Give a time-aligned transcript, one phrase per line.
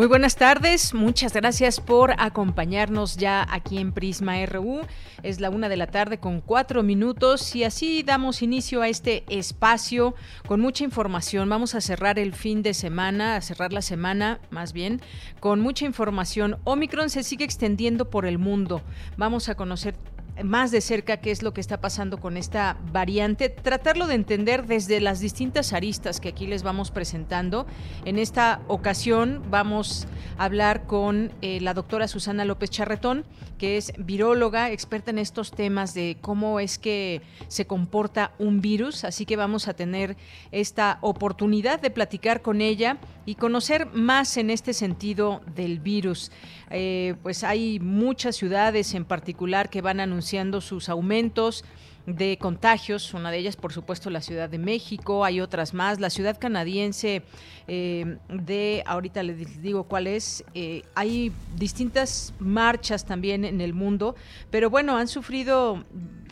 [0.00, 4.80] Muy buenas tardes, muchas gracias por acompañarnos ya aquí en Prisma RU.
[5.22, 9.24] Es la una de la tarde con cuatro minutos y así damos inicio a este
[9.28, 10.14] espacio
[10.48, 11.50] con mucha información.
[11.50, 15.02] Vamos a cerrar el fin de semana, a cerrar la semana más bien,
[15.38, 16.56] con mucha información.
[16.64, 18.80] Omicron se sigue extendiendo por el mundo.
[19.18, 19.96] Vamos a conocer
[20.44, 24.66] más de cerca qué es lo que está pasando con esta variante, tratarlo de entender
[24.66, 27.66] desde las distintas aristas que aquí les vamos presentando.
[28.04, 30.06] En esta ocasión vamos
[30.38, 33.24] a hablar con eh, la doctora Susana López Charretón,
[33.58, 39.04] que es viróloga, experta en estos temas de cómo es que se comporta un virus,
[39.04, 40.16] así que vamos a tener
[40.50, 42.98] esta oportunidad de platicar con ella
[43.30, 46.32] y conocer más en este sentido del virus.
[46.68, 51.64] Eh, pues hay muchas ciudades en particular que van anunciando sus aumentos
[52.06, 56.10] de contagios, una de ellas por supuesto la Ciudad de México, hay otras más, la
[56.10, 57.22] ciudad canadiense
[57.68, 64.16] eh, de, ahorita les digo cuál es, eh, hay distintas marchas también en el mundo,
[64.50, 65.84] pero bueno, han sufrido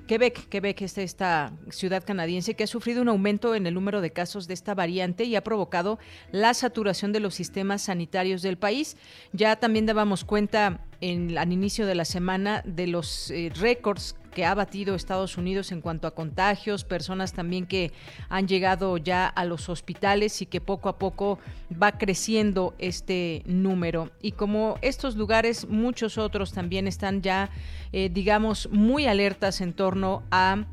[0.08, 4.10] Quebec, Quebec es esta ciudad canadiense que ha sufrido un aumento en el número de
[4.10, 5.98] casos de esta variante y ha provocado
[6.32, 8.96] la saturación de los sistemas sanitarios del país.
[9.34, 14.46] Ya también dábamos cuenta en, al inicio de la semana de los eh, récords que
[14.46, 17.90] ha batido Estados Unidos en cuanto a contagios, personas también que
[18.28, 21.40] han llegado ya a los hospitales y que poco a poco
[21.72, 24.12] va creciendo este número.
[24.22, 27.50] Y como estos lugares, muchos otros también están ya,
[27.90, 30.66] eh, digamos, muy alertas en torno a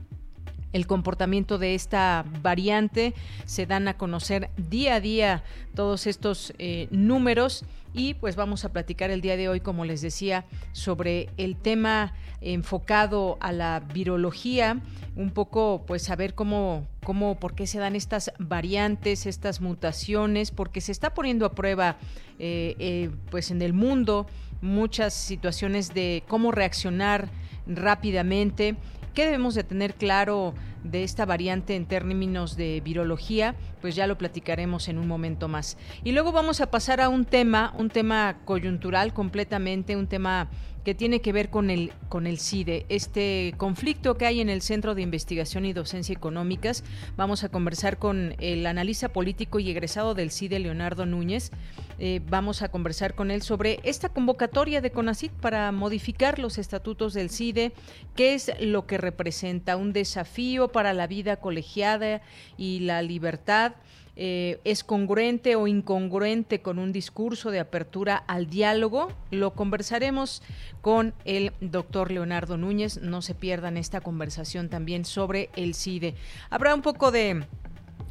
[0.76, 3.14] el comportamiento de esta variante.
[3.46, 5.44] Se dan a conocer día a día
[5.74, 7.64] todos estos eh, números
[7.94, 10.44] y pues vamos a platicar el día de hoy, como les decía,
[10.74, 14.82] sobre el tema enfocado a la virología,
[15.16, 20.82] un poco pues saber cómo, cómo, por qué se dan estas variantes, estas mutaciones, porque
[20.82, 21.96] se está poniendo a prueba
[22.38, 24.28] eh, eh, pues en el mundo
[24.62, 27.30] muchas situaciones de cómo reaccionar
[27.66, 28.76] rápidamente
[29.16, 30.54] ¿Qué debemos de tener claro
[30.84, 33.56] de esta variante en términos de virología?
[33.80, 35.78] Pues ya lo platicaremos en un momento más.
[36.04, 40.50] Y luego vamos a pasar a un tema, un tema coyuntural completamente, un tema
[40.86, 44.62] que tiene que ver con el, con el CIDE, este conflicto que hay en el
[44.62, 46.84] Centro de Investigación y Docencia Económicas.
[47.18, 51.52] Vamos a conversar con el analista político y egresado del CIDE, Leonardo Núñez.
[51.98, 57.16] Eh, vamos a conversar con él sobre esta convocatoria de CONACIT para modificar los estatutos
[57.16, 57.74] del CIDE,
[58.16, 62.22] qué es lo que representa un desafío para la vida colegiada
[62.58, 63.74] y la libertad
[64.18, 69.10] eh, es congruente o incongruente con un discurso de apertura al diálogo.
[69.32, 70.42] Lo conversaremos
[70.82, 73.02] con el doctor Leonardo Núñez.
[73.02, 76.16] No se pierdan esta conversación también sobre el CIDE.
[76.50, 77.46] Habrá un poco de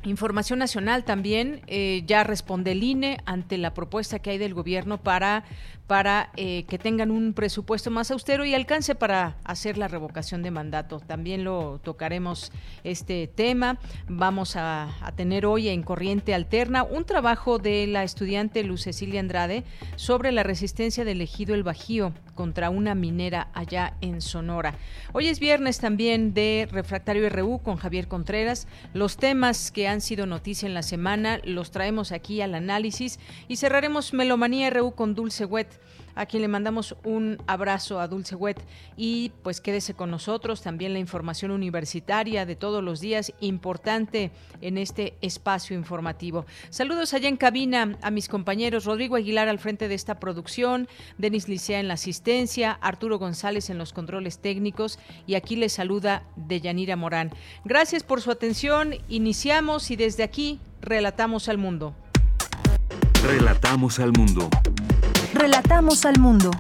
[0.05, 4.99] Información Nacional también eh, ya responde el INE ante la propuesta que hay del gobierno
[4.99, 5.45] para
[5.87, 10.51] para eh, que tengan un presupuesto más austero y alcance para hacer la revocación de
[10.51, 11.01] mandato.
[11.01, 12.53] También lo tocaremos
[12.85, 13.79] este tema.
[14.09, 19.65] Vamos a, tener hoy en Corriente Alterna un trabajo de la estudiante Luz Cecilia Andrade
[19.97, 24.75] sobre la resistencia del ejido El Bajío contra una minera allá en Sonora.
[25.13, 28.67] Hoy es viernes también de Refractario RU con Javier Contreras.
[28.93, 31.41] Los temas que han sido noticia en la semana.
[31.45, 35.69] Los traemos aquí al análisis y cerraremos Melomanía RU con Dulce Wet
[36.15, 38.63] a quien le mandamos un abrazo a Dulce Wet
[38.97, 44.31] y pues quédese con nosotros también la información universitaria de todos los días importante
[44.61, 46.47] en este espacio informativo.
[46.71, 50.89] Saludos allá en cabina a mis compañeros Rodrigo Aguilar al frente de esta producción,
[51.19, 56.25] Denis Licea en la asistencia, Arturo González en los controles técnicos y aquí les saluda
[56.37, 57.33] Deyanira Morán.
[57.65, 61.95] Gracias por su atención, iniciamos y desde aquí relatamos al mundo.
[63.23, 64.51] Relatamos al mundo.
[65.35, 66.53] Relatamos al mundo.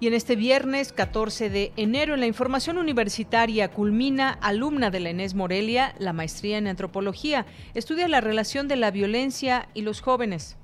[0.00, 5.10] Y en este viernes 14 de enero, en la información universitaria, culmina alumna de la
[5.10, 7.44] Enes Morelia la maestría en antropología.
[7.74, 10.56] Estudia la relación de la violencia y los jóvenes.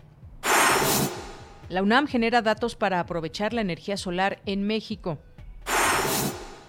[1.68, 5.18] La UNAM genera datos para aprovechar la energía solar en México.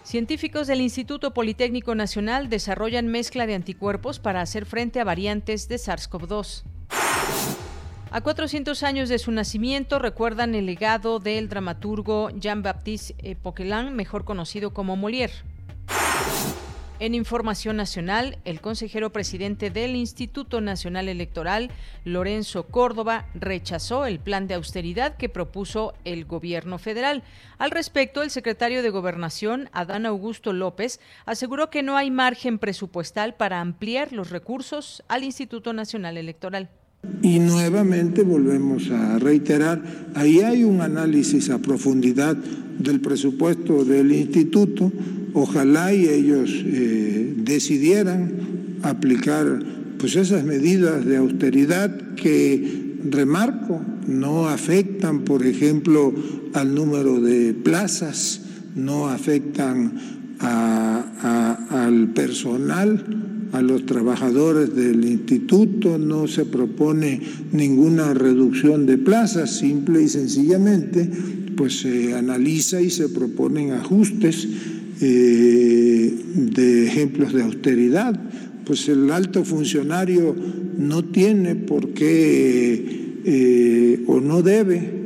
[0.06, 5.78] Científicos del Instituto Politécnico Nacional desarrollan mezcla de anticuerpos para hacer frente a variantes de
[5.78, 6.62] SARS-CoV-2.
[8.12, 14.76] A 400 años de su nacimiento recuerdan el legado del dramaturgo Jean-Baptiste Poquelin, mejor conocido
[14.76, 15.34] como Molière.
[16.98, 21.70] En Información Nacional, el consejero presidente del Instituto Nacional Electoral,
[22.06, 27.22] Lorenzo Córdoba, rechazó el plan de austeridad que propuso el gobierno federal.
[27.58, 33.36] Al respecto, el secretario de Gobernación, Adán Augusto López, aseguró que no hay margen presupuestal
[33.36, 36.70] para ampliar los recursos al Instituto Nacional Electoral.
[37.22, 39.82] Y nuevamente volvemos a reiterar,
[40.14, 42.38] ahí hay un análisis a profundidad
[42.78, 44.92] del presupuesto del instituto,
[45.34, 48.32] ojalá y ellos eh, decidieran
[48.84, 49.60] aplicar
[49.98, 56.14] pues esas medidas de austeridad que, remarco, no afectan, por ejemplo,
[56.54, 58.42] al número de plazas,
[58.76, 59.94] no afectan
[60.40, 63.04] al personal,
[63.52, 67.22] a los trabajadores del instituto, no se propone
[67.52, 71.10] ninguna reducción de plazas, simple y sencillamente
[71.56, 74.48] pues se analiza y se proponen ajustes
[75.02, 78.20] eh, de ejemplos de austeridad.
[78.66, 80.36] Pues el alto funcionario
[80.78, 85.06] no tiene por qué eh, o no debe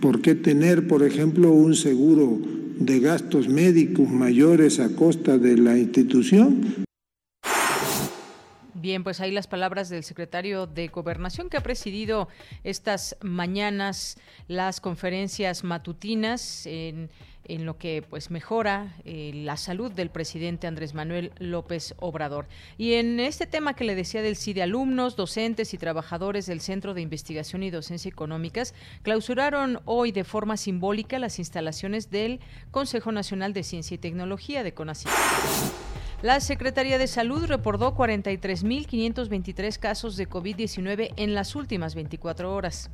[0.00, 2.38] por qué tener, por ejemplo, un seguro
[2.78, 6.85] de gastos médicos mayores a costa de la institución,
[8.86, 12.28] Bien, pues ahí las palabras del secretario de Gobernación que ha presidido
[12.62, 14.16] estas mañanas
[14.46, 17.10] las conferencias matutinas en,
[17.48, 22.46] lo que pues mejora eh, la salud del presidente Andrés Manuel López Obrador.
[22.78, 26.94] Y en este tema que le decía del CIDE, alumnos, docentes y trabajadores del Centro
[26.94, 28.72] de Investigación y Docencia Económicas
[29.02, 32.38] clausuraron hoy de forma simbólica las instalaciones del
[32.70, 35.10] Consejo Nacional de Ciencia y Tecnología de CONACYT.
[36.26, 42.90] La Secretaría de Salud reportó 43.523 casos de COVID-19 en las últimas 24 horas.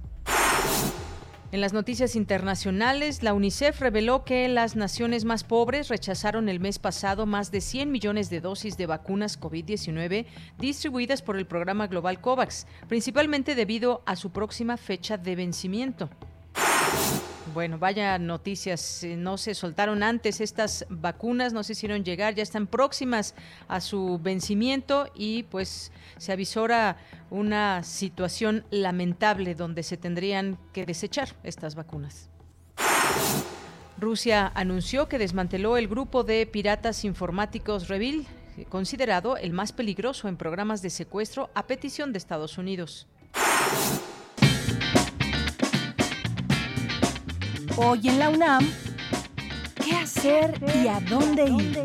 [1.51, 6.79] En las noticias internacionales, la UNICEF reveló que las naciones más pobres rechazaron el mes
[6.79, 10.27] pasado más de 100 millones de dosis de vacunas COVID-19
[10.59, 16.11] distribuidas por el programa global COVAX, principalmente debido a su próxima fecha de vencimiento.
[17.55, 19.05] Bueno, vaya noticias.
[19.05, 23.35] Eh, no se soltaron antes estas vacunas, no se hicieron llegar, ya están próximas
[23.69, 26.97] a su vencimiento y pues se avisora
[27.31, 32.31] una situación lamentable donde se tendrían que desechar estas vacunas.
[33.99, 38.27] Rusia anunció que desmanteló el grupo de piratas informáticos Revil,
[38.71, 43.07] considerado el más peligroso en programas de secuestro a petición de Estados Unidos.
[47.77, 48.71] Hoy en la UNAM,
[49.83, 51.83] ¿qué hacer y a dónde ir?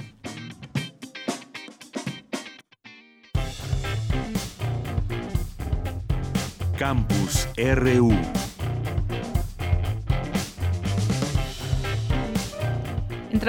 [6.78, 8.12] Campus RU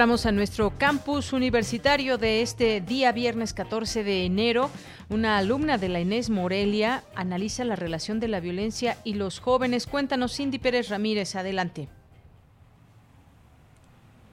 [0.00, 4.70] Entramos a nuestro campus universitario de este día viernes 14 de enero.
[5.10, 9.86] Una alumna de la Inés Morelia analiza la relación de la violencia y los jóvenes.
[9.86, 11.90] Cuéntanos, Cindy Pérez Ramírez, adelante.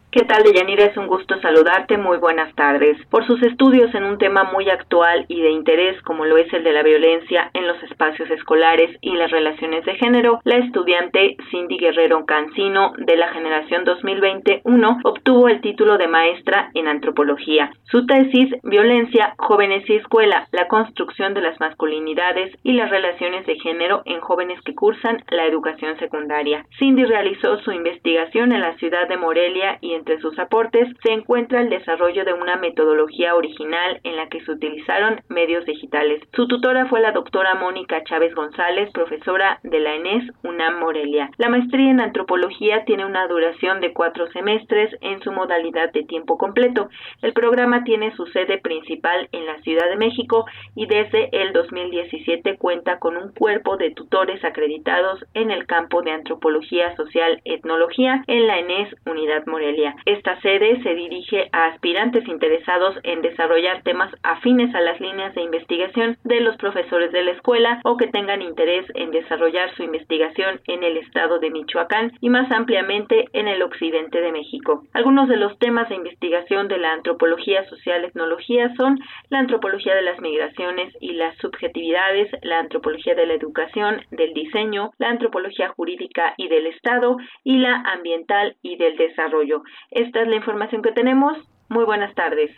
[0.10, 0.86] ¿Qué tal, Deyanira?
[0.86, 1.98] Es un gusto saludarte.
[1.98, 2.98] Muy buenas tardes.
[3.08, 6.64] Por sus estudios en un tema muy actual y de interés como lo es el
[6.64, 11.78] de la violencia en los espacios escolares y las relaciones de género, la estudiante Cindy
[11.78, 17.72] Guerrero Cancino de la generación 2021 obtuvo el título de maestra en antropología.
[17.92, 23.60] Su tesis, Violencia, Jóvenes y Escuela, la construcción de las masculinidades y las relaciones de
[23.60, 26.66] género en jóvenes que cursan la educación secundaria.
[26.80, 31.12] Cindy realizó su investigación en la ciudad de Morelia y en entre sus aportes se
[31.12, 36.22] encuentra el desarrollo de una metodología original en la que se utilizaron medios digitales.
[36.34, 41.30] Su tutora fue la doctora Mónica Chávez González, profesora de la ENES UNAM Morelia.
[41.36, 46.38] La maestría en antropología tiene una duración de cuatro semestres en su modalidad de tiempo
[46.38, 46.88] completo.
[47.22, 52.56] El programa tiene su sede principal en la Ciudad de México y desde el 2017
[52.58, 58.48] cuenta con un cuerpo de tutores acreditados en el campo de antropología social etnología en
[58.48, 59.87] la ENES Unidad Morelia.
[60.06, 65.42] Esta sede se dirige a aspirantes interesados en desarrollar temas afines a las líneas de
[65.42, 70.60] investigación de los profesores de la escuela o que tengan interés en desarrollar su investigación
[70.68, 74.84] en el estado de Michoacán y más ampliamente en el occidente de México.
[74.94, 80.02] Algunos de los temas de investigación de la antropología social etnología son la antropología de
[80.02, 86.34] las migraciones y las subjetividades, la antropología de la educación, del diseño, la antropología jurídica
[86.38, 89.64] y del Estado y la ambiental y del desarrollo.
[89.92, 91.38] Esta es la información que tenemos.
[91.70, 92.52] Muy buenas tardes.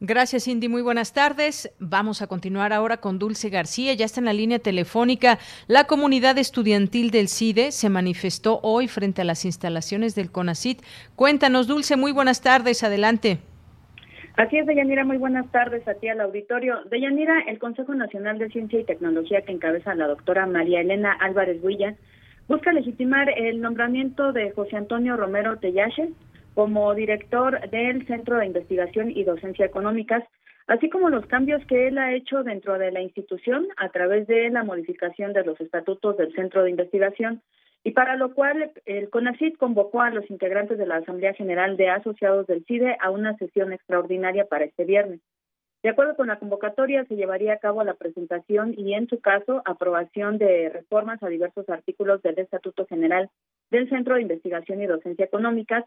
[0.00, 0.68] Gracias, Cindy.
[0.68, 1.74] Muy buenas tardes.
[1.78, 3.94] Vamos a continuar ahora con Dulce García.
[3.94, 5.38] Ya está en la línea telefónica.
[5.66, 10.82] La comunidad estudiantil del CIDE se manifestó hoy frente a las instalaciones del CONACIT.
[11.16, 11.96] Cuéntanos, Dulce.
[11.96, 12.82] Muy buenas tardes.
[12.82, 13.38] Adelante.
[14.36, 16.82] Así es, Deyanira, muy buenas tardes a ti al auditorio.
[16.90, 21.62] Deyanira, el Consejo Nacional de Ciencia y Tecnología que encabeza la doctora María Elena Álvarez
[21.62, 21.94] Huilla
[22.48, 26.10] busca legitimar el nombramiento de José Antonio Romero Tellache
[26.54, 30.24] como director del Centro de Investigación y Docencia Económicas,
[30.66, 34.48] así como los cambios que él ha hecho dentro de la institución a través de
[34.50, 37.42] la modificación de los estatutos del Centro de Investigación,
[37.82, 41.90] y para lo cual el CONACID convocó a los integrantes de la Asamblea General de
[41.90, 45.20] Asociados del CIDE a una sesión extraordinaria para este viernes.
[45.82, 49.60] De acuerdo con la convocatoria, se llevaría a cabo la presentación y, en su caso,
[49.66, 53.28] aprobación de reformas a diversos artículos del Estatuto General
[53.70, 55.84] del Centro de Investigación y Docencia Económicas,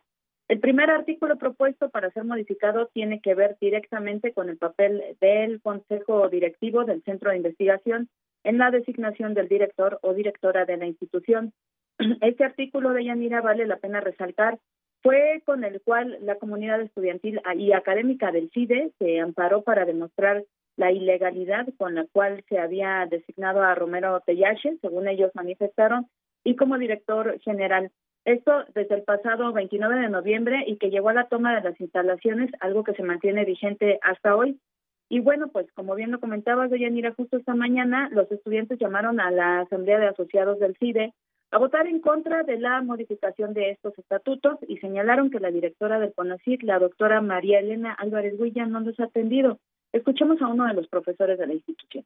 [0.49, 5.61] el primer artículo propuesto para ser modificado tiene que ver directamente con el papel del
[5.61, 8.09] Consejo Directivo del Centro de Investigación
[8.43, 11.51] en la designación del director o directora de la institución.
[12.21, 14.57] Este artículo de Yanira vale la pena resaltar
[15.03, 20.43] fue con el cual la comunidad estudiantil y académica del CIDE se amparó para demostrar
[20.75, 26.07] la ilegalidad con la cual se había designado a Romero Tellache, según ellos manifestaron,
[26.43, 27.91] y como director general.
[28.27, 31.79] Esto desde el pasado 29 de noviembre y que llegó a la toma de las
[31.79, 34.59] instalaciones, algo que se mantiene vigente hasta hoy.
[35.07, 39.31] Y bueno, pues como bien lo comentabas, Deyanira, justo esta mañana los estudiantes llamaron a
[39.31, 41.13] la Asamblea de Asociados del CIDE
[41.51, 45.97] a votar en contra de la modificación de estos estatutos y señalaron que la directora
[45.97, 49.57] del CONACYT, la doctora María Elena Álvarez Huilla, no los ha atendido.
[49.93, 52.03] Escuchemos a uno de los profesores de la institución.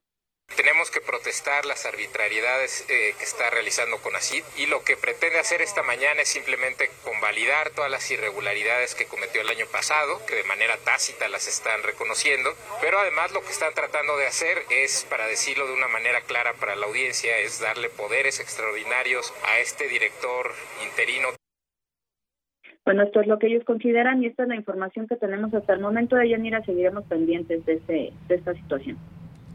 [0.62, 5.60] Tenemos que protestar las arbitrariedades eh, que está realizando CONACYT y lo que pretende hacer
[5.60, 10.44] esta mañana es simplemente convalidar todas las irregularidades que cometió el año pasado, que de
[10.44, 15.25] manera tácita las están reconociendo, pero además lo que están tratando de hacer es, para
[15.25, 20.53] decirlo de una manera clara para la audiencia, es darle poderes extraordinarios a este director
[20.84, 21.30] interino.
[22.86, 25.74] Bueno, esto es lo que ellos consideran y esta es la información que tenemos hasta
[25.74, 26.18] el momento.
[26.18, 29.00] De Yanira seguiremos pendientes de, este, de esta situación.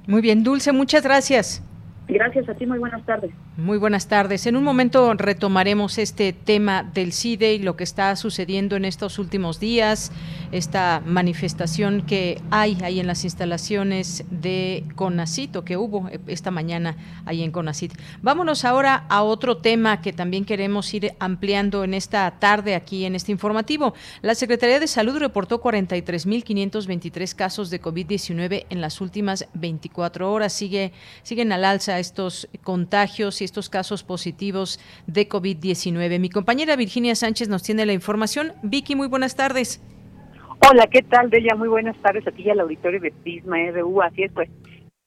[0.06, 1.62] Muy bien, Dulce, muchas gracias.
[2.08, 3.32] Gracias a ti, muy buenas tardes.
[3.56, 4.46] Muy buenas tardes.
[4.46, 9.18] En un momento retomaremos este tema del CIDE y lo que está sucediendo en estos
[9.18, 10.12] últimos días,
[10.52, 16.96] esta manifestación que hay ahí en las instalaciones de CONACIT o que hubo esta mañana
[17.24, 17.92] ahí en CONACIT.
[18.22, 23.14] Vámonos ahora a otro tema que también queremos ir ampliando en esta tarde aquí en
[23.14, 23.94] este informativo.
[24.22, 30.52] La Secretaría de Salud reportó 43.523 casos de COVID-19 en las últimas 24 horas.
[30.52, 36.18] Sigue, siguen al alza estos contagios y estos casos positivos de COVID-19.
[36.20, 38.52] Mi compañera Virginia Sánchez nos tiene la información.
[38.62, 39.80] Vicky, muy buenas tardes.
[40.60, 41.54] Hola, ¿qué tal, Bella?
[41.54, 44.02] Muy buenas tardes aquí al auditorio de Prisma RU.
[44.02, 44.50] Así es, pues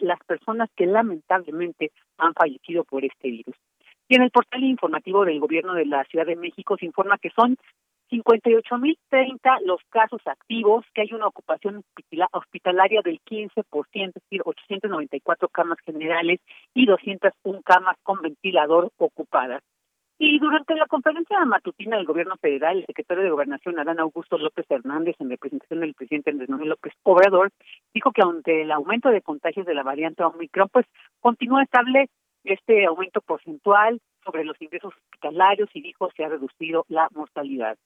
[0.00, 3.56] las personas que lamentablemente han fallecido por este virus.
[4.08, 7.30] Y en el portal informativo del Gobierno de la Ciudad de México se informa que
[7.30, 7.56] son
[8.10, 11.82] 58.030 los casos activos, que hay una ocupación
[12.32, 13.64] hospitalaria del 15%,
[13.94, 16.40] es decir, 894 camas generales
[16.74, 19.62] y 201 camas con ventilador ocupadas.
[20.24, 24.64] Y durante la conferencia matutina del gobierno federal, el secretario de Gobernación, Adán Augusto López
[24.70, 27.50] Hernández, en representación del presidente Andrés Manuel López Obrador,
[27.92, 30.86] dijo que ante el aumento de contagios de la variante Omicron, pues
[31.18, 32.08] continúa estable
[32.44, 37.76] este aumento porcentual sobre los ingresos hospitalarios y dijo se ha reducido la mortalidad.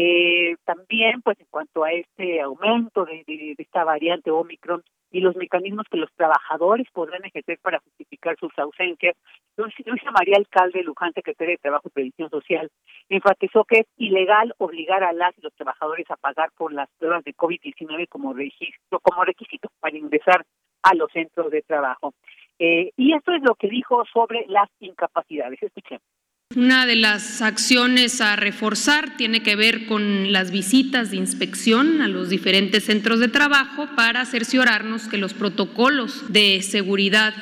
[0.00, 5.34] Eh, también, pues en cuanto a este aumento de, de, esta variante Omicron y los
[5.34, 9.16] mecanismos que los trabajadores podrán ejercer para justificar sus ausencias,
[9.56, 12.70] Luisa María Alcalde Luján, secretaria de Trabajo y Previsión Social,
[13.08, 17.24] enfatizó que es ilegal obligar a las y los trabajadores a pagar por las pruebas
[17.24, 20.46] de COVID-19 como registro, como requisito para ingresar
[20.84, 22.14] a los centros de trabajo.
[22.60, 25.60] Eh, y esto es lo que dijo sobre las incapacidades.
[25.60, 26.04] Escuchemos.
[26.56, 32.08] Una de las acciones a reforzar tiene que ver con las visitas de inspección a
[32.08, 37.34] los diferentes centros de trabajo para cerciorarnos que los protocolos de seguridad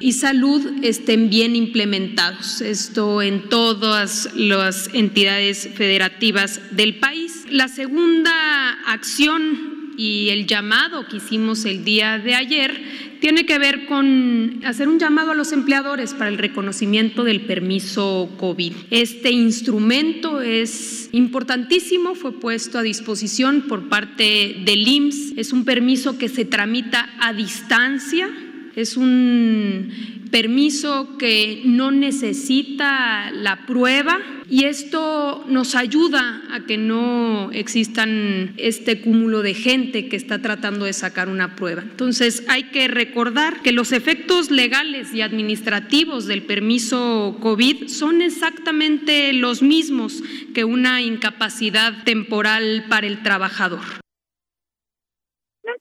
[0.00, 2.62] y salud estén bien implementados.
[2.62, 7.44] Esto en todas las entidades federativas del país.
[7.50, 13.86] La segunda acción y el llamado que hicimos el día de ayer tiene que ver
[13.86, 18.72] con hacer un llamado a los empleadores para el reconocimiento del permiso COVID.
[18.92, 26.18] Este instrumento es importantísimo, fue puesto a disposición por parte del IMSS, es un permiso
[26.18, 28.28] que se tramita a distancia,
[28.76, 29.90] es un
[30.30, 39.00] permiso que no necesita la prueba y esto nos ayuda a que no existan este
[39.00, 41.82] cúmulo de gente que está tratando de sacar una prueba.
[41.82, 49.32] Entonces hay que recordar que los efectos legales y administrativos del permiso COVID son exactamente
[49.32, 50.22] los mismos
[50.54, 54.05] que una incapacidad temporal para el trabajador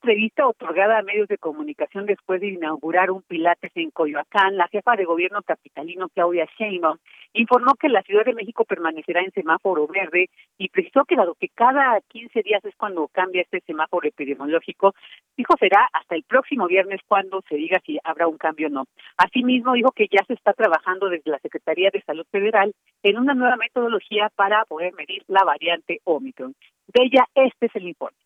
[0.05, 4.95] entrevista otorgada a medios de comunicación después de inaugurar un Pilates en Coyoacán, la jefa
[4.95, 6.99] de gobierno capitalino Claudia Sheinbaum
[7.33, 11.49] informó que la Ciudad de México permanecerá en semáforo verde y precisó que dado que
[11.49, 14.93] cada 15 días es cuando cambia este semáforo epidemiológico,
[15.35, 18.85] dijo será hasta el próximo viernes cuando se diga si habrá un cambio o no.
[19.17, 23.33] Asimismo dijo que ya se está trabajando desde la Secretaría de Salud Federal en una
[23.33, 26.53] nueva metodología para poder medir la variante Omicron.
[26.93, 28.24] De ella, este es el informe.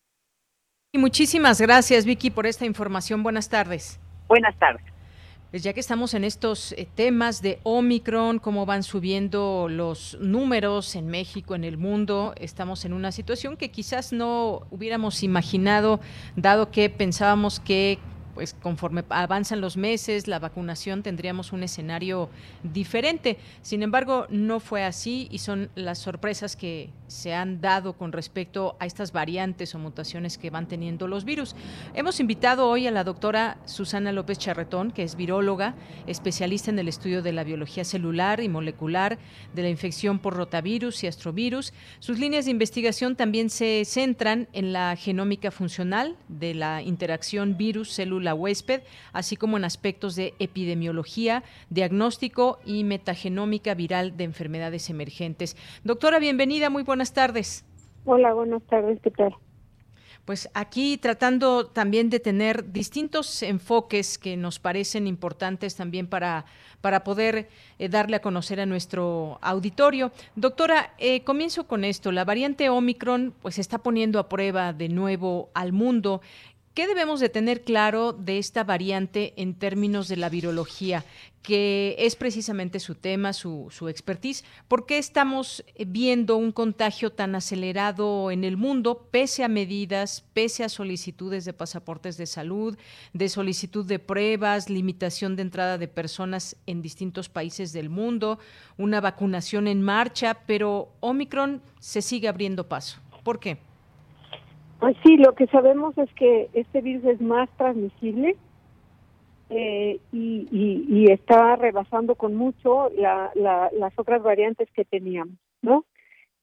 [0.92, 3.22] Y muchísimas gracias, Vicky, por esta información.
[3.22, 4.00] Buenas tardes.
[4.26, 4.82] Buenas tardes.
[5.52, 10.96] Pues ya que estamos en estos eh, temas de Omicron, cómo van subiendo los números
[10.96, 16.00] en México, en el mundo, estamos en una situación que quizás no hubiéramos imaginado,
[16.34, 18.00] dado que pensábamos que
[18.40, 22.30] pues conforme avanzan los meses, la vacunación tendríamos un escenario
[22.62, 23.36] diferente.
[23.60, 28.76] Sin embargo, no fue así y son las sorpresas que se han dado con respecto
[28.80, 31.54] a estas variantes o mutaciones que van teniendo los virus.
[31.92, 35.74] Hemos invitado hoy a la doctora Susana López Charretón, que es viróloga,
[36.06, 39.18] especialista en el estudio de la biología celular y molecular,
[39.52, 41.74] de la infección por rotavirus y astrovirus.
[41.98, 47.58] Sus líneas de investigación también se centran en la genómica funcional de la interacción
[48.30, 55.56] virus-célula huésped, así como en aspectos de epidemiología, diagnóstico y metagenómica viral de enfermedades emergentes.
[55.84, 57.64] Doctora, bienvenida, muy buenas tardes.
[58.04, 59.34] Hola, buenas tardes, ¿qué tal?
[60.24, 66.44] Pues aquí tratando también de tener distintos enfoques que nos parecen importantes también para,
[66.80, 70.12] para poder eh, darle a conocer a nuestro auditorio.
[70.36, 72.12] Doctora, eh, comienzo con esto.
[72.12, 76.20] La variante Omicron pues está poniendo a prueba de nuevo al mundo.
[76.72, 81.04] ¿Qué debemos de tener claro de esta variante en términos de la virología,
[81.42, 84.44] que es precisamente su tema, su, su expertise?
[84.68, 90.62] ¿Por qué estamos viendo un contagio tan acelerado en el mundo, pese a medidas, pese
[90.62, 92.78] a solicitudes de pasaportes de salud,
[93.12, 98.38] de solicitud de pruebas, limitación de entrada de personas en distintos países del mundo,
[98.76, 103.00] una vacunación en marcha, pero Omicron se sigue abriendo paso?
[103.24, 103.58] ¿Por qué?
[104.80, 108.36] Pues sí, lo que sabemos es que este virus es más transmisible
[109.50, 115.84] eh, y, está rebasando con mucho las otras variantes que teníamos, ¿no?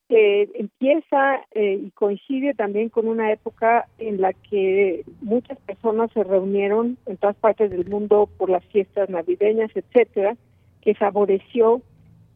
[0.10, 6.24] Eh, empieza eh, y coincide también con una época en la que muchas personas se
[6.24, 10.38] reunieron en todas partes del mundo por las fiestas navideñas, etcétera,
[10.82, 11.82] que favoreció,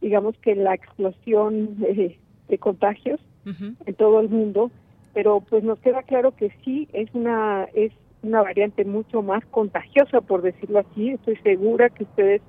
[0.00, 4.70] digamos que la explosión de contagios en todo el mundo
[5.14, 10.20] pero pues nos queda claro que sí es una es una variante mucho más contagiosa
[10.20, 11.10] por decirlo así.
[11.10, 12.42] Estoy segura que ustedes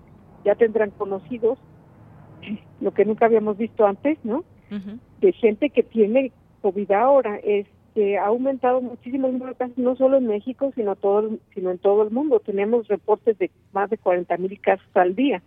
[0.46, 1.58] ya tendrán conocidos
[2.82, 4.44] lo que nunca habíamos visto antes no
[5.22, 7.38] de gente que tiene covid ahora.
[7.44, 11.38] Es que ha aumentado muchísimo el número de casos no solo en México sino todo
[11.54, 12.40] sino en todo el mundo.
[12.40, 15.42] Tenemos reportes de más de 40 mil casos al día.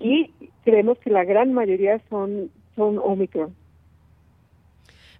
[0.00, 0.30] Y
[0.64, 3.54] creemos que la gran mayoría son son Omicron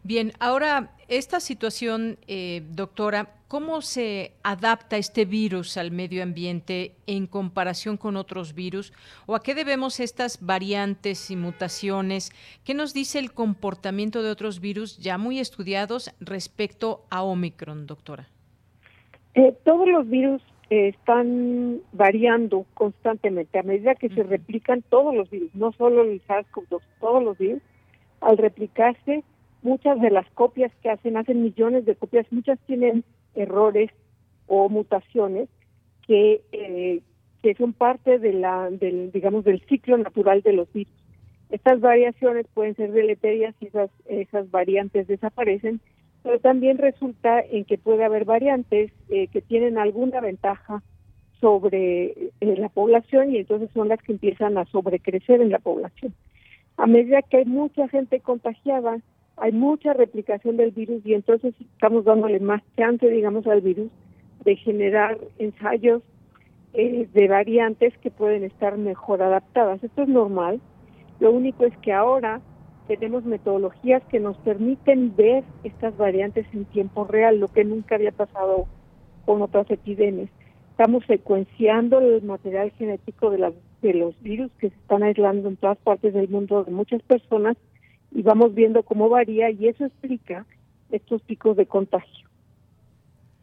[0.08, 7.26] Bien, ahora esta situación, eh, doctora, ¿cómo se adapta este virus al medio ambiente en
[7.26, 8.94] comparación con otros virus?
[9.26, 12.30] ¿O a qué debemos estas variantes y mutaciones?
[12.64, 18.30] ¿Qué nos dice el comportamiento de otros virus ya muy estudiados respecto a Omicron, doctora?
[19.34, 20.40] Eh, todos los virus
[20.70, 26.22] eh, están variando constantemente a medida que se replican todos los virus, no solo el
[26.22, 27.60] SARS-CoV-2, todos los virus,
[28.22, 29.22] al replicarse
[29.62, 33.90] muchas de las copias que hacen, hacen millones de copias, muchas tienen errores
[34.46, 35.48] o mutaciones
[36.06, 37.00] que, eh,
[37.42, 40.92] que son parte de la, del, digamos, del ciclo natural de los virus.
[41.50, 45.80] Estas variaciones pueden ser deleterias y esas, esas variantes desaparecen,
[46.22, 50.82] pero también resulta en que puede haber variantes eh, que tienen alguna ventaja
[51.40, 56.14] sobre eh, la población y entonces son las que empiezan a sobrecrecer en la población.
[56.76, 58.98] A medida que hay mucha gente contagiada,
[59.40, 63.90] hay mucha replicación del virus y entonces estamos dándole más chance, digamos, al virus
[64.44, 66.02] de generar ensayos
[66.74, 69.82] eh, de variantes que pueden estar mejor adaptadas.
[69.82, 70.60] Esto es normal.
[71.20, 72.40] Lo único es que ahora
[72.86, 78.12] tenemos metodologías que nos permiten ver estas variantes en tiempo real, lo que nunca había
[78.12, 78.66] pasado
[79.26, 80.30] con otras epidemias.
[80.70, 85.76] Estamos secuenciando el material genético de, de los virus que se están aislando en todas
[85.78, 87.56] partes del mundo de muchas personas
[88.10, 90.46] y vamos viendo cómo varía y eso explica
[90.90, 92.28] estos picos de contagio.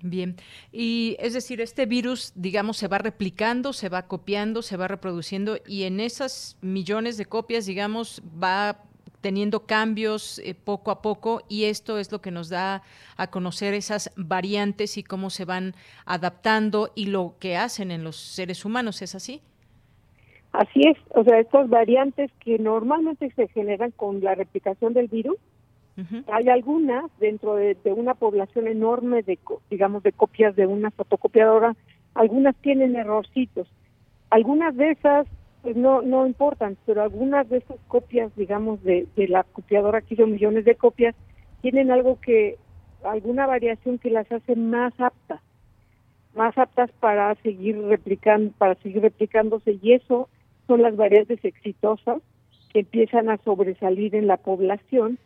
[0.01, 0.36] Bien,
[0.71, 5.58] y es decir, este virus, digamos, se va replicando, se va copiando, se va reproduciendo
[5.65, 8.84] y en esas millones de copias, digamos, va
[9.21, 12.84] teniendo cambios eh, poco a poco y esto es lo que nos da
[13.17, 15.73] a conocer esas variantes y cómo se van
[16.06, 19.41] adaptando y lo que hacen en los seres humanos, ¿es así?
[20.57, 25.37] Así es, o sea, estas variantes que normalmente se generan con la replicación del virus,
[26.27, 29.39] hay algunas dentro de, una población enorme de,
[29.69, 31.75] digamos, de copias de una fotocopiadora,
[32.13, 33.67] algunas tienen errorcitos.
[34.29, 35.27] Algunas de esas,
[35.61, 40.13] pues no, no importan, pero algunas de esas copias, digamos, de, de la copiadora que
[40.13, 41.15] hizo millones de copias,
[41.61, 42.57] tienen algo que,
[43.03, 45.41] alguna variación que las hace más aptas
[46.33, 50.27] más aptas para seguir replicando, para seguir replicándose y eso
[50.67, 52.21] son las variantes exitosas
[52.71, 55.17] que empiezan a sobresalir en la población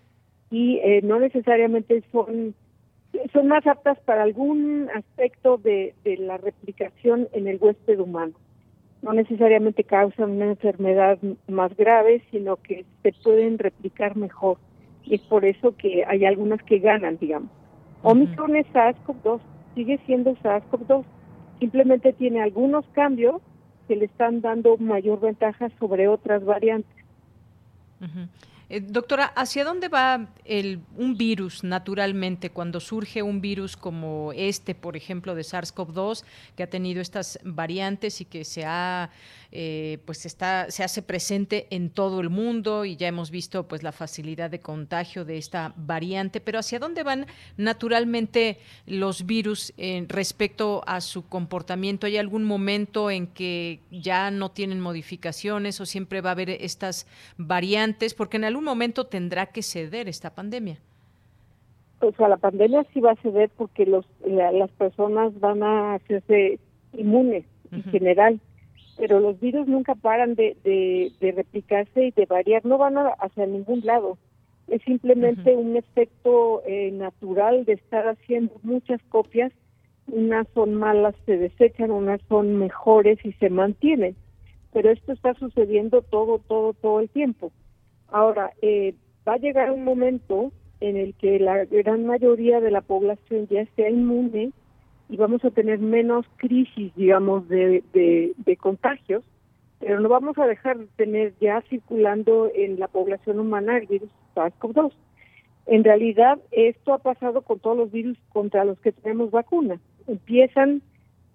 [0.52, 2.56] y eh, no necesariamente son
[3.34, 8.34] son más aptas para algún aspecto de, de la replicación en el huésped humano.
[9.02, 14.58] No necesariamente causan una enfermedad más grave, sino que se pueden replicar mejor.
[15.04, 17.50] Y es por eso que hay algunas que ganan, digamos.
[18.04, 19.40] Omicron es SARS-CoV-2,
[19.76, 21.04] sigue siendo SARS-CoV-2.
[21.60, 23.42] Simplemente tiene algunos cambios
[23.90, 26.96] que le están dando mayor ventaja sobre otras variantes.
[28.70, 34.76] Eh, doctora, ¿hacia dónde va el, un virus naturalmente cuando surge un virus como este,
[34.76, 36.24] por ejemplo, de SARS-CoV-2,
[36.56, 39.10] que ha tenido estas variantes y que se ha
[39.52, 43.82] eh, pues está, se hace presente en todo el mundo y ya hemos visto pues
[43.82, 47.26] la facilidad de contagio de esta variante, pero ¿hacia dónde van
[47.58, 52.06] naturalmente los virus en respecto a su comportamiento?
[52.06, 57.08] ¿Hay algún momento en que ya no tienen modificaciones o siempre va a haber estas
[57.38, 58.14] variantes?
[58.14, 60.78] Porque en algún momento tendrá que ceder esta pandemia.
[62.02, 66.60] O sea, la pandemia sí va a ceder porque los, las personas van a hacerse
[66.94, 68.40] inmunes en general
[69.00, 73.80] pero los virus nunca paran de, de, replicarse y de variar, no van hacia ningún
[73.86, 74.18] lado.
[74.68, 79.54] Es simplemente un efecto eh, natural de estar haciendo muchas copias.
[80.08, 84.18] Unas son malas, se desechan, unas son mejores y se mantienen.
[84.74, 87.54] Pero esto está sucediendo todo, todo, todo el tiempo.
[88.10, 92.82] Ahora, eh, va a llegar un momento en el que la gran mayoría de la
[92.82, 94.52] población ya sea inmune
[95.10, 99.24] y vamos a tener menos crisis, digamos, de, de, contagios,
[99.80, 104.10] pero no vamos a dejar de tener ya circulando en la población humana el virus
[104.36, 104.92] SARS-CoV-2.
[105.66, 109.80] En realidad, esto ha pasado con todos los virus contra los que tenemos vacuna.
[110.08, 110.84] Empiezan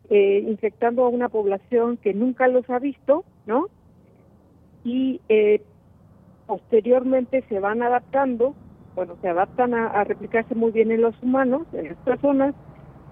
[0.09, 3.67] eh, infectando a una población que nunca los ha visto, ¿no?
[4.85, 5.63] Y eh,
[6.47, 8.55] posteriormente se van adaptando,
[8.95, 12.55] bueno, se adaptan a, a replicarse muy bien en los humanos, en las personas,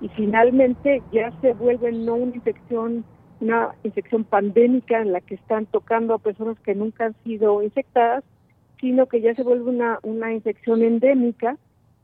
[0.03, 3.05] y finalmente ya se vuelve no una infección,
[3.41, 8.25] una infección pandémica en la que están tocando a personas que nunca han sido infectadas,
[8.81, 11.57] sino que ya se vuelve una, una infección endémica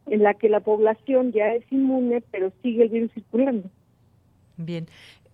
[0.07, 3.69] en la que la población ya es inmune, pero sigue el virus circulando.
[4.57, 4.87] Bien.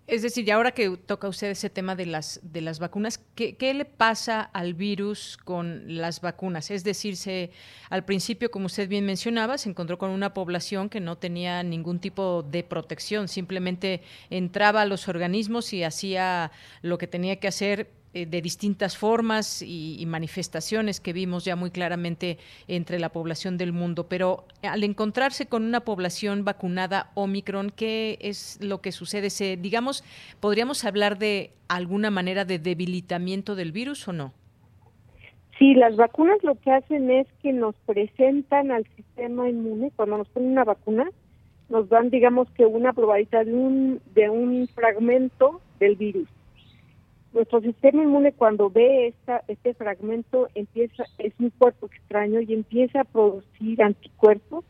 [0.07, 3.55] Es decir, y ahora que toca usted ese tema de las, de las vacunas, ¿qué,
[3.55, 6.69] ¿qué, le pasa al virus con las vacunas?
[6.69, 7.49] Es decir, se,
[7.89, 11.99] al principio, como usted bien mencionaba, se encontró con una población que no tenía ningún
[11.99, 16.51] tipo de protección, simplemente entraba a los organismos y hacía
[16.83, 21.69] lo que tenía que hacer eh, de distintas formas y, manifestaciones que vimos ya muy
[21.69, 22.37] claramente
[22.69, 24.07] entre la población del mundo.
[24.07, 29.29] Pero al encontrarse con una población vacunada Omicron, ¿qué es lo que sucede?
[29.29, 30.05] Se, digamos,
[30.39, 34.31] ¿podríamos hablar de alguna manera de debilitamiento del virus o no?
[35.59, 40.29] Sí, las vacunas lo que hacen es que nos presentan al sistema inmune, cuando nos
[40.29, 41.11] ponen una vacuna,
[41.67, 46.29] nos dan, digamos que una probabilidad de un, de un fragmento del virus
[47.35, 53.01] nuestro sistema inmune cuando ve esta, este fragmento empieza es un cuerpo extraño y empieza
[53.01, 54.63] a producir anticuerpos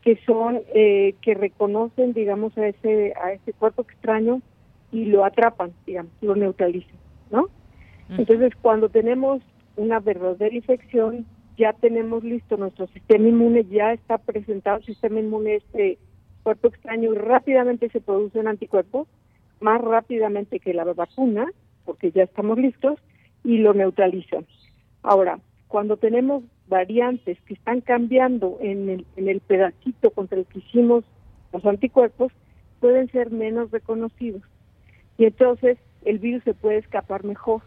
[0.00, 4.40] que son eh, que reconocen digamos a ese a ese cuerpo extraño
[4.90, 6.96] y lo atrapan digamos lo neutralizan
[7.30, 7.48] no
[8.08, 9.42] entonces cuando tenemos
[9.76, 11.26] una verdadera infección
[11.58, 15.98] ya tenemos listo nuestro sistema inmune ya está presentado el sistema inmune este
[16.42, 19.06] cuerpo extraño y rápidamente se producen anticuerpos
[19.60, 21.46] más rápidamente que la vacuna
[21.86, 22.98] porque ya estamos listos,
[23.46, 24.44] y lo neutralizan.
[25.02, 30.58] Ahora, cuando tenemos variantes que están cambiando en el, en el pedacito contra el que
[30.58, 31.04] hicimos
[31.52, 32.32] los anticuerpos,
[32.80, 34.42] pueden ser menos reconocidos.
[35.16, 37.62] Y entonces el virus se puede escapar mejor.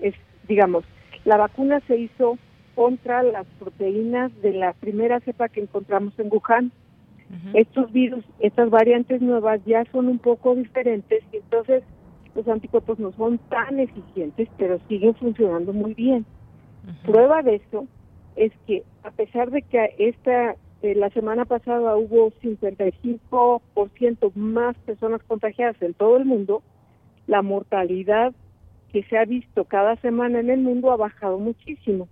[0.00, 0.14] Es,
[0.48, 0.84] digamos,
[1.24, 2.38] la vacuna se hizo
[2.74, 6.72] contra las proteínas de la primera cepa que encontramos en Wuhan.
[7.54, 11.82] Estos virus, estas variantes nuevas ya son un poco diferentes y entonces
[12.34, 16.24] los anticuerpos no son tan eficientes, pero siguen funcionando muy bien.
[17.04, 17.86] Prueba de eso
[18.36, 25.22] es que a pesar de que esta eh, la semana pasada hubo 55% más personas
[25.22, 26.62] contagiadas en todo el mundo,
[27.28, 28.32] la mortalidad
[28.92, 32.08] que se ha visto cada semana en el mundo ha bajado muchísimo.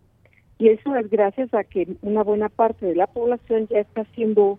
[0.58, 4.58] Y eso es gracias a que una buena parte de la población ya está siendo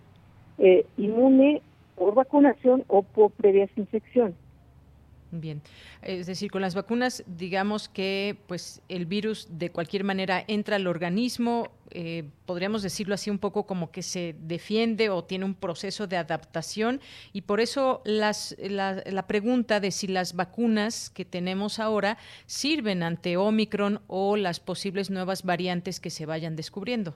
[0.58, 1.62] eh, inmune
[1.96, 4.34] por vacunación o por previas infecciones.
[5.34, 5.62] Bien,
[6.02, 10.86] es decir, con las vacunas, digamos que pues el virus de cualquier manera entra al
[10.86, 16.06] organismo, eh, podríamos decirlo así un poco como que se defiende o tiene un proceso
[16.06, 17.00] de adaptación
[17.32, 23.02] y por eso las, la, la pregunta de si las vacunas que tenemos ahora sirven
[23.02, 27.14] ante Omicron o las posibles nuevas variantes que se vayan descubriendo.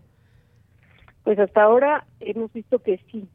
[1.23, 3.29] Pues hasta ahora hemos visto que sí.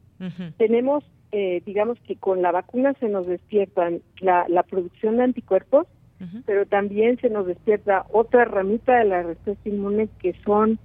[0.56, 3.90] Tenemos eh, digamos que con la vacuna se nos despierta
[4.20, 5.86] la, la producción de anticuerpos,
[6.46, 10.78] pero también se nos despierta otra ramita de la respuesta inmune que son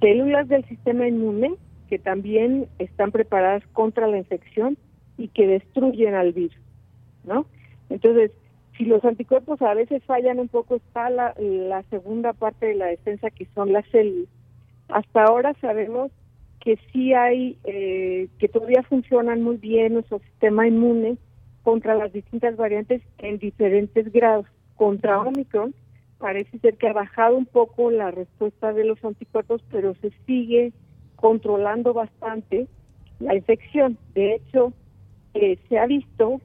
[0.00, 1.54] células del sistema inmune
[1.88, 4.76] que también están preparadas contra la infección
[5.16, 6.58] y que destruyen al virus,
[7.22, 7.46] ¿no?
[7.88, 8.32] Entonces,
[8.76, 12.86] si los anticuerpos a veces fallan un poco, está la, la segunda parte de la
[12.86, 14.28] defensa que son las células.
[14.88, 16.10] Hasta ahora sabemos
[16.64, 21.18] que sí hay, eh, que todavía funcionan muy bien nuestro sistema inmune
[21.62, 24.46] contra las distintas variantes en diferentes grados.
[24.76, 25.74] Contra Omicron
[26.18, 30.72] parece ser que ha bajado un poco la respuesta de los anticuerpos, pero se sigue
[31.16, 32.66] controlando bastante
[33.20, 33.98] la infección.
[34.14, 34.72] De hecho,
[35.34, 36.40] eh, se ha visto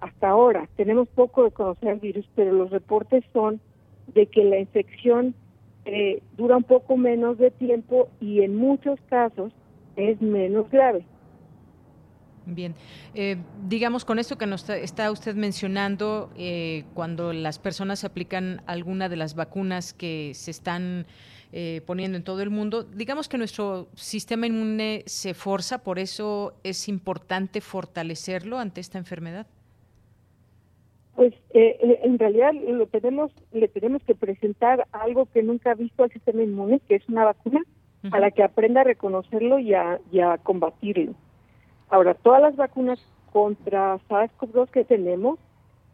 [0.00, 3.60] hasta ahora, tenemos poco de conocer el virus, pero los reportes son
[4.08, 5.36] de que la infección
[5.84, 9.52] eh, dura un poco menos de tiempo y en muchos casos
[9.96, 11.04] es menos grave.
[12.46, 12.74] Bien,
[13.14, 13.36] eh,
[13.68, 19.16] digamos con esto que nos está usted mencionando, eh, cuando las personas aplican alguna de
[19.16, 21.06] las vacunas que se están
[21.84, 26.88] poniendo en todo el mundo, digamos que nuestro sistema inmune se forza, por eso es
[26.88, 29.46] importante fortalecerlo ante esta enfermedad.
[31.14, 35.74] Pues eh, eh, en realidad lo tenemos, le tenemos que presentar algo que nunca ha
[35.74, 37.62] visto al sistema inmune, que es una vacuna,
[38.10, 41.14] para que aprenda a reconocerlo y a, y a combatirlo.
[41.88, 42.98] Ahora, todas las vacunas
[43.32, 45.38] contra SARS-CoV-2 que tenemos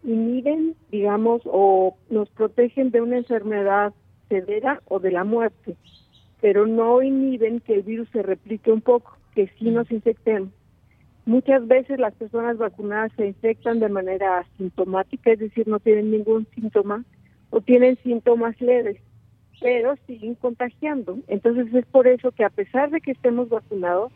[0.04, 3.92] inhiben, digamos, o nos protegen de una enfermedad
[4.28, 5.76] severa o de la muerte,
[6.40, 10.50] pero no inhiben que el virus se replique un poco, que sí nos infectemos.
[11.28, 16.46] Muchas veces las personas vacunadas se infectan de manera asintomática, es decir, no tienen ningún
[16.54, 17.04] síntoma
[17.50, 18.96] o tienen síntomas leves,
[19.60, 21.18] pero siguen contagiando.
[21.26, 24.10] Entonces es por eso que a pesar de que estemos vacunados,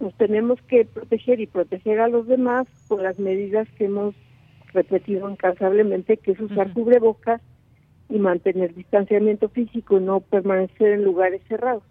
[0.00, 4.14] nos tenemos que proteger y proteger a los demás con las medidas que hemos
[4.72, 7.42] repetido incansablemente, que es usar cubrebocas
[8.08, 11.82] y mantener distanciamiento físico no permanecer en lugares cerrados.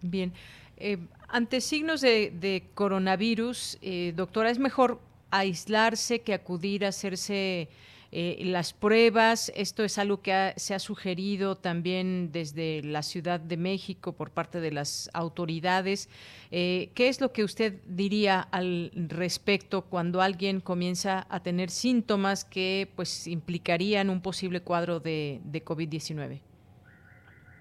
[0.00, 0.32] Bien.
[0.78, 0.96] Eh,
[1.34, 5.00] ante signos de, coronavirus, eh, doctora, ¿es mejor
[5.32, 7.68] aislarse que acudir a hacerse
[8.12, 9.52] eh, las pruebas?
[9.56, 14.60] Esto es algo que se ha sugerido también desde la Ciudad de México por parte
[14.60, 16.08] de las autoridades.
[16.52, 22.88] ¿Qué es lo que usted diría al respecto cuando alguien comienza a tener síntomas que
[22.94, 26.38] pues implicarían un posible cuadro de, de COVID-19?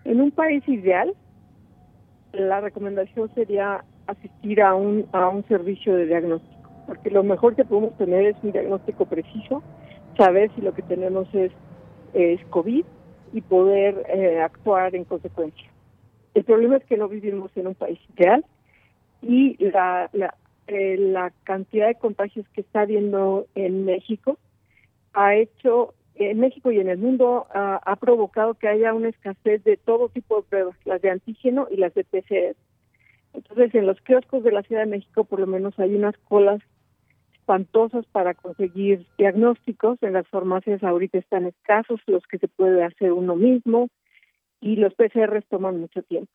[0.05, 1.15] En un país ideal,
[2.33, 7.63] la recomendación sería asistir a un, a un servicio de diagnóstico, porque lo mejor que
[7.63, 9.63] podemos tener es un diagnóstico preciso,
[10.17, 11.51] saber si lo que tenemos es,
[12.13, 12.85] es COVID
[13.33, 15.69] y poder eh, actuar en consecuencia.
[16.33, 18.43] El problema es que no vivimos en un país ideal
[19.21, 20.35] y la, la,
[20.67, 24.37] eh, la cantidad de contagios que está habiendo en México
[25.13, 29.77] ha hecho en México y en el mundo ha, provocado que haya una escasez de
[29.77, 32.55] todo tipo de pruebas, las de antígeno y las de PCR.
[33.33, 36.61] Entonces, en los kioscos de la Ciudad de México, por lo menos, hay unas colas
[37.33, 39.97] espantosas para conseguir diagnósticos.
[40.03, 43.89] En las farmacias ahorita están escasos los que se puede hacer uno mismo
[44.61, 46.31] y los PCR toman mucho tiempo.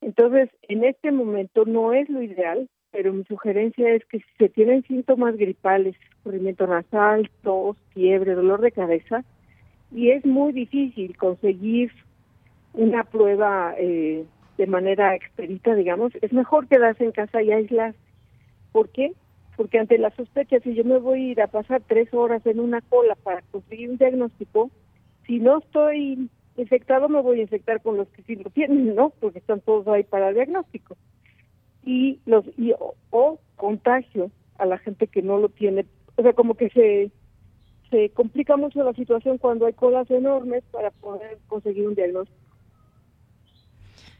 [0.00, 4.48] Entonces, en este momento no es lo ideal, pero mi sugerencia es que si se
[4.50, 9.24] tienen síntomas gripales, corrimiento nasal, tos, fiebre, dolor de cabeza,
[9.90, 11.90] y es muy difícil conseguir
[12.74, 14.24] una prueba eh,
[14.58, 17.98] de manera expedita, digamos, es mejor quedarse en casa y aislarse.
[18.72, 19.12] ¿Por qué?
[19.56, 22.60] Porque ante la sospecha, si yo me voy a ir a pasar tres horas en
[22.60, 24.70] una cola para conseguir un diagnóstico,
[25.26, 29.10] si no estoy infectado, me voy a infectar con los que sí lo tienen, ¿no?
[29.20, 30.96] Porque están todos ahí para el diagnóstico
[31.84, 32.72] y los y,
[33.10, 35.86] o, contagio a la gente que no lo tiene.
[36.16, 37.10] O sea como que se
[37.90, 42.51] se complica mucho la situación cuando hay colas enormes para poder conseguir un diagnóstico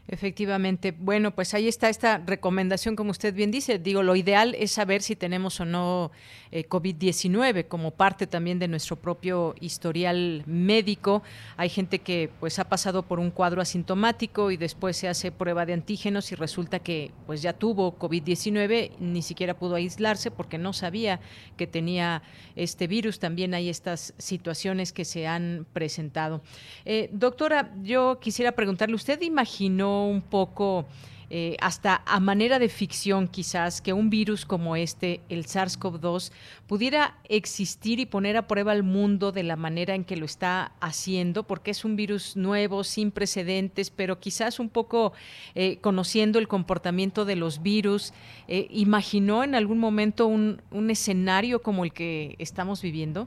[0.09, 0.91] Efectivamente.
[0.91, 3.79] Bueno, pues ahí está esta recomendación, como usted bien dice.
[3.79, 6.11] Digo, lo ideal es saber si tenemos o no
[6.51, 11.23] eh, COVID-19 como parte también de nuestro propio historial médico.
[11.57, 15.67] Hay gente que pues ha pasado por un cuadro asintomático y después se hace prueba
[15.67, 20.73] de antígenos y resulta que pues ya tuvo COVID-19, ni siquiera pudo aislarse porque no
[20.73, 21.21] sabía
[21.57, 22.25] que tenía
[22.57, 23.21] este virus.
[23.21, 26.43] También hay estas situaciones que se han presentado.
[26.85, 30.87] Eh, doctora, yo quisiera preguntarle, ¿usted imaginó un poco
[31.35, 36.31] eh, hasta a manera de ficción quizás, que un virus como este, el SARS-CoV-2,
[36.67, 40.73] pudiera existir y poner a prueba al mundo de la manera en que lo está
[40.83, 45.15] haciendo, porque es un virus nuevo, sin precedentes, pero quizás un poco
[45.55, 48.13] eh, conociendo el comportamiento de los virus,
[48.47, 53.27] eh, ¿imaginó en algún momento un, un escenario como el que estamos viviendo?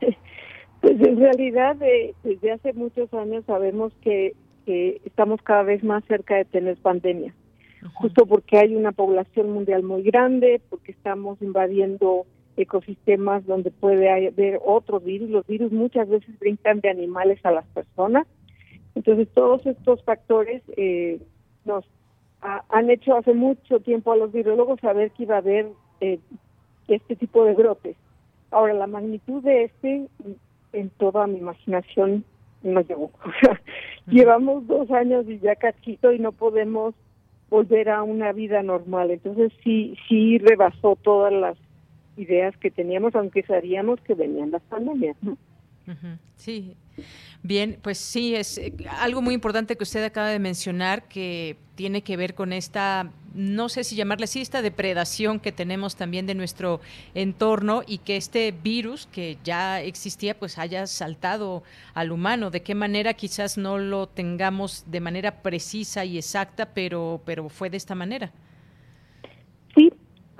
[0.80, 1.76] Pues en realidad
[2.24, 4.34] desde hace muchos años sabemos que
[4.64, 7.34] que estamos cada vez más cerca de tener pandemia,
[7.94, 14.60] justo porque hay una población mundial muy grande, porque estamos invadiendo ecosistemas donde puede haber
[14.64, 15.30] otros virus.
[15.30, 18.26] Los virus muchas veces brincan de animales a las personas.
[18.94, 21.20] Entonces, todos estos factores eh,
[21.64, 21.84] nos
[22.40, 25.68] han hecho hace mucho tiempo a los virólogos saber que iba a haber
[26.00, 26.18] eh,
[26.88, 27.96] este tipo de brotes.
[28.50, 30.06] Ahora, la magnitud de este,
[30.72, 32.24] en toda mi imaginación,
[32.64, 33.10] no llegó.
[34.06, 36.94] llevamos dos años y ya cachito y no podemos
[37.50, 39.10] volver a una vida normal.
[39.10, 41.56] Entonces sí, sí rebasó todas las
[42.16, 45.16] ideas que teníamos, aunque sabíamos que venían las pandemias.
[46.36, 46.76] Sí,
[47.42, 52.02] bien, pues sí, es eh, algo muy importante que usted acaba de mencionar que tiene
[52.02, 56.34] que ver con esta, no sé si llamarle así, esta depredación que tenemos también de
[56.34, 56.80] nuestro
[57.14, 61.62] entorno y que este virus que ya existía pues haya saltado
[61.94, 62.50] al humano.
[62.50, 67.70] ¿De qué manera quizás no lo tengamos de manera precisa y exacta, pero, pero fue
[67.70, 68.30] de esta manera?
[69.74, 69.92] Sí,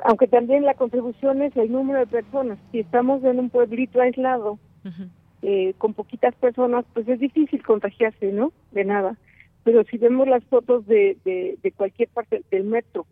[0.04, 2.58] aunque también la contribución es el número de personas.
[2.70, 4.58] Si estamos en un pueblito aislado,
[5.42, 8.52] eh, con poquitas personas, pues es difícil contagiarse, ¿no?
[8.70, 9.16] De nada.
[9.64, 13.06] Pero si vemos las fotos de, de, cualquier parte del metro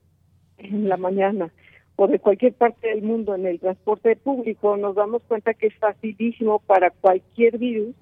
[0.59, 1.51] en la mañana
[1.97, 5.75] o de cualquier parte del mundo en el transporte público, nos damos cuenta que es
[5.77, 7.95] facilísimo para cualquier virus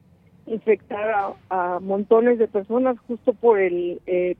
[0.47, 4.37] infectar a, montones de personas justo por el, eh,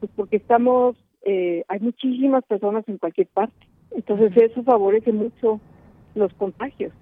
[0.00, 3.66] pues porque estamos, eh, hay muchísimas personas en cualquier parte.
[3.92, 5.60] Entonces eso favorece mucho
[6.14, 6.92] los contagios.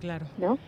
[0.00, 0.26] Claro.
[0.38, 0.58] ¿No?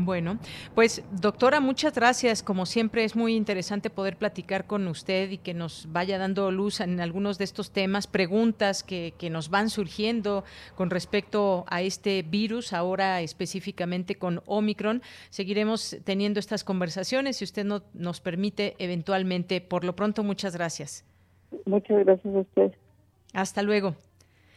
[0.00, 0.38] Bueno,
[0.76, 2.44] pues doctora, muchas gracias.
[2.44, 6.80] Como siempre es muy interesante poder platicar con usted y que nos vaya dando luz
[6.80, 10.44] en algunos de estos temas, preguntas que, que nos van surgiendo
[10.76, 15.02] con respecto a este virus, ahora específicamente con Omicron.
[15.30, 19.60] Seguiremos teniendo estas conversaciones si usted no, nos permite eventualmente.
[19.60, 21.04] Por lo pronto, muchas gracias.
[21.64, 22.72] Muchas gracias a usted.
[23.32, 23.96] Hasta luego.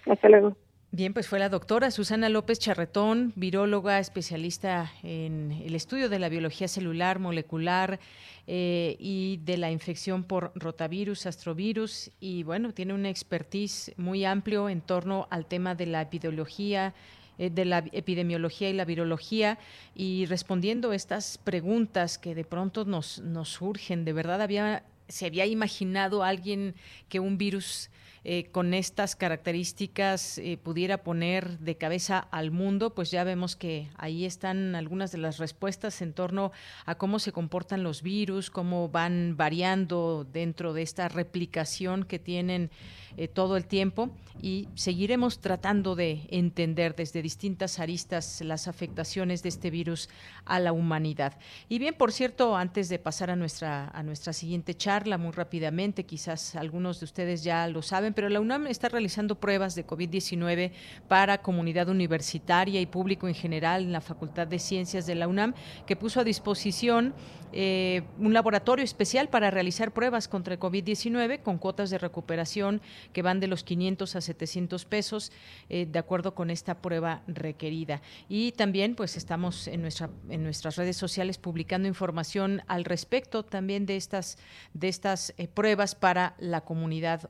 [0.05, 0.55] Hasta luego.
[0.93, 6.27] Bien, pues fue la doctora Susana López Charretón, viróloga especialista en el estudio de la
[6.27, 7.97] biología celular, molecular
[8.45, 14.67] eh, y de la infección por rotavirus, astrovirus, y bueno, tiene una expertise muy amplio
[14.67, 16.93] en torno al tema de la epidemiología,
[17.37, 19.59] eh, de la epidemiología y la virología
[19.95, 24.03] y respondiendo estas preguntas que de pronto nos, nos surgen.
[24.03, 26.73] De verdad había se había imaginado alguien
[27.09, 27.89] que un virus
[28.24, 33.89] eh, con estas características eh, pudiera poner de cabeza al mundo, pues ya vemos que
[33.97, 36.51] ahí están algunas de las respuestas en torno
[36.86, 42.69] a cómo se comportan los virus, cómo van variando dentro de esta replicación que tienen
[43.17, 44.09] eh, todo el tiempo
[44.41, 50.09] y seguiremos tratando de entender desde distintas aristas las afectaciones de este virus
[50.45, 51.38] a la humanidad.
[51.67, 56.05] Y bien, por cierto, antes de pasar a nuestra, a nuestra siguiente charla, muy rápidamente,
[56.05, 60.72] quizás algunos de ustedes ya lo saben, pero la UNAM está realizando pruebas de COVID-19
[61.07, 65.53] para comunidad universitaria y público en general en la Facultad de Ciencias de la UNAM,
[65.86, 67.14] que puso a disposición
[67.53, 72.82] eh, un laboratorio especial para realizar pruebas contra el COVID-19 con cuotas de recuperación
[73.12, 75.32] que van de los 500 a 700 pesos
[75.70, 78.01] eh, de acuerdo con esta prueba requerida.
[78.30, 83.86] Y también pues estamos en, nuestra, en nuestras redes sociales publicando información al respecto también
[83.86, 84.38] de estas,
[84.74, 87.30] de estas eh, pruebas para la comunidad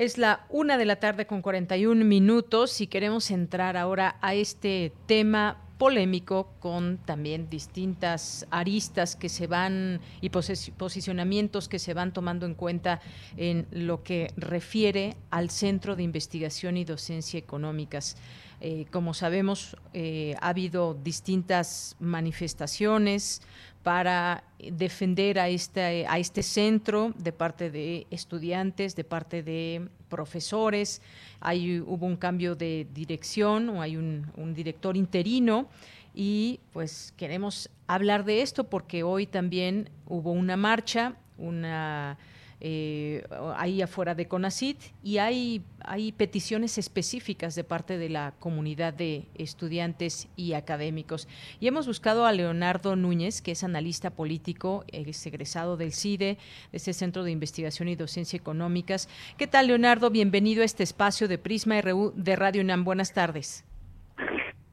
[0.00, 4.94] Es la una de la tarde con 41 minutos y queremos entrar ahora a este
[5.04, 12.46] tema polémico con también distintas aristas que se van y posicionamientos que se van tomando
[12.46, 13.02] en cuenta
[13.36, 18.16] en lo que refiere al Centro de Investigación y Docencia Económicas.
[18.62, 23.40] Eh, como sabemos, eh, ha habido distintas manifestaciones,
[23.82, 31.00] para defender a este, a este centro de parte de estudiantes, de parte de profesores.
[31.40, 35.68] Hay, hubo un cambio de dirección o hay un, un director interino
[36.14, 42.18] y pues queremos hablar de esto porque hoy también hubo una marcha, una
[42.60, 43.24] eh,
[43.56, 49.24] ahí afuera de CONACIT y hay, hay peticiones específicas de parte de la comunidad de
[49.34, 51.26] estudiantes y académicos.
[51.58, 56.38] Y hemos buscado a Leonardo Núñez, que es analista político, es egresado del CIDE,
[56.70, 59.08] de ese Centro de Investigación y Docencia Económicas.
[59.38, 60.10] ¿Qué tal, Leonardo?
[60.10, 62.84] Bienvenido a este espacio de Prisma RU de Radio UNAM.
[62.84, 63.64] Buenas tardes.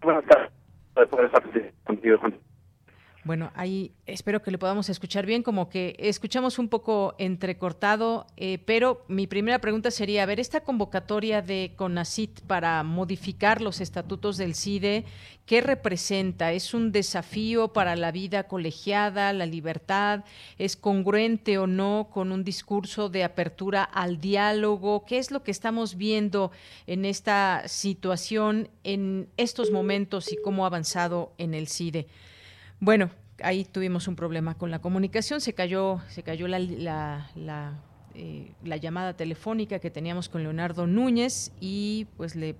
[0.01, 0.47] Buenas tardes.
[3.27, 8.57] Bueno, ahí espero que le podamos escuchar bien, como que escuchamos un poco entrecortado, eh,
[8.65, 14.37] pero mi primera pregunta sería, a ver, esta convocatoria de CONACIT para modificar los estatutos
[14.37, 15.03] del CIDE,
[15.45, 16.53] ¿qué representa?
[16.53, 20.23] ¿Es un desafío para la vida colegiada, la libertad?
[20.57, 25.03] ¿Es congruente o no con un discurso de apertura al diálogo?
[25.05, 26.51] ¿Qué es lo que estamos viendo
[26.85, 32.07] en esta situación, en estos momentos y cómo ha avanzado en el CIDE?
[32.79, 33.09] Bueno,
[33.41, 37.79] ahí tuvimos un problema con la comunicación, se cayó, se cayó la, la,
[38.13, 42.55] eh, llamada telefónica que teníamos con Leonardo Núñez y pues le,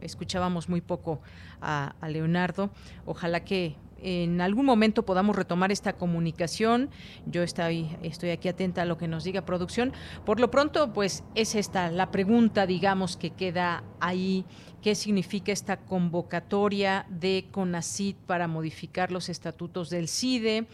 [0.00, 1.20] escuchábamos muy poco
[1.60, 2.70] a Leonardo.
[3.04, 6.90] Ojalá que en algún momento podamos retomar esta comunicación.
[7.26, 7.88] Yo estoy,
[8.32, 9.92] aquí atenta a lo que nos diga producción.
[10.24, 14.44] Por lo pronto, pues es esta la pregunta, digamos, que queda ahí.
[14.82, 20.66] ¿Qué significa esta convocatoria de CONACIT para modificar los estatutos del CIDE?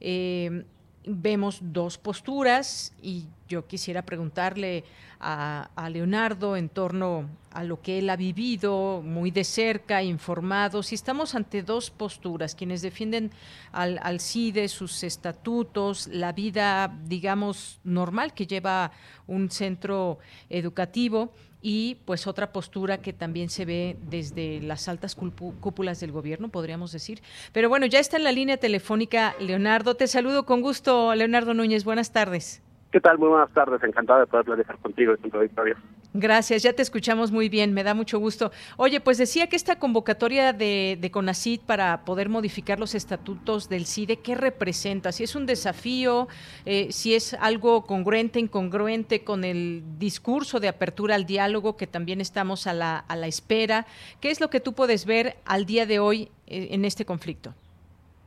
[0.00, 0.64] Eh,
[1.04, 4.84] vemos dos posturas y yo quisiera preguntarle
[5.20, 10.94] a, Leonardo en torno a lo que él ha vivido muy de cerca, informado, si
[10.96, 13.30] estamos ante dos posturas, quienes defienden
[13.70, 18.90] al, al CIDE, sus estatutos, la vida, digamos, normal que lleva
[19.26, 21.32] un centro educativo
[21.62, 26.90] y pues otra postura que también se ve desde las altas cúpulas del gobierno, podríamos
[26.92, 27.22] decir.
[27.52, 29.94] Pero bueno, ya está en la línea telefónica Leonardo.
[29.94, 31.84] Te saludo con gusto, Leonardo Núñez.
[31.84, 32.60] Buenas tardes.
[32.92, 33.18] ¿Qué tal?
[33.18, 33.82] Muy buenas tardes.
[33.82, 35.76] Encantado de poder platicar contigo, Victoria.
[36.12, 38.52] Gracias, ya te escuchamos muy bien, me da mucho gusto.
[38.76, 43.86] Oye, pues decía que esta convocatoria de, de CONACID para poder modificar los estatutos del
[43.86, 45.10] CIDE, ¿qué representa?
[45.10, 46.28] Si es un desafío,
[46.66, 52.20] eh, si es algo congruente, incongruente con el discurso de apertura al diálogo que también
[52.20, 53.86] estamos a la, a la espera.
[54.20, 57.54] ¿Qué es lo que tú puedes ver al día de hoy eh, en este conflicto?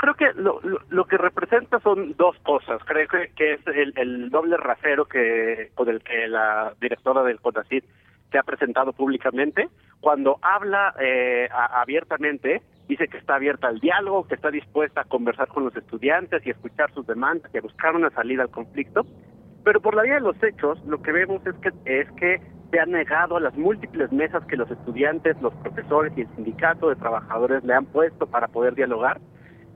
[0.05, 2.79] Creo que lo, lo, que representa son dos cosas.
[2.85, 7.39] Creo que, que es el, el, doble rasero que con el que la directora del
[7.39, 7.83] CONACYT
[8.31, 9.67] se ha presentado públicamente.
[9.99, 15.47] Cuando habla eh, abiertamente, dice que está abierta al diálogo, que está dispuesta a conversar
[15.47, 19.07] con los estudiantes y escuchar sus demandas a buscar una salida al conflicto.
[19.63, 22.79] Pero por la vía de los hechos, lo que vemos es que es que se
[22.79, 26.95] ha negado a las múltiples mesas que los estudiantes, los profesores y el sindicato de
[26.95, 29.19] trabajadores le han puesto para poder dialogar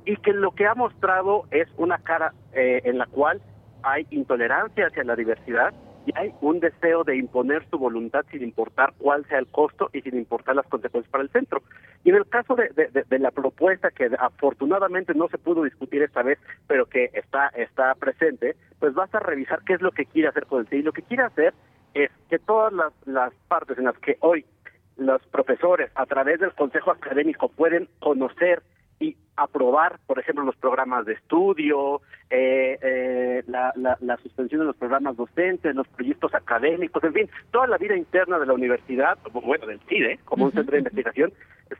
[0.10, 3.39] y que lo que ha mostrado es una cara eh, en la cual
[3.84, 5.72] hay intolerancia hacia la diversidad
[6.07, 10.01] y hay un deseo de imponer su voluntad sin importar cuál sea el costo y
[10.01, 11.62] sin importar las consecuencias para el centro.
[12.03, 16.39] Y en el caso de, la propuesta que afortunadamente no se pudo discutir esta vez,
[16.66, 20.47] pero que está, está presente, pues vas a revisar qué es lo que quiere hacer
[20.47, 20.82] con el CIDI.
[20.82, 21.53] Lo que quiere hacer
[21.93, 24.43] es que todas las, las partes en las que hoy
[24.97, 28.64] los profesores a través del Consejo Académico pueden conocer
[29.00, 34.76] y aprobar, por ejemplo, los programas de estudio, eh, eh, la, la, suspensión de los
[34.76, 39.66] programas docentes, los proyectos académicos, en fin, toda la vida interna de la universidad, bueno,
[39.66, 41.32] del CIDE, como un centro de investigación,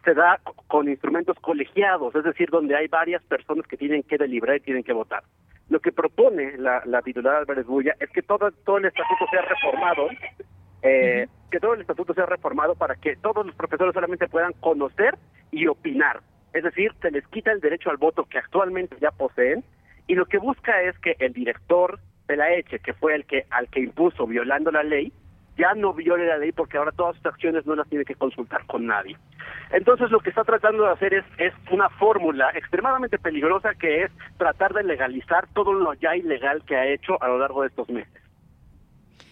[0.04, 4.58] se da con instrumentos colegiados, es decir, donde hay varias personas que tienen que deliberar
[4.58, 5.24] y tienen que votar.
[5.70, 9.42] Lo que propone la, la titular Álvarez Bulla es que todo, todo el estatuto sea
[9.42, 10.08] reformado,
[10.82, 15.18] eh, que todo el estatuto sea reformado para que todos los profesores solamente puedan conocer
[15.52, 16.22] y opinar
[16.54, 19.64] es decir, se les quita el derecho al voto que actualmente ya poseen
[20.08, 23.46] y lo que busca es que el director de la ECHE, que fue el que
[23.50, 25.12] al que impuso violando la ley,
[25.58, 28.66] ya no viole la ley porque ahora todas sus acciones no las tiene que consultar
[28.66, 29.18] con nadie.
[29.72, 34.12] Entonces lo que está tratando de hacer es, es una fórmula extremadamente peligrosa que es
[34.38, 37.90] tratar de legalizar todo lo ya ilegal que ha hecho a lo largo de estos
[37.90, 38.29] meses.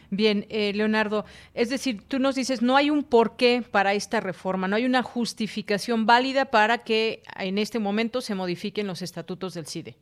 [0.09, 4.67] Bien, eh, Leonardo, es decir, tú nos dices, no hay un porqué para esta reforma,
[4.67, 9.65] no hay una justificación válida para que en este momento se modifiquen los estatutos del
[9.65, 9.95] CIDE.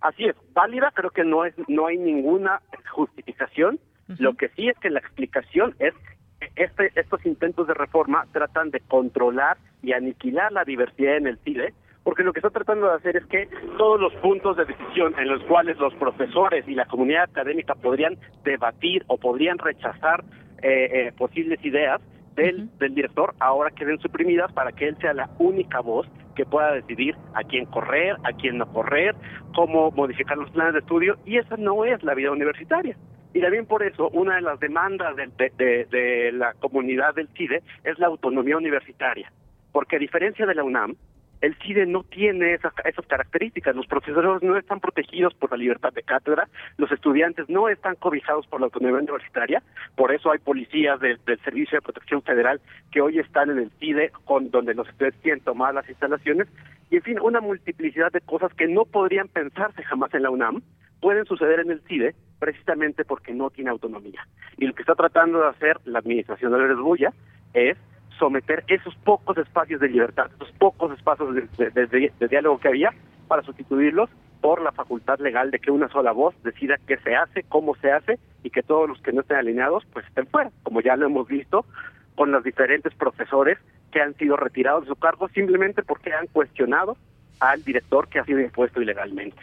[0.00, 3.80] Así es, válida creo que no es no hay ninguna justificación.
[4.18, 5.92] Lo que sí es que la explicación es
[6.38, 11.38] que este, estos intentos de reforma tratan de controlar y aniquilar la diversidad en el
[11.38, 11.74] CIDE
[12.06, 15.26] porque lo que está tratando de hacer es que todos los puntos de decisión en
[15.26, 20.22] los cuales los profesores y la comunidad académica podrían debatir o podrían rechazar
[20.62, 22.00] eh, eh, posibles ideas
[22.36, 26.74] del, del director ahora queden suprimidas para que él sea la única voz que pueda
[26.74, 29.16] decidir a quién correr, a quién no correr,
[29.56, 32.96] cómo modificar los planes de estudio, y esa no es la vida universitaria.
[33.34, 35.26] Y también por eso, una de las demandas de,
[35.58, 39.32] de, de la comunidad del CIDE es la autonomía universitaria,
[39.72, 40.94] porque a diferencia de la UNAM,
[41.40, 43.76] el CIDE no tiene esas, esas características.
[43.76, 48.46] Los profesores no están protegidos por la libertad de cátedra, los estudiantes no están cobijados
[48.46, 49.62] por la autonomía universitaria,
[49.94, 52.60] por eso hay policías del Servicio de Protección Federal
[52.90, 56.48] que hoy están en el CIDE, con, donde los estudiantes tienen tomadas las instalaciones,
[56.90, 60.62] y en fin, una multiplicidad de cosas que no podrían pensarse jamás en la UNAM,
[61.00, 64.26] pueden suceder en el CIDE precisamente porque no tiene autonomía.
[64.56, 67.12] Y lo que está tratando de hacer la administración de la Bulla
[67.54, 67.76] es
[68.18, 72.90] someter esos pocos espacios de libertad, esos pocos espacios de, diálogo que había,
[73.28, 74.10] para sustituirlos
[74.40, 77.90] por la facultad legal de que una sola voz decida qué se hace, cómo se
[77.90, 81.06] hace y que todos los que no estén alineados pues estén fuera, como ya lo
[81.06, 81.64] hemos visto
[82.14, 83.58] con los diferentes profesores
[83.90, 86.96] que han sido retirados de su cargo simplemente porque han cuestionado
[87.40, 89.40] al director que ha sido impuesto ilegalmente.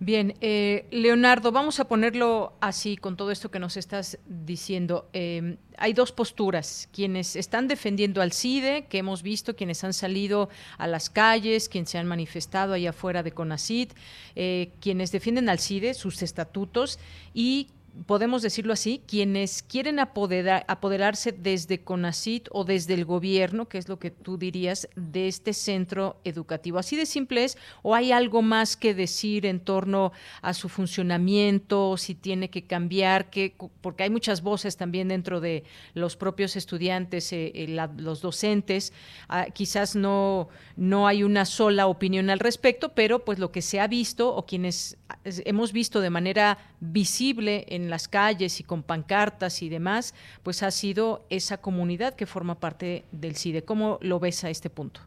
[0.00, 5.08] Bien, eh, Leonardo, vamos a ponerlo así con todo esto que nos estás diciendo.
[5.12, 10.50] Eh, hay dos posturas, quienes están defendiendo al CIDE, que hemos visto, quienes han salido
[10.76, 13.90] a las calles, quienes se han manifestado allá afuera de CONACID,
[14.36, 17.00] eh, quienes defienden al CIDE, sus estatutos,
[17.34, 17.66] y
[18.06, 23.98] podemos decirlo así, quienes quieren apoderarse desde CONACIT o desde el gobierno, que es lo
[23.98, 26.78] que tú dirías, de este centro educativo.
[26.78, 30.12] Así de simple es, o hay algo más que decir en torno
[30.42, 35.64] a su funcionamiento, si tiene que cambiar, que, porque hay muchas voces también dentro de
[35.94, 38.92] los propios estudiantes, eh, eh, los docentes,
[39.28, 43.80] ah, quizás no, no hay una sola opinión al respecto, pero pues lo que se
[43.80, 49.62] ha visto o quienes hemos visto de manera visible en las calles y con pancartas
[49.62, 53.62] y demás, pues ha sido esa comunidad que forma parte del CIDE.
[53.62, 55.00] ¿Cómo lo ves a este punto?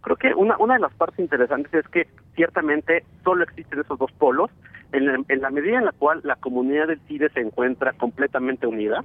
[0.00, 4.50] Creo que una, de las partes interesantes es que ciertamente solo existen esos dos polos,
[4.92, 9.04] en la, en medida en la cual la comunidad del CIDE se encuentra completamente unida,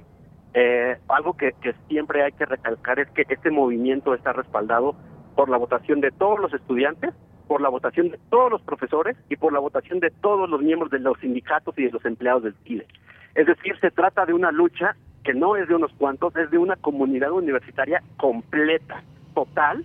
[0.54, 1.54] eh, algo que
[1.88, 4.94] siempre hay que recalcar es que este movimiento está respaldado
[5.34, 9.36] por la votación de todos los estudiantes por la votación de todos los profesores y
[9.36, 12.54] por la votación de todos los miembros de los sindicatos y de los empleados del
[12.64, 12.86] CIDE.
[13.34, 16.58] Es decir, se trata de una lucha que no es de unos cuantos, es de
[16.58, 19.02] una comunidad universitaria completa,
[19.34, 19.84] total,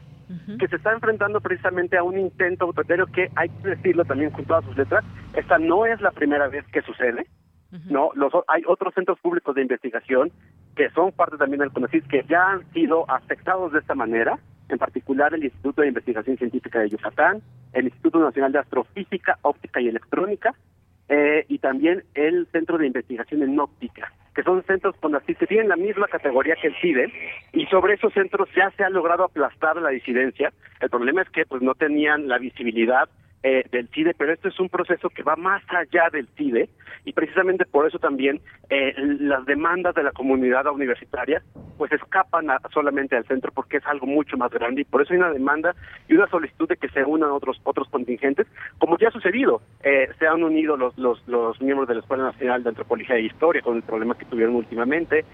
[0.59, 4.43] que se está enfrentando precisamente a un intento autoritario que, hay que decirlo también con
[4.43, 7.27] todas sus letras, esta no es la primera vez que sucede,
[7.89, 10.31] no, los, hay otros centros públicos de investigación
[10.75, 14.39] que son parte también del CONACYT que ya han sido afectados de esta manera,
[14.69, 17.41] en particular el Instituto de Investigación Científica de Yucatán,
[17.73, 20.53] el Instituto Nacional de Astrofísica, Óptica y Electrónica,
[21.09, 25.47] eh, y también el Centro de Investigación en Óptica, que son centros con así se
[25.47, 27.11] tienen la misma categoría que el CIDE,
[27.53, 30.51] y sobre esos centros ya se ha logrado aplastar la disidencia.
[30.81, 33.09] El problema es que pues no tenían la visibilidad
[33.43, 36.69] eh, del CIDE, pero esto es un proceso que va más allá del CIDE
[37.05, 41.43] y precisamente por eso también eh, las demandas de la comunidad universitaria
[41.77, 45.19] pues escapan solamente al centro porque es algo mucho más grande y por eso hay
[45.19, 45.75] una demanda
[46.09, 48.47] y una solicitud de que se unan otros otros contingentes
[48.79, 49.61] como ya ha sucedido.
[49.83, 53.21] Eh, se han unido los, los los miembros de la Escuela Nacional de Antropología e
[53.21, 55.25] Historia con el problema que tuvieron últimamente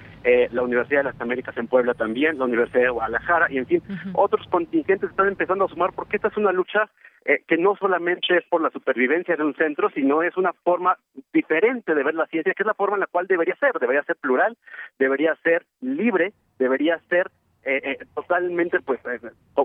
[0.51, 3.81] la Universidad de las Américas en Puebla también la Universidad de Guadalajara y en fin
[4.13, 6.89] otros contingentes están empezando a sumar porque esta es una lucha
[7.25, 10.97] eh, que no solamente es por la supervivencia de un centro, sino es una forma
[11.33, 14.03] diferente de ver la ciencia, que es la forma en la cual debería ser, debería
[14.03, 14.57] ser plural,
[14.99, 17.29] debería ser libre, debería ser
[17.65, 18.99] eh, eh, totalmente pues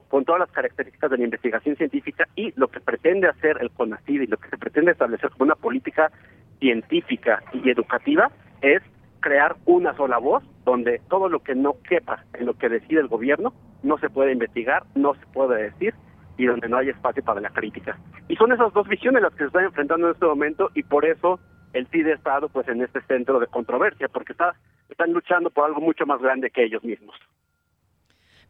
[0.09, 4.23] con, todas las características de la investigación científica y lo que pretende hacer el CONACYT
[4.23, 6.13] y lo que se pretende establecer como una política
[6.61, 8.31] científica y educativa
[8.63, 8.83] es
[9.19, 13.09] crear una sola voz donde todo lo que no quepa en lo que decide el
[13.09, 13.53] gobierno
[13.83, 15.95] no se puede investigar, no se puede decir
[16.39, 17.99] y donde no hay espacio para la crítica.
[18.29, 21.05] Y son esas dos visiones las que se están enfrentando en este momento y por
[21.05, 21.39] eso
[21.75, 24.55] el CIDE ha estado pues en este centro de controversia, porque está,
[24.89, 27.15] están luchando por algo mucho más grande que ellos mismos.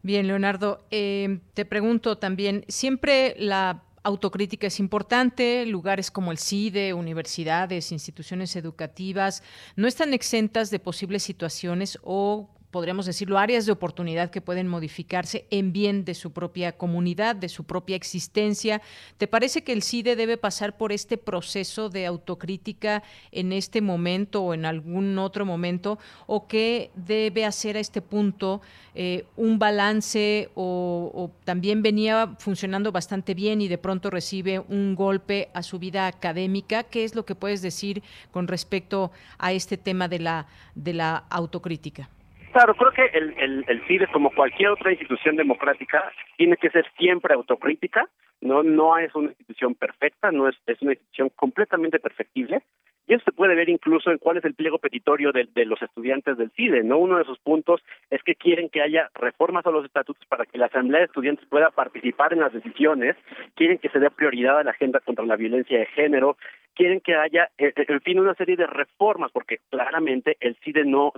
[0.01, 6.93] Bien, Leonardo, eh, te pregunto también, siempre la autocrítica es importante, lugares como el CIDE,
[6.93, 9.43] universidades, instituciones educativas,
[9.75, 15.45] no están exentas de posibles situaciones o podríamos decirlo, áreas de oportunidad que pueden modificarse
[15.49, 18.81] en bien de su propia comunidad, de su propia existencia.
[19.17, 24.43] ¿Te parece que el CIDE debe pasar por este proceso de autocrítica en este momento
[24.43, 25.97] o en algún otro momento?
[26.27, 28.61] ¿O qué debe hacer a este punto
[28.93, 34.93] eh, un balance o, o también venía funcionando bastante bien y de pronto recibe un
[34.95, 36.83] golpe a su vida académica?
[36.83, 41.25] ¿Qué es lo que puedes decir con respecto a este tema de la, de la
[41.29, 42.09] autocrítica?
[42.51, 46.85] Claro, creo que el, el, el CIDE, como cualquier otra institución democrática, tiene que ser
[46.97, 48.09] siempre autocrítica.
[48.41, 52.63] No, no es una institución perfecta, no es, es una institución completamente perfectible.
[53.05, 55.81] Y eso se puede ver incluso en cuál es el pliego petitorio de, de, los
[55.81, 56.83] estudiantes del CIDE.
[56.83, 56.99] ¿no?
[56.99, 60.57] Uno de sus puntos es que quieren que haya reformas a los estatutos para que
[60.57, 63.15] la Asamblea de Estudiantes pueda participar en las decisiones,
[63.55, 66.37] quieren que se dé prioridad a la agenda contra la violencia de género,
[66.75, 71.11] quieren que haya, en fin, una serie de reformas, porque claramente el CIDE no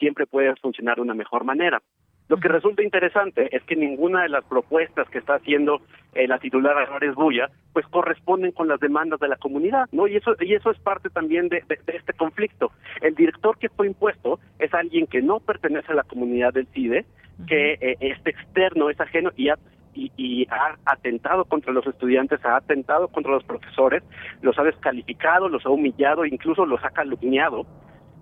[0.00, 1.80] siempre puede funcionar de una mejor manera.
[2.30, 5.82] Lo que resulta interesante es que ninguna de las propuestas que está haciendo
[6.14, 10.06] eh, la titular Álvarez Bulla, pues corresponden con las demandas de la comunidad, ¿no?
[10.06, 12.70] Y eso y eso es parte también de, de, de, este conflicto.
[13.00, 17.04] El director que fue impuesto es alguien que no pertenece a la comunidad del CIDE,
[17.48, 19.58] que eh, es externo, es ajeno y ha,
[19.94, 24.04] y, y, ha atentado contra los estudiantes, ha atentado contra los profesores,
[24.40, 27.66] los ha descalificado, los ha humillado, incluso los ha calumniado.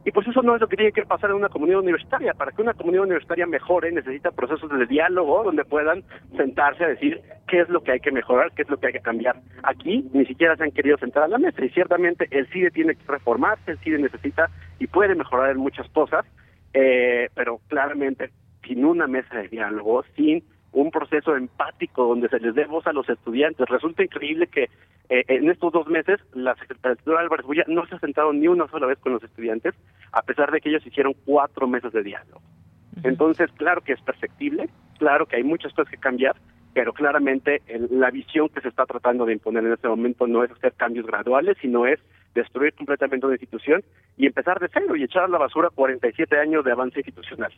[0.09, 2.33] Y pues eso no es lo que tiene que pasar en una comunidad universitaria.
[2.33, 6.03] Para que una comunidad universitaria mejore necesita procesos de diálogo donde puedan
[6.35, 8.95] sentarse a decir qué es lo que hay que mejorar, qué es lo que hay
[8.95, 9.37] que cambiar.
[9.65, 12.95] Aquí ni siquiera se han querido sentar a la mesa y ciertamente el CIDE tiene
[12.95, 14.49] que reformarse, el CIDE necesita
[14.79, 16.25] y puede mejorar en muchas cosas,
[16.73, 18.31] eh, pero claramente
[18.67, 20.43] sin una mesa de diálogo, sin
[20.73, 23.69] un proceso empático donde se les dé voz a los estudiantes.
[23.69, 24.65] Resulta increíble que
[25.09, 28.69] eh, en estos dos meses la secretaria Álvarez Bulla no se ha sentado ni una
[28.69, 29.75] sola vez con los estudiantes,
[30.13, 32.41] a pesar de que ellos hicieron cuatro meses de diálogo.
[33.03, 36.37] Entonces, claro que es perceptible, claro que hay muchas cosas que cambiar,
[36.75, 40.45] pero claramente el, la visión que se está tratando de imponer en este momento no
[40.45, 42.01] es hacer cambios graduales, sino es
[42.35, 43.83] destruir completamente una institución
[44.17, 47.53] y empezar de cero y echar a la basura 47 años de avance institucional.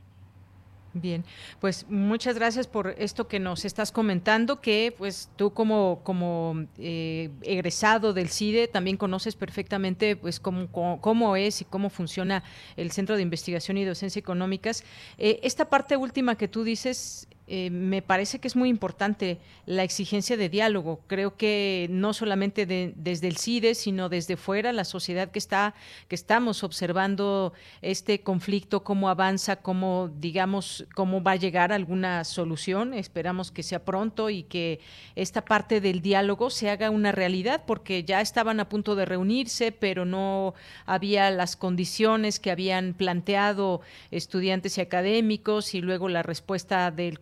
[0.92, 1.24] Bien,
[1.60, 7.30] pues muchas gracias por esto que nos estás comentando, que pues tú como, como eh,
[7.42, 10.68] egresado del CIDE también conoces perfectamente pues cómo,
[11.00, 12.42] cómo, es y cómo funciona
[12.76, 14.82] el Centro de Investigación y Docencia Económicas.
[15.16, 19.82] Eh, esta parte última que tú dices eh, me parece que es muy importante la
[19.82, 21.00] exigencia de diálogo.
[21.08, 25.74] Creo que no solamente de, desde el CIDE, sino desde fuera, la sociedad que está,
[26.06, 32.94] que estamos observando este conflicto, cómo avanza, cómo, digamos, cómo va a llegar alguna solución.
[32.94, 34.78] Esperamos que sea pronto y que
[35.16, 39.72] esta parte del diálogo se haga una realidad, porque ya estaban a punto de reunirse,
[39.72, 40.54] pero no
[40.86, 43.80] había las condiciones que habían planteado
[44.12, 47.18] estudiantes y académicos, y luego la respuesta del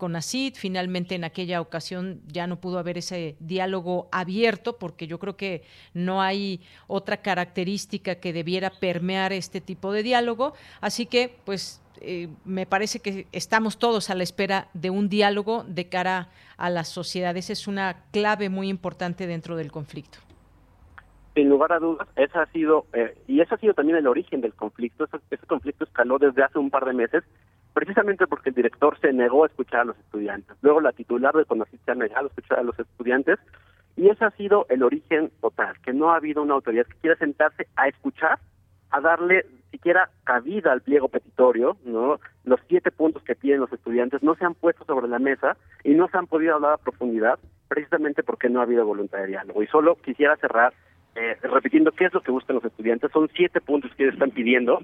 [0.56, 5.62] Finalmente, en aquella ocasión ya no pudo haber ese diálogo abierto porque yo creo que
[5.94, 10.54] no hay otra característica que debiera permear este tipo de diálogo.
[10.80, 15.64] Así que, pues, eh, me parece que estamos todos a la espera de un diálogo
[15.64, 17.36] de cara a la sociedad.
[17.36, 20.18] Esa es una clave muy importante dentro del conflicto.
[21.34, 24.40] Sin lugar a dudas, esa ha sido, eh, y ese ha sido también el origen
[24.40, 25.04] del conflicto.
[25.04, 27.24] Ese, ese conflicto escaló desde hace un par de meses
[27.78, 30.56] precisamente porque el director se negó a escuchar a los estudiantes.
[30.62, 33.38] Luego la titular de Conacit se ha negado a escuchar a los estudiantes
[33.94, 37.16] y ese ha sido el origen total, que no ha habido una autoridad que quiera
[37.18, 38.40] sentarse a escuchar,
[38.90, 42.18] a darle siquiera cabida al pliego petitorio, ¿no?
[42.42, 45.94] Los siete puntos que tienen los estudiantes no se han puesto sobre la mesa y
[45.94, 49.62] no se han podido hablar a profundidad precisamente porque no ha habido voluntad de diálogo.
[49.62, 50.72] Y solo quisiera cerrar
[51.18, 53.10] eh, repitiendo qué es lo que buscan los estudiantes.
[53.10, 54.78] Son siete puntos que están pidiendo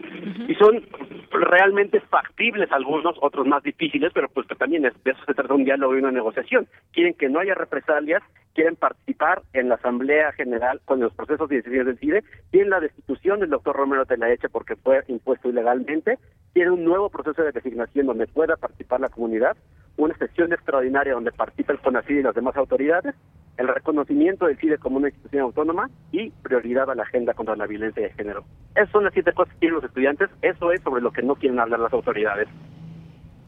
[0.48, 0.84] y son
[1.30, 5.54] realmente factibles algunos, otros más difíciles, pero pues que también es, de eso se trata
[5.54, 6.66] un diálogo y una negociación.
[6.92, 8.22] Quieren que no haya represalias,
[8.52, 12.80] quieren participar en la Asamblea General con los procesos de decisión del CIDE, quieren la
[12.80, 16.18] destitución del doctor Romero Telaeche porque fue impuesto ilegalmente,
[16.52, 19.56] quieren un nuevo proceso de designación donde pueda participar la comunidad,
[19.96, 23.14] una sesión extraordinaria donde participe el CONACID y las demás autoridades,
[23.56, 27.66] el reconocimiento del CIDE como una institución autónoma y prioridad a la agenda contra la
[27.66, 28.44] violencia de género.
[28.74, 31.60] Esas son las siete cosas que los estudiantes, eso es sobre lo que no quieren
[31.60, 32.48] hablar las autoridades.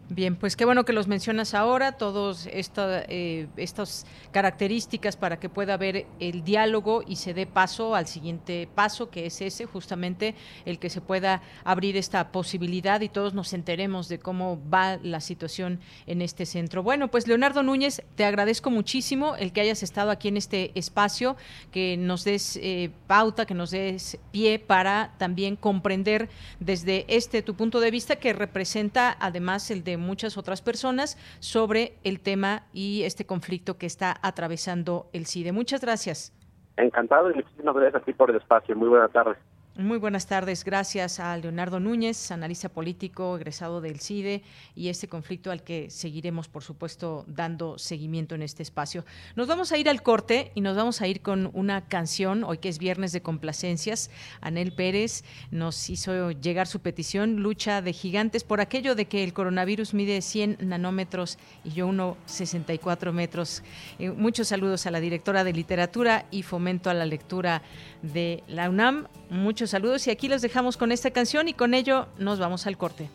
[0.09, 5.75] Bien, pues qué bueno que los mencionas ahora, todas eh, estas características para que pueda
[5.75, 10.79] haber el diálogo y se dé paso al siguiente paso, que es ese, justamente el
[10.79, 15.81] que se pueda abrir esta posibilidad y todos nos enteremos de cómo va la situación
[16.07, 16.85] en este centro.
[16.85, 21.37] Bueno, pues Leonardo Núñez, te agradezco muchísimo el que hayas estado aquí en este espacio,
[21.73, 26.29] que nos des eh, pauta, que nos des pie para también comprender
[26.61, 31.99] desde este tu punto de vista que representa además el de muchas otras personas sobre
[32.05, 35.53] el tema y este conflicto que está atravesando el CIDE.
[35.53, 36.33] Muchas gracias.
[36.77, 38.77] Encantado y muchísimas gracias a ti por el espacio.
[38.77, 39.39] Muy buenas tardes.
[39.79, 40.65] Muy buenas tardes.
[40.65, 44.43] Gracias a Leonardo Núñez, analista político, egresado del CIDE,
[44.75, 49.05] y este conflicto al que seguiremos, por supuesto, dando seguimiento en este espacio.
[49.35, 52.57] Nos vamos a ir al corte y nos vamos a ir con una canción, hoy
[52.57, 54.09] que es viernes de complacencias.
[54.41, 59.35] Anel Pérez nos hizo llegar su petición, Lucha de Gigantes, por aquello de que el
[59.35, 63.63] coronavirus mide 100 nanómetros y yo uno 64 metros.
[63.99, 67.61] Eh, muchos saludos a la directora de literatura y fomento a la lectura
[68.01, 69.09] de la UNAM.
[69.29, 72.77] Muchos saludos y aquí los dejamos con esta canción y con ello nos vamos al
[72.77, 73.09] corte.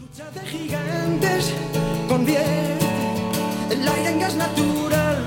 [0.00, 1.52] Lucha de gigantes
[2.08, 2.86] convierte
[3.70, 5.24] el aire en gas natural.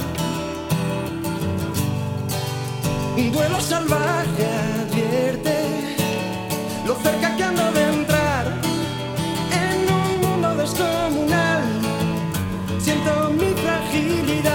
[3.17, 4.45] Un duelo salvaje
[4.83, 5.55] advierte
[6.85, 8.45] lo cerca que ando de entrar
[9.51, 11.63] en un mundo descomunal.
[12.79, 14.54] Siento mi fragilidad.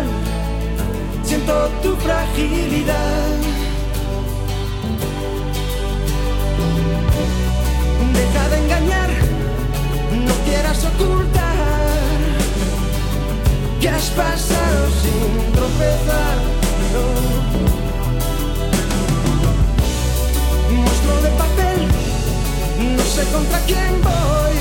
[1.31, 3.37] Siento tu fragilidad.
[8.13, 9.09] Deja de engañar,
[10.27, 11.55] no quieras ocultar
[13.79, 16.37] que has pasado sin tropezar.
[16.91, 17.05] no.
[20.75, 21.79] monstruo de papel,
[22.97, 24.57] no sé contra quién voy.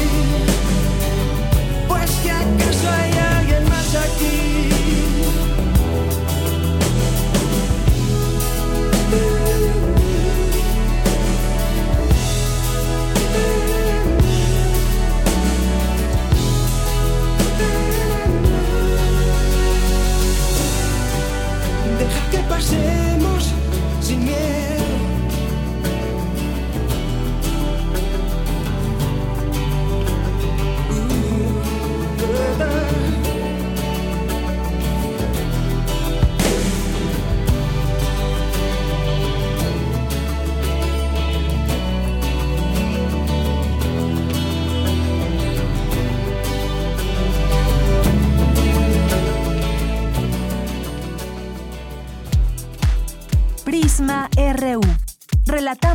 [1.89, 4.80] Pues que acaso hay alguien más aquí.
[22.71, 23.53] Pasemos
[24.01, 24.80] sin miedo.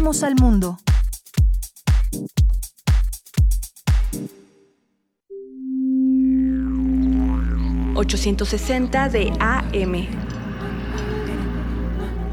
[0.06, 0.78] Relatamos al mundo.
[7.96, 10.08] ...860 de AM...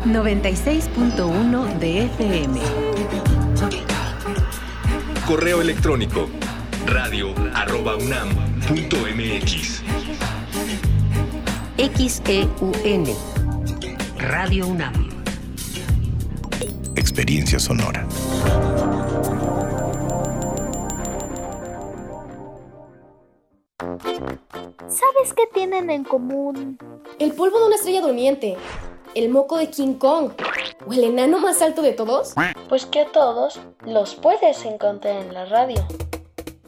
[0.05, 2.61] ...96.1 de FM...
[5.27, 6.29] Correo electrónico
[6.85, 8.29] radio arroba unam
[8.69, 9.83] punto mx.
[11.79, 13.07] XEUN...
[14.19, 15.12] Radio UNAM...
[17.13, 18.07] Experiencia sonora.
[24.89, 26.79] ¿Sabes qué tienen en común?
[27.19, 28.57] El polvo de una estrella durmiente,
[29.15, 30.31] el moco de King Kong
[30.87, 32.33] o el enano más alto de todos.
[32.71, 35.87] Pues que a todos los puedes encontrar en la radio.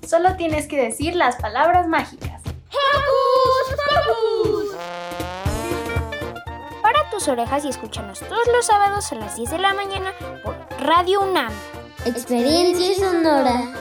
[0.06, 2.42] Solo tienes que decir las palabras mágicas.
[2.68, 4.63] ¡Hocus!
[7.14, 10.12] Tus orejas y escúchanos todos los sábados a las 10 de la mañana
[10.42, 11.52] por Radio UNAM.
[12.04, 13.72] Experiencia sonora.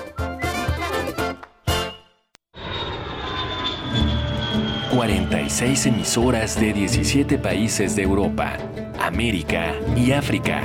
[4.91, 8.55] ...46 emisoras de 17 países de Europa,
[8.99, 10.61] América y África.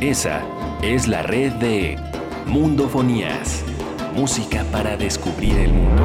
[0.00, 0.40] Esa
[0.80, 1.98] es la red de
[2.46, 3.62] Mundofonías.
[4.14, 6.02] Música para descubrir el mundo.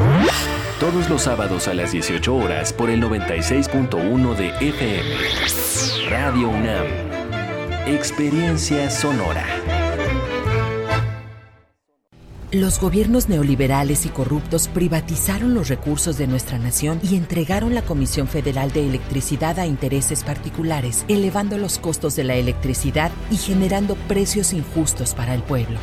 [0.79, 6.09] Todos los sábados a las 18 horas por el 96.1 de FM.
[6.09, 6.85] Radio UNAM.
[7.85, 9.45] Experiencia sonora.
[12.53, 18.29] Los gobiernos neoliberales y corruptos privatizaron los recursos de nuestra nación y entregaron la Comisión
[18.29, 24.53] Federal de Electricidad a intereses particulares, elevando los costos de la electricidad y generando precios
[24.53, 25.77] injustos para el pueblo.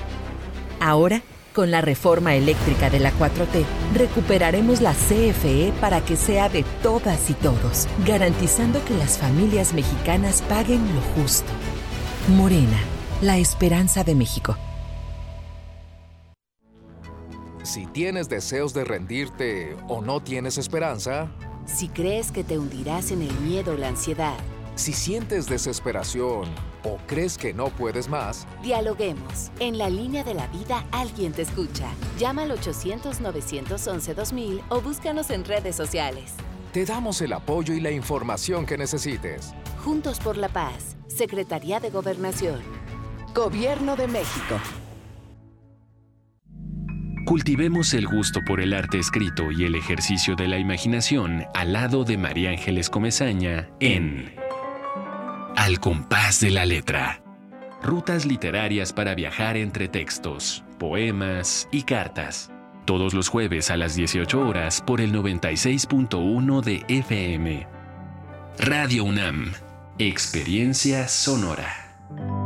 [0.81, 1.21] Ahora,
[1.57, 7.31] con la reforma eléctrica de la 4T, recuperaremos la CFE para que sea de todas
[7.31, 11.51] y todos, garantizando que las familias mexicanas paguen lo justo.
[12.37, 12.79] Morena,
[13.23, 14.55] la esperanza de México.
[17.63, 21.33] Si tienes deseos de rendirte o no tienes esperanza,
[21.65, 24.37] si crees que te hundirás en el miedo o la ansiedad,
[24.75, 26.51] si sientes desesperación
[26.87, 29.51] o crees que no puedes más, dialoguemos.
[29.59, 31.89] En la línea de la vida alguien te escucha.
[32.19, 36.35] Llama al 800-911-2000 o búscanos en redes sociales.
[36.73, 39.53] Te damos el apoyo y la información que necesites.
[39.83, 42.61] Juntos por la paz, Secretaría de Gobernación.
[43.35, 44.61] Gobierno de México.
[47.27, 52.05] Cultivemos el gusto por el arte escrito y el ejercicio de la imaginación al lado
[52.05, 54.33] de María Ángeles Comezaña en
[55.57, 57.23] Al compás de la letra.
[57.83, 62.51] Rutas literarias para viajar entre textos, poemas y cartas.
[62.85, 67.67] Todos los jueves a las 18 horas por el 96.1 de FM.
[68.59, 69.55] Radio UNAM.
[69.99, 72.46] Experiencia sonora.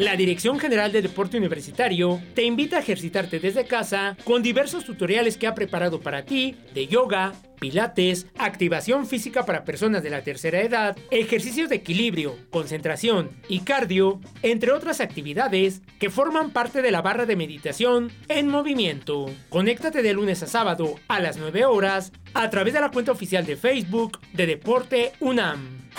[0.00, 5.36] La Dirección General de Deporte Universitario te invita a ejercitarte desde casa con diversos tutoriales
[5.36, 10.62] que ha preparado para ti de yoga, pilates, activación física para personas de la tercera
[10.62, 17.02] edad, ejercicios de equilibrio, concentración y cardio, entre otras actividades que forman parte de la
[17.02, 19.26] barra de meditación en movimiento.
[19.50, 23.44] Conéctate de lunes a sábado a las 9 horas a través de la cuenta oficial
[23.44, 25.90] de Facebook de Deporte UNAM.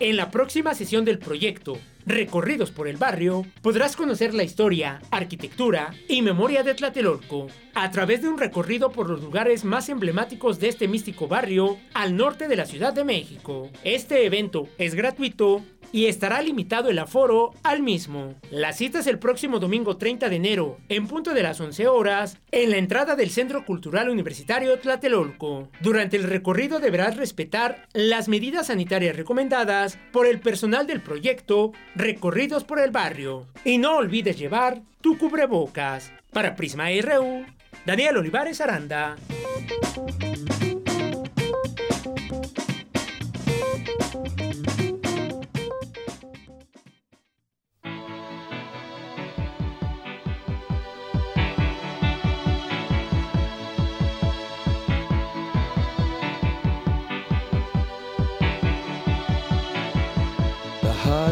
[0.00, 5.92] En la próxima sesión del proyecto Recorridos por el Barrio, podrás conocer la historia, arquitectura
[6.08, 10.68] y memoria de Tlatelolco a través de un recorrido por los lugares más emblemáticos de
[10.68, 13.68] este místico barrio al norte de la Ciudad de México.
[13.84, 15.62] Este evento es gratuito
[15.92, 18.34] y estará limitado el aforo al mismo.
[18.50, 22.38] La cita es el próximo domingo 30 de enero, en punto de las 11 horas,
[22.50, 25.68] en la entrada del Centro Cultural Universitario Tlatelolco.
[25.80, 32.64] Durante el recorrido deberás respetar las medidas sanitarias recomendadas por el personal del proyecto Recorridos
[32.64, 33.46] por el Barrio.
[33.64, 36.12] Y no olvides llevar tu cubrebocas.
[36.32, 37.44] Para Prisma RU,
[37.84, 39.16] Daniel Olivares Aranda.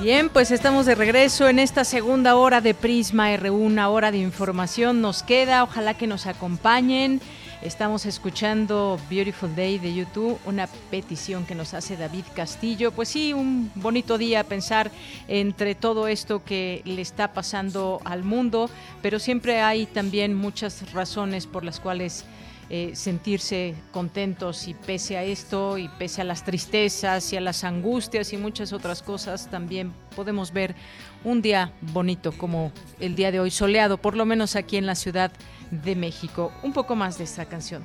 [0.00, 4.18] Bien, pues estamos de regreso en esta segunda hora de Prisma R1, una hora de
[4.18, 5.00] información.
[5.00, 7.20] Nos queda, ojalá que nos acompañen.
[7.62, 12.90] Estamos escuchando Beautiful Day de YouTube, una petición que nos hace David Castillo.
[12.90, 14.90] Pues sí, un bonito día pensar
[15.28, 18.68] entre todo esto que le está pasando al mundo,
[19.00, 22.24] pero siempre hay también muchas razones por las cuales
[22.68, 27.64] eh, sentirse contentos y pese a esto y pese a las tristezas y a las
[27.64, 30.74] angustias y muchas otras cosas, también podemos ver
[31.22, 34.94] un día bonito como el día de hoy, soleado, por lo menos aquí en la
[34.94, 35.32] Ciudad
[35.72, 36.52] de México.
[36.62, 37.82] Un poco más de esta canción.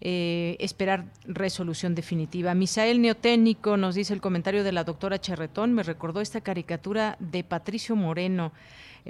[0.01, 2.53] eh, esperar resolución definitiva.
[2.53, 7.43] Misael Neotécnico nos dice el comentario de la doctora Charretón, me recordó esta caricatura de
[7.45, 8.51] Patricio Moreno,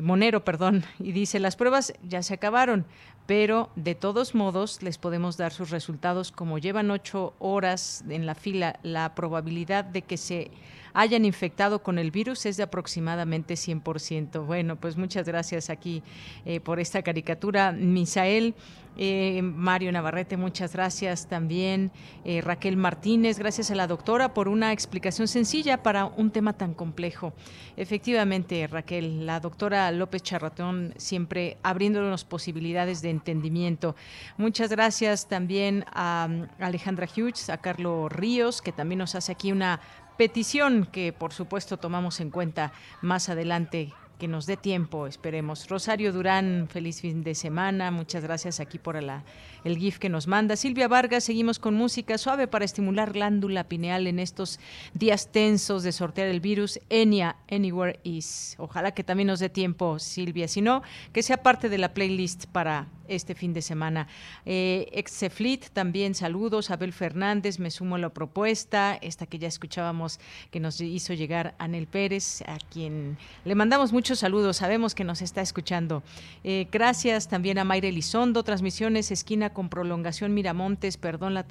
[0.01, 2.85] Monero, perdón, y dice, las pruebas ya se acabaron,
[3.25, 6.31] pero de todos modos les podemos dar sus resultados.
[6.31, 10.51] Como llevan ocho horas en la fila, la probabilidad de que se
[10.95, 14.45] hayan infectado con el virus es de aproximadamente 100%.
[14.45, 16.01] Bueno, pues muchas gracias aquí
[16.45, 18.55] eh, por esta caricatura, Misael.
[18.97, 21.91] Eh, Mario Navarrete, muchas gracias también.
[22.23, 26.73] Eh, Raquel Martínez, gracias a la doctora por una explicación sencilla para un tema tan
[26.73, 27.33] complejo.
[27.75, 33.97] Efectivamente, Raquel, la doctora López Charratón siempre abriéndonos posibilidades de entendimiento.
[34.37, 39.51] Muchas gracias también a um, Alejandra Hughes, a Carlos Ríos, que también nos hace aquí
[39.51, 39.81] una
[40.17, 45.67] petición que por supuesto tomamos en cuenta más adelante que nos dé tiempo, esperemos.
[45.67, 47.91] Rosario Durán, feliz fin de semana.
[47.91, 50.55] Muchas gracias aquí por el GIF que nos manda.
[50.55, 54.59] Silvia Vargas, seguimos con música suave para estimular glándula pineal en estos
[54.93, 56.79] días tensos de sortear el virus.
[56.89, 58.55] Enya, Anywhere Is.
[58.57, 60.47] Ojalá que también nos dé tiempo, Silvia.
[60.47, 64.07] Si no, que sea parte de la playlist para este fin de semana.
[64.45, 66.71] Eh, Exeflit, también saludos.
[66.71, 70.19] Abel Fernández, me sumo a la propuesta, esta que ya escuchábamos
[70.51, 75.21] que nos hizo llegar Anel Pérez, a quien le mandamos muchos saludos, sabemos que nos
[75.21, 76.03] está escuchando.
[76.43, 81.45] Eh, gracias también a Mayra Elizondo, transmisiones esquina con prolongación Miramontes, perdón la,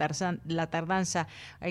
[0.47, 1.29] la tardanza.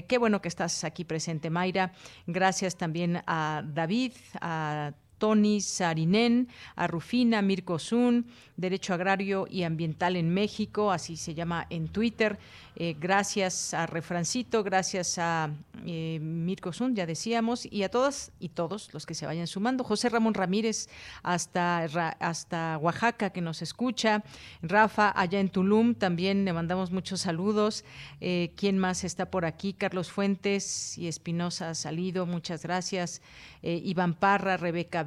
[0.07, 1.93] qué bueno que estás aquí presente, Mayra.
[2.27, 4.93] Gracias también a David, a
[5.23, 8.25] Tony Sarinen, a Rufina Mirko Zun,
[8.57, 12.37] Derecho Agrario y Ambiental en México, así se llama en Twitter.
[12.75, 15.51] Eh, gracias a Refrancito, gracias a
[15.85, 19.83] eh, Mirko Zun, ya decíamos, y a todas y todos los que se vayan sumando.
[19.83, 20.89] José Ramón Ramírez
[21.21, 21.83] hasta,
[22.19, 24.23] hasta Oaxaca que nos escucha.
[24.61, 27.85] Rafa allá en Tulum también le mandamos muchos saludos.
[28.21, 29.73] Eh, ¿Quién más está por aquí?
[29.73, 33.21] Carlos Fuentes y Espinosa salido, muchas gracias.
[33.61, 35.03] Iván Parra, Rebeca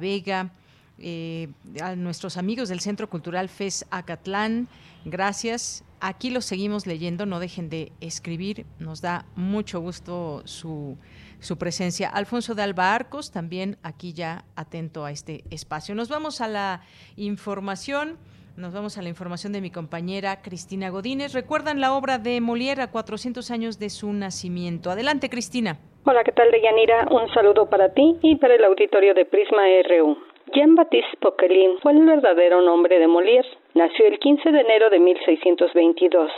[0.99, 4.67] Eh, a nuestros amigos del Centro Cultural FES Acatlán.
[5.05, 5.83] Gracias.
[5.99, 10.97] Aquí los seguimos leyendo, no dejen de escribir, nos da mucho gusto su,
[11.39, 12.09] su presencia.
[12.09, 15.95] Alfonso de Alba Arcos, también aquí ya atento a este espacio.
[15.95, 16.81] Nos vamos a la
[17.15, 18.17] información.
[18.57, 21.33] Nos vamos a la información de mi compañera Cristina Godínez.
[21.33, 24.89] Recuerdan la obra de Molière a 400 años de su nacimiento.
[24.89, 25.77] Adelante, Cristina.
[26.09, 27.05] Hola, ¿qué tal, Deyanira?
[27.11, 30.17] Un saludo para ti y para el auditorio de Prisma RU.
[30.53, 33.45] Jean-Baptiste Poquelin fue el verdadero nombre de Molière.
[33.73, 36.31] Nació el 15 de enero de 1622.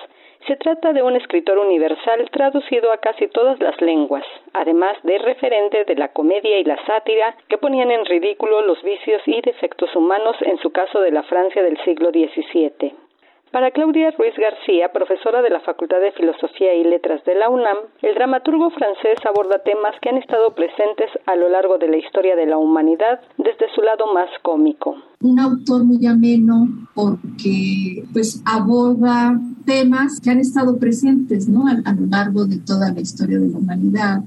[0.48, 5.86] Se trata de un escritor universal traducido a casi todas las lenguas, además de referente
[5.86, 10.36] de la comedia y la sátira que ponían en ridículo los vicios y defectos humanos
[10.42, 13.09] en su caso de la Francia del siglo XVII.
[13.52, 17.78] Para Claudia Ruiz García, profesora de la Facultad de Filosofía y Letras de la UNAM,
[18.04, 22.36] el dramaturgo francés aborda temas que han estado presentes a lo largo de la historia
[22.36, 24.98] de la humanidad desde su lado más cómico.
[25.22, 29.34] Un autor muy ameno porque pues aborda
[29.66, 31.66] temas que han estado presentes ¿no?
[31.68, 34.20] a, lo largo de toda la historia de la humanidad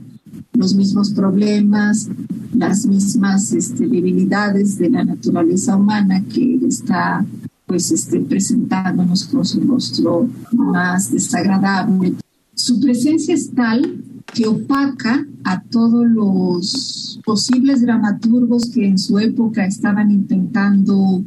[0.55, 2.09] los mismos problemas,
[2.55, 7.25] las mismas este, debilidades de la naturaleza humana que está
[7.73, 12.13] pues esté presentándonos con su rostro más desagradable.
[12.53, 13.95] Su presencia es tal
[14.27, 21.23] que opaca a todos los posibles dramaturgos que en su época estaban intentando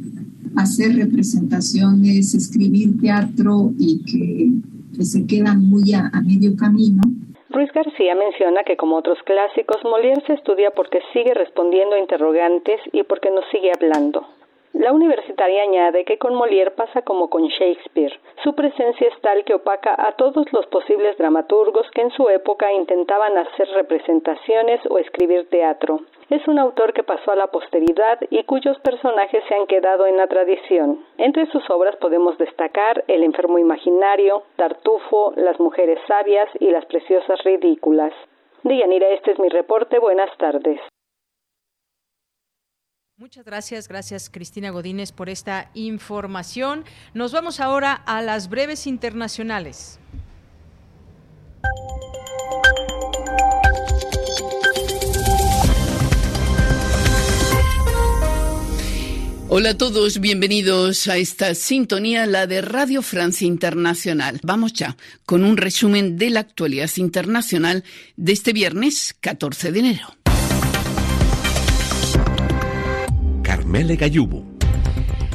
[0.54, 7.02] hacer representaciones, escribir teatro y que, se quedan muy a, a medio camino.
[7.50, 12.78] Ruiz García menciona que como otros clásicos, Molière se estudia porque sigue respondiendo a interrogantes
[12.92, 14.35] y porque nos sigue hablando.
[14.78, 18.12] La universitaria añade que con Molière pasa como con Shakespeare.
[18.44, 22.70] Su presencia es tal que opaca a todos los posibles dramaturgos que en su época
[22.74, 26.00] intentaban hacer representaciones o escribir teatro.
[26.28, 30.18] Es un autor que pasó a la posteridad y cuyos personajes se han quedado en
[30.18, 31.06] la tradición.
[31.16, 37.42] Entre sus obras podemos destacar El enfermo imaginario, Tartufo, Las mujeres sabias y Las preciosas
[37.44, 38.12] ridículas.
[38.62, 39.98] Dianira, este es mi reporte.
[39.98, 40.80] Buenas tardes.
[43.18, 46.84] Muchas gracias, gracias Cristina Godínez por esta información.
[47.14, 49.98] Nos vamos ahora a las breves internacionales.
[59.48, 64.40] Hola a todos, bienvenidos a esta sintonía, la de Radio Francia Internacional.
[64.42, 64.94] Vamos ya
[65.24, 67.82] con un resumen de la actualidad internacional
[68.18, 70.25] de este viernes 14 de enero.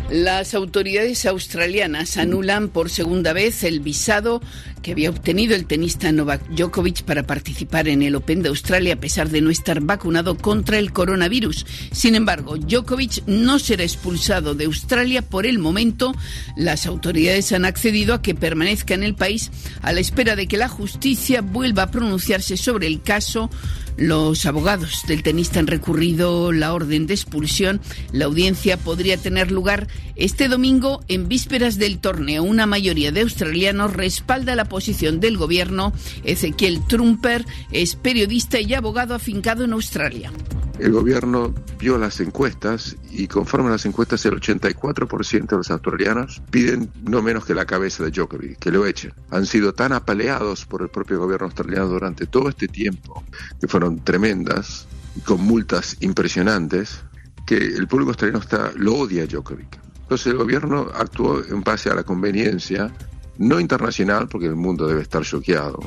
[0.10, 4.41] Las autoridades australianas anulan por segunda vez el visado
[4.82, 8.99] que había obtenido el tenista Novak Djokovic para participar en el Open de Australia a
[8.99, 11.66] pesar de no estar vacunado contra el coronavirus.
[11.91, 16.14] Sin embargo, Djokovic no será expulsado de Australia por el momento.
[16.58, 19.52] Las autoridades han accedido a que permanezca en el país
[19.82, 23.49] a la espera de que la justicia vuelva a pronunciarse sobre el caso
[23.98, 27.82] los abogados del tenista han recurrido la orden de expulsión.
[28.12, 32.44] La audiencia podría tener lugar este domingo en vísperas del torneo.
[32.44, 35.94] Una mayoría de australianos respalda la posición del gobierno.
[36.24, 40.32] Ezequiel Trumper es periodista y abogado afincado en Australia.
[40.80, 46.42] El gobierno vio las encuestas y conforme a las encuestas el 84% de los australianos
[46.50, 49.14] piden no menos que la cabeza de Djokovic, que lo echen.
[49.30, 53.24] Han sido tan apaleados por el propio gobierno australiano durante todo este tiempo,
[53.60, 54.88] que fueron tremendas,
[55.26, 57.02] con multas impresionantes,
[57.45, 59.80] que el público australiano está, lo odia a Djokovic.
[60.03, 62.91] Entonces el gobierno actuó en base a la conveniencia,
[63.38, 65.80] no internacional, porque el mundo debe estar choqueado,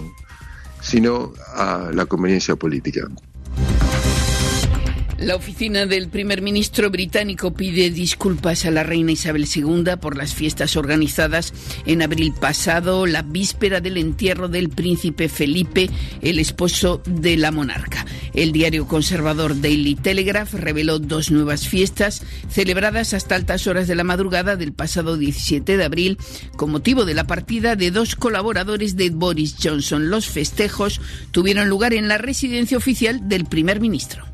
[0.80, 3.08] sino a la conveniencia política.
[5.18, 10.34] La oficina del primer ministro británico pide disculpas a la reina Isabel II por las
[10.34, 11.54] fiestas organizadas
[11.86, 15.88] en abril pasado, la víspera del entierro del príncipe Felipe,
[16.20, 18.04] el esposo de la monarca.
[18.34, 24.04] El diario conservador Daily Telegraph reveló dos nuevas fiestas celebradas hasta altas horas de la
[24.04, 26.18] madrugada del pasado 17 de abril
[26.56, 30.10] con motivo de la partida de dos colaboradores de Boris Johnson.
[30.10, 31.00] Los festejos
[31.30, 34.24] tuvieron lugar en la residencia oficial del primer ministro.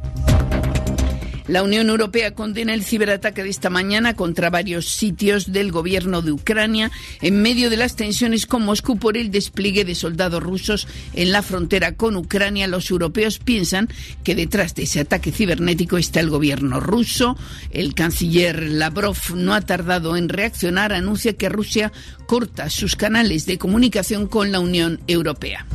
[1.51, 6.31] La Unión Europea condena el ciberataque de esta mañana contra varios sitios del gobierno de
[6.31, 11.33] Ucrania en medio de las tensiones con Moscú por el despliegue de soldados rusos en
[11.33, 12.69] la frontera con Ucrania.
[12.69, 13.89] Los europeos piensan
[14.23, 17.37] que detrás de ese ataque cibernético está el gobierno ruso.
[17.73, 20.93] El canciller Lavrov no ha tardado en reaccionar.
[20.93, 21.91] Anuncia que Rusia
[22.27, 25.67] corta sus canales de comunicación con la Unión Europea.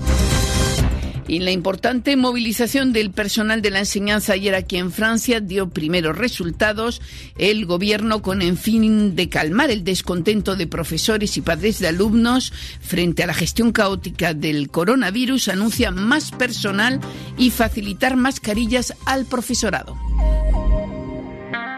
[1.28, 6.16] Y la importante movilización del personal de la enseñanza ayer aquí en Francia dio primeros
[6.16, 7.02] resultados.
[7.38, 12.54] El gobierno, con el fin de calmar el descontento de profesores y padres de alumnos
[12.80, 17.00] frente a la gestión caótica del coronavirus, anuncia más personal
[17.38, 19.98] y facilitar mascarillas al profesorado.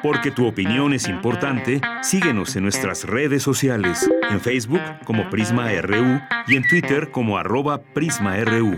[0.03, 6.19] Porque tu opinión es importante, síguenos en nuestras redes sociales, en Facebook como Prisma RU
[6.47, 8.77] y en Twitter como arroba PrismaRU.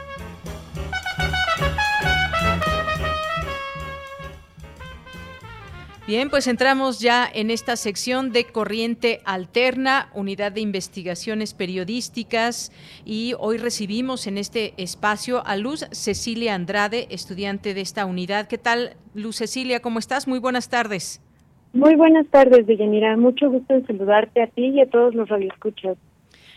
[6.11, 12.73] Bien, pues entramos ya en esta sección de Corriente Alterna, unidad de investigaciones periodísticas,
[13.05, 18.49] y hoy recibimos en este espacio a Luz Cecilia Andrade, estudiante de esta unidad.
[18.49, 19.79] ¿Qué tal, Luz Cecilia?
[19.79, 20.27] ¿Cómo estás?
[20.27, 21.21] Muy buenas tardes.
[21.71, 23.15] Muy buenas tardes, Deyanira.
[23.15, 25.95] Mucho gusto en saludarte a ti y a todos los radioescuchas.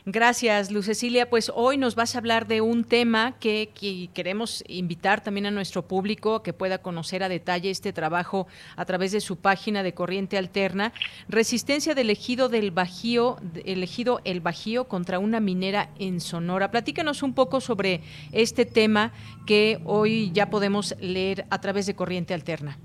[0.06, 1.30] Gracias, Luz Cecilia.
[1.30, 3.70] Pues hoy nos vas a hablar de un tema que,
[4.12, 9.12] queremos invitar también a nuestro público que pueda conocer a detalle este trabajo a través
[9.12, 10.92] de su página de Corriente Alterna.
[11.26, 16.70] Resistencia del ejido del Bajío, elegido el Bajío contra una minera en Sonora.
[16.70, 18.02] Platícanos un poco sobre
[18.32, 19.10] este tema
[19.46, 22.78] que hoy ya podemos leer a través de Corriente Alterna.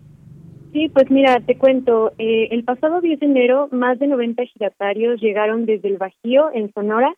[0.71, 5.19] Sí, pues mira, te cuento, eh, el pasado 10 de enero más de 90 giratarios
[5.19, 7.15] llegaron desde el Bajío, en Sonora,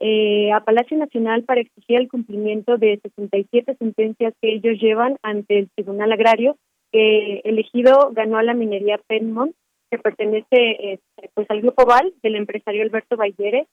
[0.00, 5.60] eh, a Palacio Nacional para exigir el cumplimiento de 67 sentencias que ellos llevan ante
[5.60, 6.56] el Tribunal Agrario,
[6.90, 9.54] que elegido ganó a la minería Penmont,
[9.90, 13.66] que pertenece este, pues al grupo Val del empresario Alberto Bayere,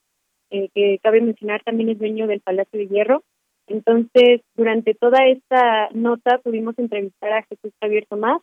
[0.52, 3.24] eh, que cabe mencionar también es dueño del Palacio de Hierro.
[3.68, 8.42] Entonces, durante toda esta nota pudimos entrevistar a Jesús Javier Tomás,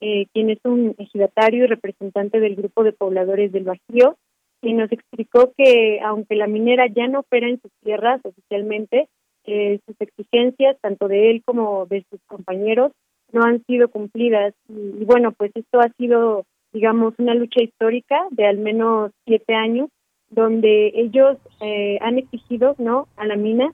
[0.00, 4.16] eh, quien es un ejidatario y representante del grupo de pobladores del Bajío,
[4.62, 9.08] y nos explicó que aunque la minera ya no opera en sus tierras oficialmente,
[9.44, 12.92] eh, sus exigencias, tanto de él como de sus compañeros,
[13.32, 14.54] no han sido cumplidas.
[14.68, 19.88] Y, bueno, pues esto ha sido, digamos, una lucha histórica de al menos siete años,
[20.28, 23.72] donde ellos eh, han exigido, ¿no?, a la mina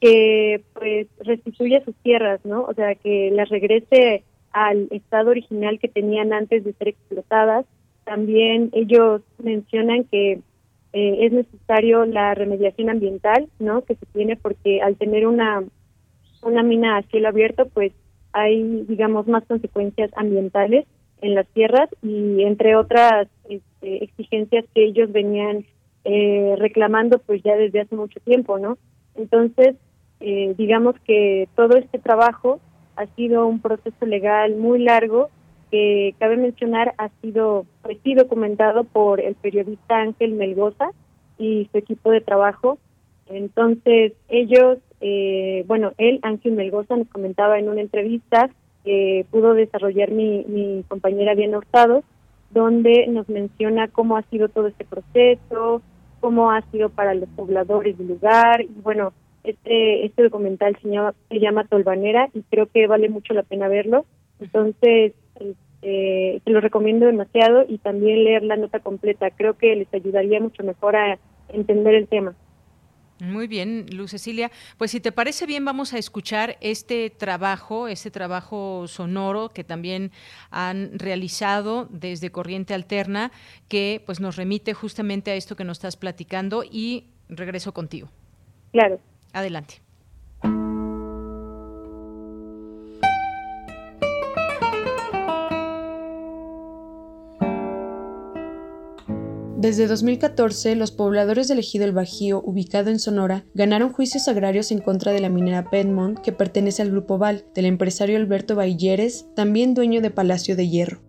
[0.00, 2.62] que pues restituya sus tierras, ¿no?
[2.62, 4.22] O sea, que las regrese
[4.66, 7.66] al estado original que tenían antes de ser explotadas.
[8.04, 10.40] También ellos mencionan que
[10.92, 13.82] eh, es necesario la remediación ambiental, ¿no?
[13.84, 15.64] Que se tiene porque al tener una
[16.42, 17.92] una mina a cielo abierto, pues
[18.32, 20.86] hay, digamos, más consecuencias ambientales
[21.20, 25.64] en las tierras y entre otras este, exigencias que ellos venían
[26.04, 28.78] eh, reclamando, pues ya desde hace mucho tiempo, ¿no?
[29.16, 29.76] Entonces,
[30.20, 32.60] eh, digamos que todo este trabajo
[32.98, 35.30] ha sido un proceso legal muy largo
[35.70, 40.90] que cabe mencionar ha sido pues, documentado por el periodista Ángel Melgoza
[41.38, 42.78] y su equipo de trabajo.
[43.26, 48.50] Entonces ellos, eh, bueno, él, Ángel Melgoza, nos comentaba en una entrevista
[48.84, 52.02] que pudo desarrollar mi, mi compañera Diana Hurtado,
[52.50, 55.82] donde nos menciona cómo ha sido todo este proceso,
[56.20, 59.12] cómo ha sido para los pobladores del lugar, y bueno,
[59.44, 63.68] este, este documental se llama, se llama Tolvanera y creo que vale mucho la pena
[63.68, 64.06] verlo.
[64.40, 69.30] Entonces, este, te lo recomiendo demasiado y también leer la nota completa.
[69.30, 72.34] Creo que les ayudaría mucho mejor a entender el tema.
[73.20, 74.50] Muy bien, Luz Cecilia.
[74.76, 80.12] Pues si te parece bien, vamos a escuchar este trabajo, este trabajo sonoro que también
[80.50, 83.32] han realizado desde Corriente Alterna,
[83.66, 88.08] que pues nos remite justamente a esto que nos estás platicando y regreso contigo.
[88.70, 89.00] Claro.
[89.32, 89.82] Adelante.
[99.60, 104.78] Desde 2014, los pobladores del ejido El Bajío, ubicado en Sonora, ganaron juicios agrarios en
[104.78, 109.74] contra de la minera Piedmont, que pertenece al grupo Val, del empresario Alberto Bailleres, también
[109.74, 111.02] dueño de Palacio de Hierro.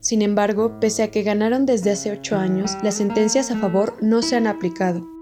[0.00, 4.20] Sin embargo, pese a que ganaron desde hace ocho años, las sentencias a favor no
[4.20, 5.13] se han aplicado.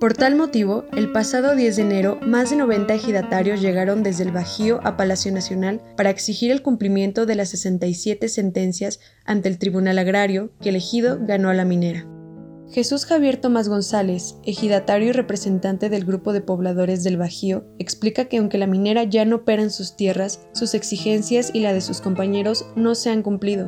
[0.00, 4.32] Por tal motivo, el pasado 10 de enero, más de 90 ejidatarios llegaron desde el
[4.32, 9.98] Bajío a Palacio Nacional para exigir el cumplimiento de las 67 sentencias ante el Tribunal
[9.98, 12.06] Agrario que el ejido ganó a la minera.
[12.70, 18.38] Jesús Javier Tomás González, ejidatario y representante del grupo de pobladores del Bajío, explica que
[18.38, 22.00] aunque la minera ya no opera en sus tierras, sus exigencias y la de sus
[22.00, 23.66] compañeros no se han cumplido.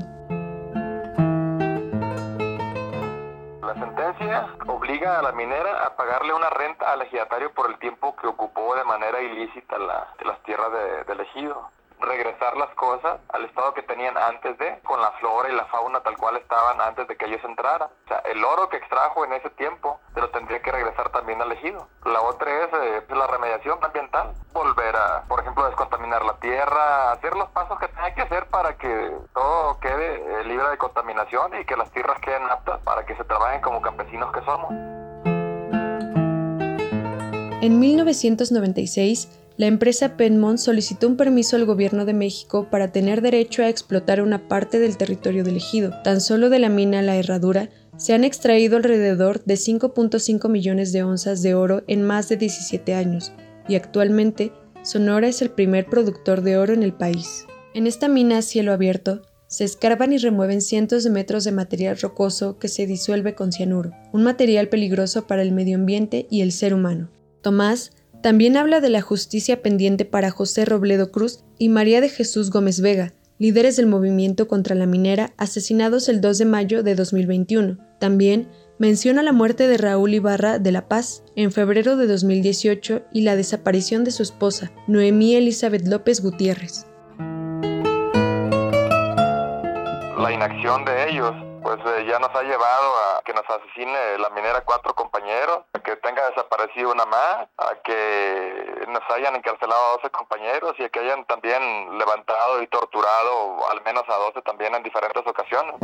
[4.92, 8.74] Obliga a la minera a pagarle una renta al ejidatario por el tiempo que ocupó
[8.74, 10.70] de manera ilícita las tierras
[11.06, 11.70] del ejido
[12.02, 16.00] regresar las cosas al estado que tenían antes de, con la flora y la fauna
[16.00, 17.88] tal cual estaban antes de que ellos entraran.
[18.04, 21.40] O sea, el oro que extrajo en ese tiempo se lo tendría que regresar también
[21.40, 21.88] al ejido.
[22.04, 27.12] La otra es eh, pues, la remediación ambiental, volver a, por ejemplo, descontaminar la tierra,
[27.12, 31.58] hacer los pasos que tenga que hacer para que todo quede eh, libre de contaminación
[31.60, 34.70] y que las tierras queden aptas para que se trabajen como campesinos que somos.
[37.62, 43.62] En 1996, la empresa Penmont solicitó un permiso al gobierno de México para tener derecho
[43.62, 45.92] a explotar una parte del territorio del ejido.
[46.02, 51.02] Tan solo de la mina La Herradura se han extraído alrededor de 5.5 millones de
[51.02, 53.32] onzas de oro en más de 17 años,
[53.68, 54.52] y actualmente
[54.82, 57.46] Sonora es el primer productor de oro en el país.
[57.74, 61.98] En esta mina a cielo abierto, se escarban y remueven cientos de metros de material
[61.98, 66.52] rocoso que se disuelve con cianuro, un material peligroso para el medio ambiente y el
[66.52, 67.10] ser humano.
[67.42, 67.92] Tomás
[68.22, 72.80] también habla de la justicia pendiente para José Robledo Cruz y María de Jesús Gómez
[72.80, 77.78] Vega, líderes del movimiento contra la minera, asesinados el 2 de mayo de 2021.
[77.98, 83.22] También menciona la muerte de Raúl Ibarra de La Paz en febrero de 2018 y
[83.22, 86.86] la desaparición de su esposa, Noemí Elizabeth López Gutiérrez.
[90.16, 94.30] La inacción de ellos pues eh, ya nos ha llevado a que nos asesine la
[94.30, 99.92] minera cuatro compañeros, a que tenga desaparecido una más, a que nos hayan encarcelado a
[100.02, 104.74] 12 compañeros y a que hayan también levantado y torturado al menos a 12 también
[104.74, 105.76] en diferentes ocasiones.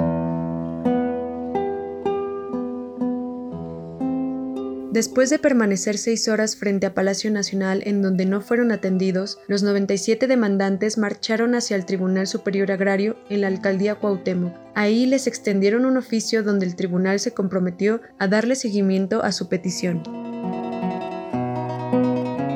[4.91, 9.63] Después de permanecer seis horas frente a Palacio Nacional en donde no fueron atendidos, los
[9.63, 14.55] 97 demandantes marcharon hacia el Tribunal Superior Agrario en la alcaldía Cuauhtémoc.
[14.75, 19.51] Ahí les extendieron un oficio donde el tribunal se comprometió a darle seguimiento a su
[19.51, 20.03] petición.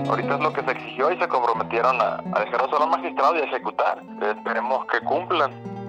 [0.09, 3.37] Ahorita es lo que se exigió y se comprometieron a, a dejar solo al magistrado
[3.37, 4.03] y a ejecutar.
[4.23, 5.82] Esperemos que cumplan.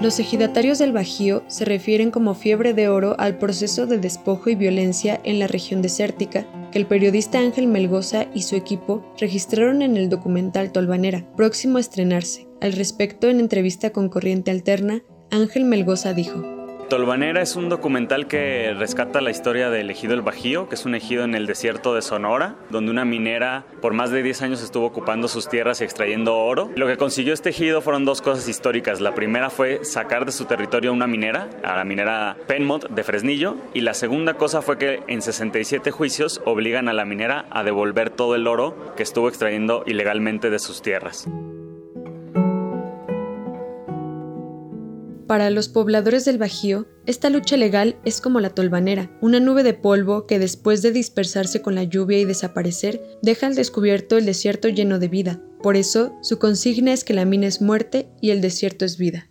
[0.00, 4.54] Los ejidatarios del Bajío se refieren como fiebre de oro al proceso de despojo y
[4.54, 9.96] violencia en la región desértica que el periodista Ángel Melgoza y su equipo registraron en
[9.96, 12.46] el documental Tolvanera, próximo a estrenarse.
[12.60, 15.02] Al respecto, en entrevista con Corriente Alterna,
[15.32, 16.57] Ángel Melgoza dijo,
[16.88, 20.94] Tolvanera es un documental que rescata la historia del ejido El Bajío, que es un
[20.94, 24.86] ejido en el desierto de Sonora, donde una minera por más de 10 años estuvo
[24.86, 26.70] ocupando sus tierras y extrayendo oro.
[26.76, 29.02] Lo que consiguió este ejido fueron dos cosas históricas.
[29.02, 33.04] La primera fue sacar de su territorio a una minera, a la minera Penmont de
[33.04, 37.64] Fresnillo, y la segunda cosa fue que en 67 juicios obligan a la minera a
[37.64, 41.28] devolver todo el oro que estuvo extrayendo ilegalmente de sus tierras.
[45.28, 49.74] Para los pobladores del Bajío, esta lucha legal es como la tolvanera, una nube de
[49.74, 54.70] polvo que después de dispersarse con la lluvia y desaparecer, deja al descubierto el desierto
[54.70, 55.42] lleno de vida.
[55.62, 59.28] Por eso, su consigna es que la mina es muerte y el desierto es vida.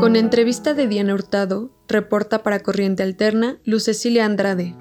[0.00, 4.74] Con entrevista de Diana Hurtado, reporta para Corriente Alterna Luz Cecilia Andrade.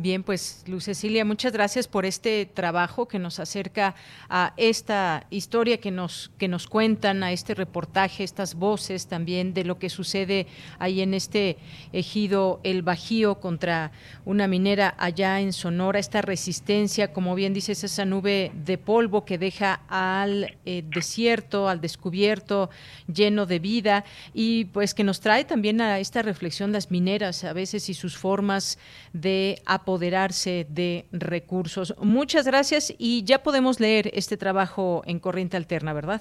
[0.00, 3.96] Bien, pues Luz Cecilia, muchas gracias por este trabajo que nos acerca
[4.28, 9.64] a esta historia que nos, que nos cuentan, a este reportaje, estas voces también de
[9.64, 10.46] lo que sucede
[10.78, 11.58] ahí en este
[11.92, 13.90] ejido El Bajío contra
[14.24, 19.36] una minera allá en Sonora, esta resistencia, como bien dices, esa nube de polvo que
[19.36, 22.70] deja al eh, desierto, al descubierto,
[23.12, 27.52] lleno de vida y pues que nos trae también a esta reflexión las mineras a
[27.52, 28.78] veces y sus formas
[29.12, 31.94] de apoderarse de recursos.
[31.98, 36.20] Muchas gracias y ya podemos leer este trabajo en Corriente Alterna, ¿verdad?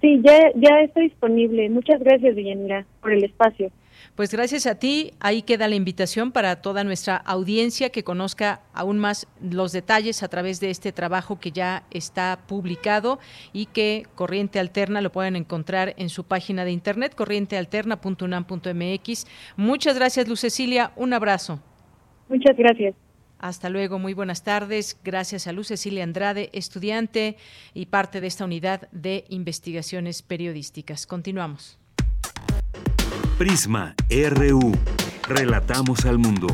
[0.00, 1.70] Sí, ya, ya está disponible.
[1.70, 3.70] Muchas gracias, Villanira, por el espacio.
[4.16, 8.98] Pues gracias a ti, ahí queda la invitación para toda nuestra audiencia que conozca aún
[8.98, 13.20] más los detalles a través de este trabajo que ya está publicado
[13.52, 19.26] y que Corriente Alterna lo pueden encontrar en su página de internet corrientealterna.unam.mx.
[19.56, 21.60] Muchas gracias, Luz Cecilia, un abrazo.
[22.28, 22.94] Muchas gracias.
[23.38, 24.98] Hasta luego, muy buenas tardes.
[25.04, 27.36] Gracias a Luz Cecilia Andrade, estudiante
[27.72, 31.06] y parte de esta unidad de investigaciones periodísticas.
[31.06, 31.78] Continuamos.
[33.38, 34.72] Prisma RU.
[35.28, 36.48] Relatamos al mundo.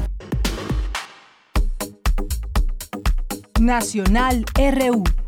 [3.58, 5.23] Nacional RU.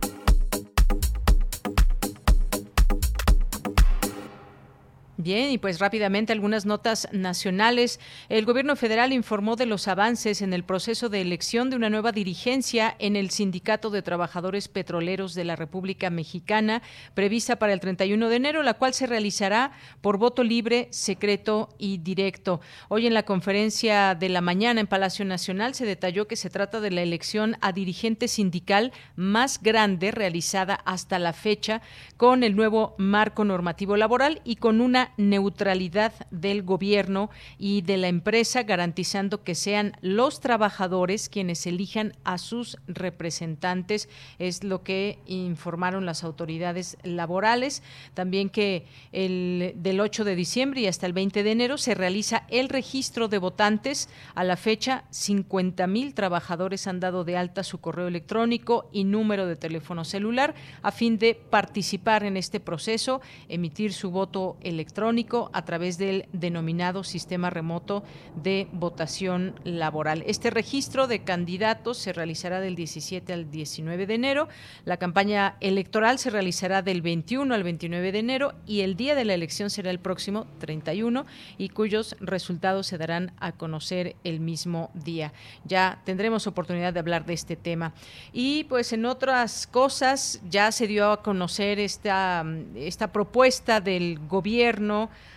[5.27, 7.98] Bien, y pues rápidamente algunas notas nacionales.
[8.28, 12.12] El gobierno federal informó de los avances en el proceso de elección de una nueva
[12.12, 16.81] dirigencia en el Sindicato de Trabajadores Petroleros de la República Mexicana,
[17.15, 21.98] prevista para el 31 de enero, la cual se realizará por voto libre, secreto y
[21.98, 22.61] directo.
[22.86, 26.81] Hoy en la conferencia de la mañana en Palacio Nacional se detalló que se trata
[26.81, 31.82] de la elección a dirigente sindical más grande realizada hasta la fecha
[32.16, 38.09] con el nuevo marco normativo laboral y con una neutralidad del gobierno y de la
[38.09, 46.07] empresa, garantizando que sean los trabajadores quienes elijan a sus representantes, es lo que informaron
[46.07, 47.83] las autoridades laborales.
[48.15, 52.45] También que el, del 8 de diciembre y hasta el 20 de enero se realiza
[52.49, 54.09] el registro de votantes.
[54.35, 59.47] A la fecha, 50 mil trabajadores han dado de alta su correo electrónico y número
[59.47, 65.06] de teléfono celular a fin de participar en este proceso, emitir su voto electrónico
[65.53, 68.03] a través del denominado sistema remoto
[68.43, 70.24] de votación laboral.
[70.27, 74.49] Este registro de candidatos se realizará del 17 al 19 de enero.
[74.85, 79.24] La campaña electoral se realizará del 21 al 29 de enero y el día de
[79.24, 81.24] la elección será el próximo 31
[81.57, 85.33] y cuyos resultados se darán a conocer el mismo día.
[85.65, 87.95] Ya tendremos oportunidad de hablar de este tema.
[88.33, 94.95] Y pues en otras cosas ya se dio a conocer esta, esta propuesta del gobierno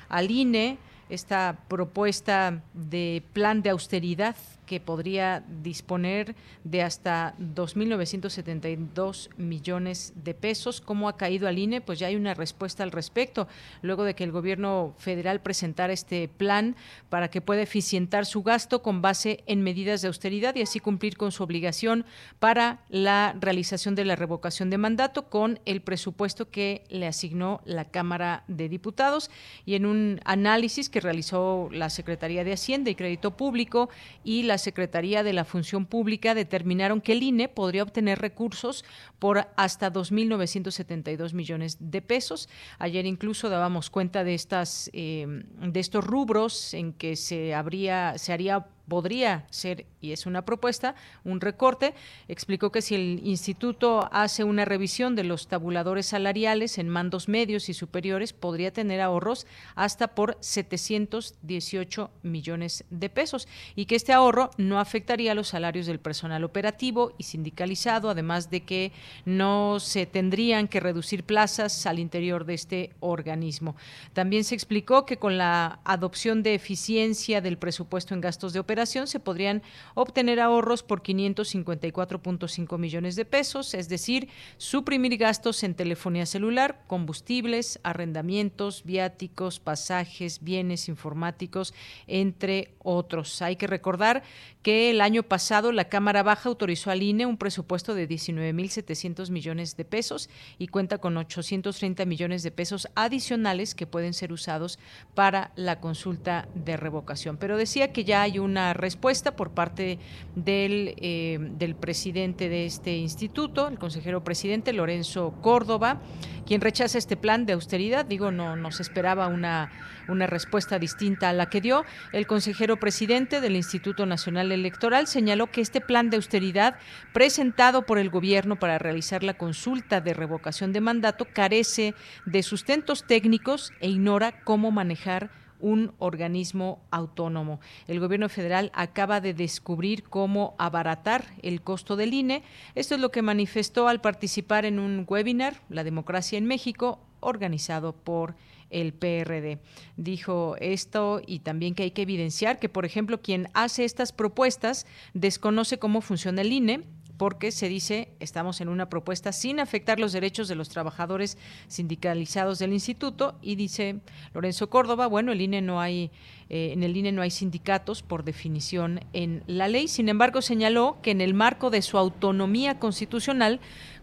[0.10, 0.77] al INE
[1.10, 4.36] esta propuesta de plan de austeridad
[4.70, 10.80] que podría disponer de hasta 2.972 millones de pesos.
[10.80, 11.82] ¿Cómo ha caído al INE?
[11.82, 13.48] Pues ya hay una respuesta al respecto,
[13.82, 16.76] luego de que el gobierno federal presentara este plan
[17.10, 21.18] para que pueda eficientar su gasto con base en medidas de austeridad y así cumplir
[21.18, 22.06] con su obligación
[22.38, 27.86] para la realización de la revocación de mandato con el presupuesto que le asignó la
[27.86, 29.32] Cámara de Diputados
[29.66, 33.90] y en un análisis que realizó la Secretaría de Hacienda y Crédito Público
[34.24, 38.86] y la Secretaría de la Función Pública determinaron que el INE podría obtener recursos
[39.18, 42.49] por hasta 2.972 millones de pesos.
[42.77, 48.34] Ayer incluso dábamos cuenta de estas eh, de estos rubros en que se habría se
[48.34, 51.94] haría podría ser, y es una propuesta, un recorte.
[52.28, 57.70] Explicó que si el instituto hace una revisión de los tabuladores salariales en mandos medios
[57.70, 59.45] y superiores, podría tener ahorros
[59.76, 65.99] hasta por 718 millones de pesos y que este ahorro no afectaría los salarios del
[65.99, 68.91] personal operativo y sindicalizado, además de que
[69.26, 73.76] no se tendrían que reducir plazas al interior de este organismo.
[74.14, 78.79] También se explicó que con la adopción de eficiencia del presupuesto en gastos de operación,
[78.86, 79.62] se podrían
[79.96, 87.80] obtener ahorros por 554.5 millones de pesos, es decir, suprimir gastos en telefonía celular, combustibles,
[87.84, 91.74] arrendamientos, viáticos, pasajes, bienes informáticos,
[92.08, 93.42] entre otros.
[93.42, 94.24] Hay que recordar
[94.62, 99.78] que el año pasado la Cámara Baja autorizó al INE un presupuesto de 19.700 millones
[99.78, 104.80] de pesos y cuenta con 830 millones de pesos adicionales que pueden ser usados
[105.16, 107.38] para la consulta de revocación.
[107.38, 110.00] Pero decía que ya hay una respuesta por parte
[110.36, 116.02] del, eh, del presidente de este instituto, el consejero presidente Lorenzo Córdoba,
[116.46, 118.06] quien rechaza este plan de austeridad.
[118.06, 119.72] Digo, no nos esperaba una,
[120.08, 121.86] una respuesta distinta a la que dio.
[122.12, 126.78] El consejero presidente del Instituto Nacional Electoral señaló que este plan de austeridad
[127.14, 131.94] presentado por el gobierno para realizar la consulta de revocación de mandato carece
[132.26, 137.60] de sustentos técnicos e ignora cómo manejar un organismo autónomo.
[137.88, 142.44] El gobierno federal acaba de descubrir cómo abaratar el costo del INE.
[142.76, 147.94] Esto es lo que manifestó al participar en un webinar, La democracia en México, organizado
[147.94, 148.36] por
[148.69, 149.60] el PRD.
[149.98, 154.86] Dijo esto y también que hay que evidenciar que, por ejemplo, quien hace estas propuestas
[155.14, 156.84] desconoce cómo funciona el INE
[157.20, 161.38] porque se dice estamos en una propuesta sin afectar los derechos de los trabajadores
[161.68, 164.00] sindicalizados del instituto y dice
[164.34, 166.12] Lorenzo Córdoba, bueno, el INE no hay
[166.50, 169.88] eh, en el INE no hay sindicatos por definición en la ley.
[169.88, 173.60] Sin embargo, señaló que en el marco de su autonomía constitucional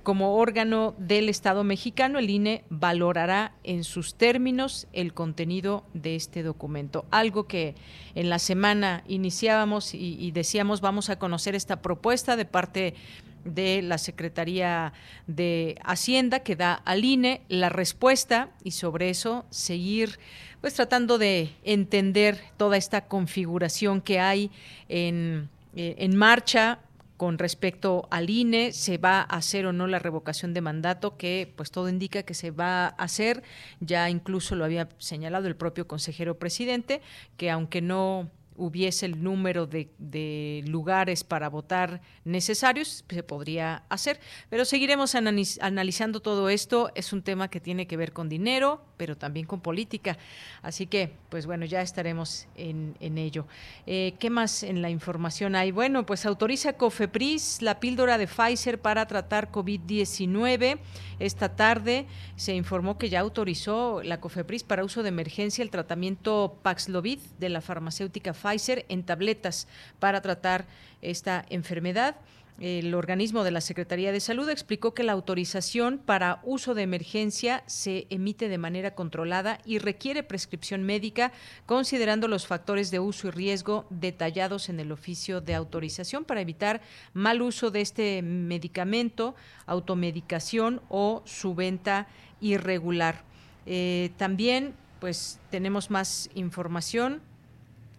[0.07, 6.45] como órgano del Estado mexicano, el INE valorará en sus términos el contenido de este
[6.45, 7.07] documento.
[7.11, 7.75] Algo que
[8.15, 12.95] en la semana iniciábamos y, decíamos vamos a conocer esta propuesta de parte
[13.45, 14.93] de la Secretaría
[15.27, 20.21] de Hacienda que da al INE la respuesta y sobre eso seguir
[20.61, 24.53] pues tratando de entender toda esta configuración que hay
[24.89, 26.79] en, eh, en marcha
[27.17, 31.53] con respecto al INE, se va a hacer o no la revocación de mandato, que
[31.57, 33.43] pues todo indica que se va a hacer,
[33.81, 37.01] ya incluso lo había señalado el propio consejero presidente,
[37.37, 44.21] que aunque no hubiese el número de, lugares para votar necesarios, se podría hacer.
[44.51, 46.91] Pero seguiremos analizando todo esto.
[46.95, 50.19] Es un tema que tiene que ver con dinero, pero también con política.
[50.63, 53.47] Así que, pues bueno, ya estaremos en, ello.
[53.87, 55.71] Eh, ¿Qué más en la información hay?
[55.71, 60.79] Bueno, pues autoriza COFEPRIS la píldora de Pfizer para tratar COVID-19.
[61.19, 62.07] Esta tarde
[62.37, 67.49] se informó que ya autorizó la COFEPRIS para uso de emergencia el tratamiento Paxlovid de
[67.49, 68.46] la farmacéutica Pfizer
[68.89, 69.69] en tabletas
[69.99, 70.67] para tratar
[71.03, 72.17] esta enfermedad.
[72.59, 77.63] El organismo de la Secretaría de Salud explicó que la autorización para uso de emergencia
[77.67, 81.33] se emite de manera controlada y requiere prescripción médica,
[81.67, 86.81] considerando los factores de uso y riesgo detallados en el oficio de autorización para evitar
[87.13, 89.35] mal uso de este medicamento,
[89.67, 92.07] automedicación o su venta
[92.41, 93.23] irregular.
[93.67, 97.21] Eh, también, pues, tenemos más información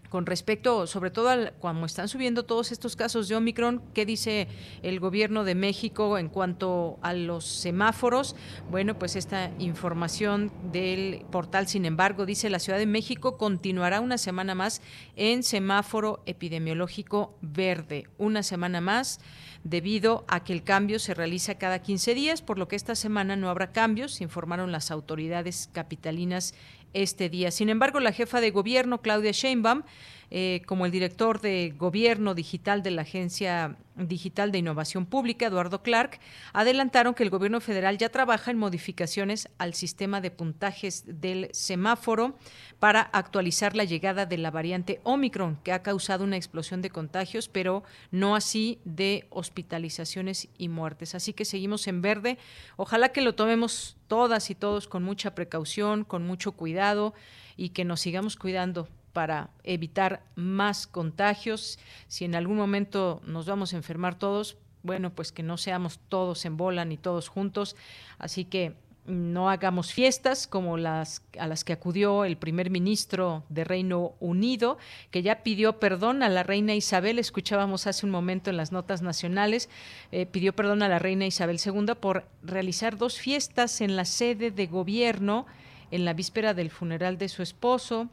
[0.08, 4.48] con respecto, sobre todo al, cuando están subiendo todos estos casos de Omicron, ¿qué dice
[4.82, 8.34] el gobierno de México en cuanto a los semáforos?
[8.70, 14.18] Bueno, pues esta información del portal, sin embargo, dice la Ciudad de México continuará una
[14.18, 14.82] semana más
[15.16, 19.20] en semáforo epidemiológico verde, una semana más
[19.64, 23.36] debido a que el cambio se realiza cada 15 días, por lo que esta semana
[23.36, 26.54] no habrá cambios, informaron las autoridades capitalinas
[26.94, 27.50] este día.
[27.50, 29.82] Sin embargo, la jefa de gobierno, Claudia Sheinbaum,
[30.30, 35.82] eh, como el director de Gobierno Digital de la Agencia Digital de Innovación Pública, Eduardo
[35.82, 36.20] Clark,
[36.52, 42.36] adelantaron que el Gobierno federal ya trabaja en modificaciones al sistema de puntajes del semáforo
[42.78, 47.48] para actualizar la llegada de la variante Omicron, que ha causado una explosión de contagios,
[47.48, 51.14] pero no así de hospitalizaciones y muertes.
[51.14, 52.38] Así que seguimos en verde.
[52.76, 57.14] Ojalá que lo tomemos todas y todos con mucha precaución, con mucho cuidado
[57.56, 58.88] y que nos sigamos cuidando
[59.18, 61.80] para evitar más contagios.
[62.06, 66.44] Si en algún momento nos vamos a enfermar todos, bueno, pues que no seamos todos
[66.44, 67.74] en bola ni todos juntos.
[68.20, 68.76] Así que
[69.06, 74.78] no hagamos fiestas como las a las que acudió el primer ministro de Reino Unido,
[75.10, 79.02] que ya pidió perdón a la reina Isabel, escuchábamos hace un momento en las notas
[79.02, 79.68] nacionales,
[80.12, 84.52] eh, pidió perdón a la reina Isabel II por realizar dos fiestas en la sede
[84.52, 85.44] de gobierno
[85.90, 88.08] en la víspera del funeral de su esposo.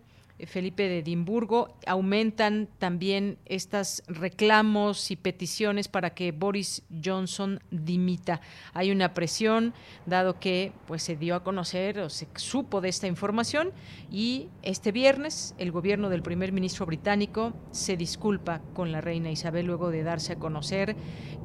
[0.46, 8.42] Felipe de Edimburgo, aumentan también estos reclamos y peticiones para que Boris Johnson dimita.
[8.74, 9.74] Hay una presión,
[10.06, 13.72] dado que pues se dio a conocer o se supo de esta información
[14.12, 19.66] y este viernes el gobierno del primer ministro británico se disculpa con la reina Isabel
[19.66, 20.96] luego de darse a conocer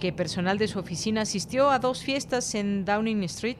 [0.01, 3.59] que personal de su oficina asistió a dos fiestas en Downing Street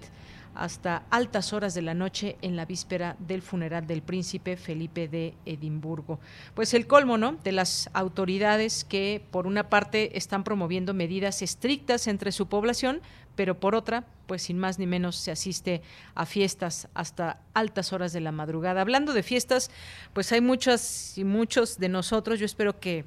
[0.61, 5.33] hasta altas horas de la noche en la víspera del funeral del príncipe Felipe de
[5.47, 6.21] Edimburgo.
[6.55, 7.33] Pues el colmo, ¿no?
[7.43, 13.01] De las autoridades que por una parte están promoviendo medidas estrictas entre su población,
[13.37, 15.81] pero por otra, pues sin más ni menos se asiste
[16.15, 18.83] a fiestas hasta altas horas de la madrugada.
[18.83, 19.71] Hablando de fiestas,
[20.13, 23.07] pues hay muchas y muchos de nosotros, yo espero que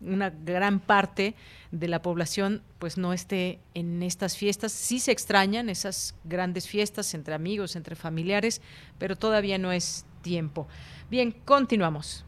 [0.00, 1.34] una gran parte
[1.72, 4.70] de la población pues no esté en estas fiestas.
[4.70, 8.60] Sí se extrañan esas grandes fiestas entre amigos, entre familiares,
[8.98, 10.68] pero todavía no es tiempo.
[11.10, 12.24] Bien, continuamos.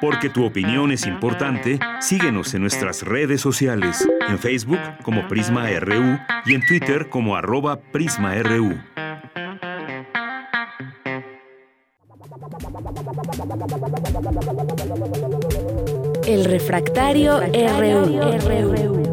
[0.00, 6.18] Porque tu opinión es importante, síguenos en nuestras redes sociales, en Facebook como Prisma RU
[6.46, 8.78] y en Twitter como arroba PrismaRU.
[16.28, 19.07] El refractario, RU.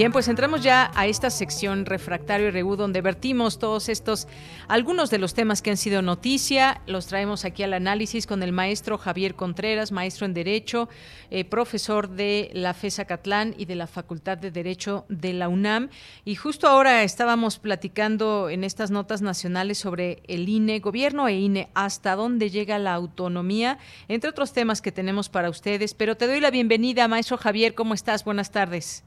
[0.00, 4.28] Bien, pues entramos ya a esta sección Refractario RU donde vertimos todos estos,
[4.66, 8.50] algunos de los temas que han sido noticia, los traemos aquí al análisis con el
[8.50, 10.88] maestro Javier Contreras, maestro en Derecho,
[11.30, 15.90] eh, profesor de la FESA Catlán y de la Facultad de Derecho de la UNAM.
[16.24, 21.68] Y justo ahora estábamos platicando en estas notas nacionales sobre el INE, gobierno e INE,
[21.74, 23.76] hasta dónde llega la autonomía,
[24.08, 25.92] entre otros temas que tenemos para ustedes.
[25.92, 28.24] Pero te doy la bienvenida, maestro Javier, ¿cómo estás?
[28.24, 29.04] Buenas tardes.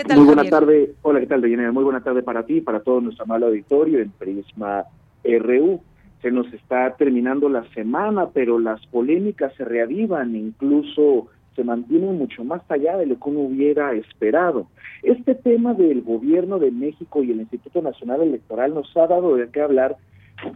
[0.00, 0.94] ¿Qué tal, Muy buena tarde.
[1.02, 1.72] Hola, ¿qué tal, Deyanira?
[1.72, 4.84] Muy buena tarde para ti y para todo nuestro amable auditorio en Prisma
[5.22, 5.78] RU.
[6.22, 12.44] Se nos está terminando la semana, pero las polémicas se reavivan, incluso se mantienen mucho
[12.44, 14.68] más allá de lo que uno hubiera esperado.
[15.02, 19.50] Este tema del gobierno de México y el Instituto Nacional Electoral nos ha dado de
[19.50, 19.98] qué hablar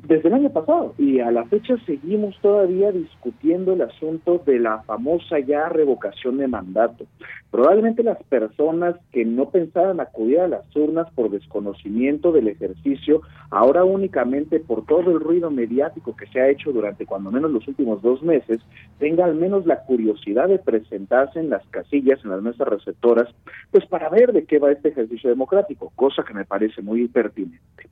[0.06, 4.82] desde el año pasado y a la fecha seguimos todavía discutiendo el asunto de la
[4.82, 7.06] famosa ya revocación de mandato.
[7.50, 13.84] Probablemente las personas que no pensaban acudir a las urnas por desconocimiento del ejercicio, ahora
[13.84, 18.02] únicamente por todo el ruido mediático que se ha hecho durante cuando menos los últimos
[18.02, 18.60] dos meses,
[18.98, 23.28] tenga al menos la curiosidad de presentarse en las casillas, en las mesas receptoras,
[23.70, 27.88] pues para ver de qué va este ejercicio democrático, cosa que me parece muy pertinente.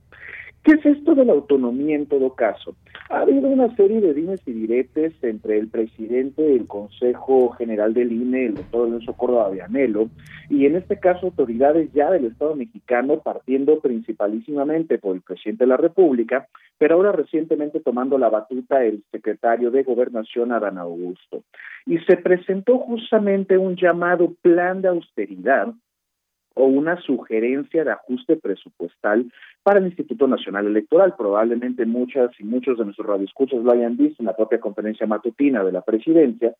[0.63, 2.73] ¿Qué es esto de la autonomía en todo caso?
[3.09, 8.13] Ha habido una serie de dimes y diretes entre el presidente del Consejo General del
[8.13, 10.09] INE, el doctor Alonso Córdoba Vianelo,
[10.49, 15.67] y en este caso autoridades ya del Estado mexicano, partiendo principalísimamente por el presidente de
[15.67, 21.43] la República, pero ahora recientemente tomando la batuta el secretario de Gobernación, Adán Augusto.
[21.85, 25.73] Y se presentó justamente un llamado plan de austeridad
[26.55, 29.31] o una sugerencia de ajuste presupuestal
[29.63, 31.15] para el Instituto Nacional Electoral.
[31.17, 35.63] Probablemente muchas y muchos de nuestros radioescuchos lo hayan visto en la propia conferencia matutina
[35.63, 36.55] de la presidencia,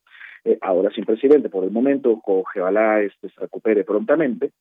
[0.46, 4.52] eh, ahora sin presidente por el momento, ojalá este se recupere prontamente,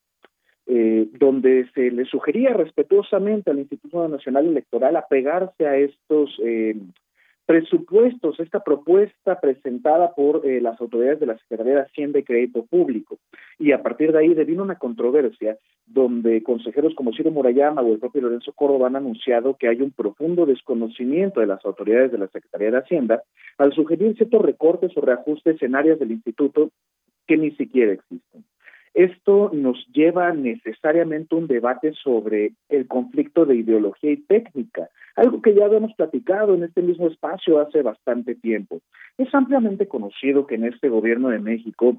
[0.67, 6.77] eh, donde se le sugería respetuosamente al Instituto Nacional Electoral apegarse a estos eh,
[7.47, 12.65] presupuestos, esta propuesta presentada por eh, las autoridades de la Secretaría de Hacienda y Crédito
[12.65, 13.19] Público.
[13.59, 17.99] Y a partir de ahí devino una controversia donde consejeros como Ciro Murayama o el
[17.99, 22.29] propio Lorenzo Córdoba han anunciado que hay un profundo desconocimiento de las autoridades de la
[22.29, 23.23] Secretaría de Hacienda
[23.59, 26.71] al sugerir ciertos recortes o reajustes en áreas del instituto
[27.27, 28.45] que ni siquiera existen.
[28.95, 35.41] Esto nos lleva necesariamente a un debate sobre el conflicto de ideología y técnica, algo
[35.41, 38.81] que ya habíamos platicado en este mismo espacio hace bastante tiempo.
[39.17, 41.97] Es ampliamente conocido que en este gobierno de México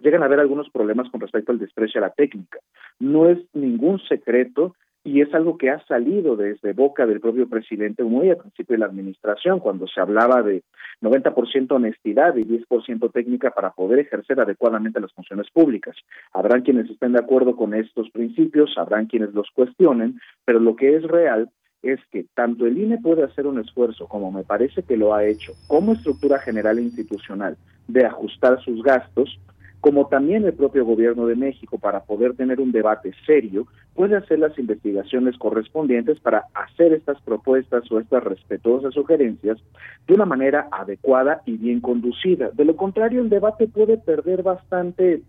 [0.00, 2.58] llegan a haber algunos problemas con respecto al desprecio a la técnica.
[2.98, 4.74] No es ningún secreto
[5.08, 8.80] y es algo que ha salido desde boca del propio presidente muy al principio de
[8.80, 10.62] la administración, cuando se hablaba de
[11.00, 15.96] 90% honestidad y 10% técnica para poder ejercer adecuadamente las funciones públicas.
[16.34, 20.96] Habrán quienes estén de acuerdo con estos principios, habrán quienes los cuestionen, pero lo que
[20.96, 21.48] es real
[21.82, 25.24] es que tanto el INE puede hacer un esfuerzo, como me parece que lo ha
[25.24, 27.56] hecho, como estructura general e institucional,
[27.86, 29.38] de ajustar sus gastos,
[29.80, 34.38] como también el propio gobierno de México, para poder tener un debate serio, puede hacer
[34.38, 39.58] las investigaciones correspondientes para hacer estas propuestas o estas respetuosas sugerencias
[40.06, 42.50] de una manera adecuada y bien conducida.
[42.52, 45.22] De lo contrario, el debate puede perder bastante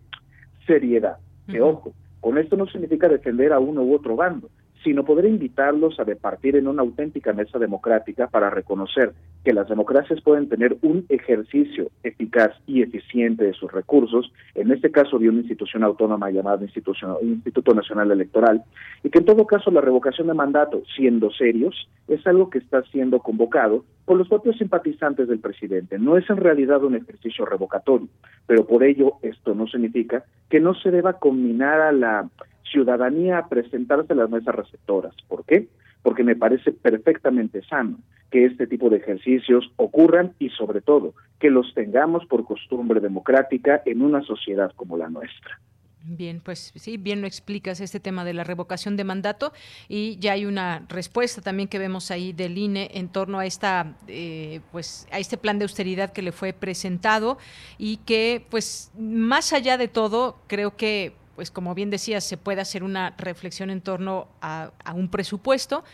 [0.65, 1.17] seriedad.
[1.47, 4.49] Que ojo, con esto no significa defender a uno u otro bando,
[4.83, 10.21] sino poder invitarlos a departir en una auténtica mesa democrática para reconocer que las democracias
[10.21, 15.39] pueden tener un ejercicio eficaz y eficiente de sus recursos, en este caso de una
[15.39, 18.63] institución autónoma llamada Instituto Nacional Electoral,
[19.03, 22.81] y que en todo caso la revocación de mandato, siendo serios, es algo que está
[22.83, 25.99] siendo convocado por los propios simpatizantes del presidente.
[25.99, 28.07] No es en realidad un ejercicio revocatorio,
[28.47, 32.29] pero por ello esto no significa que no se deba combinar a la
[32.71, 35.15] ciudadanía a presentarse a las mesas receptoras.
[35.27, 35.67] ¿Por qué?
[36.01, 37.99] Porque me parece perfectamente sano
[38.31, 43.81] que este tipo de ejercicios ocurran y sobre todo que los tengamos por costumbre democrática
[43.85, 45.59] en una sociedad como la nuestra.
[46.01, 49.51] Bien, pues sí, bien lo explicas este tema de la revocación de mandato
[49.89, 53.95] y ya hay una respuesta también que vemos ahí del INE en torno a esta,
[54.07, 57.37] eh, pues a este plan de austeridad que le fue presentado
[57.77, 62.59] y que, pues más allá de todo, creo que pues como bien decías, se puede
[62.59, 65.85] hacer una reflexión en torno a, un presupuesto.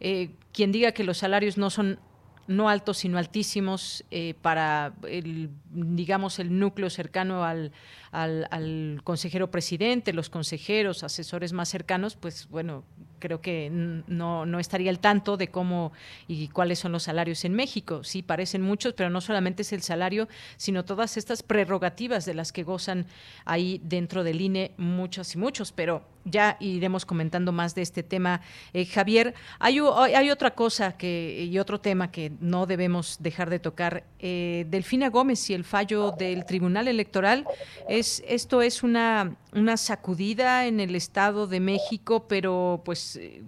[0.00, 1.98] Eh, quien diga que los salarios no son
[2.46, 7.72] no altos sino altísimos eh, para el digamos el núcleo cercano al,
[8.12, 12.84] al, consejero presidente los consejeros asesores más cercanos pues bueno
[13.24, 15.92] creo que no, no estaría al tanto de cómo
[16.28, 18.04] y cuáles son los salarios en México.
[18.04, 20.28] Sí, parecen muchos, pero no solamente es el salario,
[20.58, 23.06] sino todas estas prerrogativas de las que gozan
[23.46, 28.40] ahí dentro del INE muchos y muchos, pero ya iremos comentando más de este tema.
[28.72, 33.58] Eh, Javier, hay, hay, otra cosa que, y otro tema que no debemos dejar de
[33.58, 34.04] tocar.
[34.18, 37.46] Eh, Delfina Gómez y el fallo del Tribunal Electoral,
[37.88, 43.42] es, esto es una, una sacudida en el Estado de México, pero pues eh,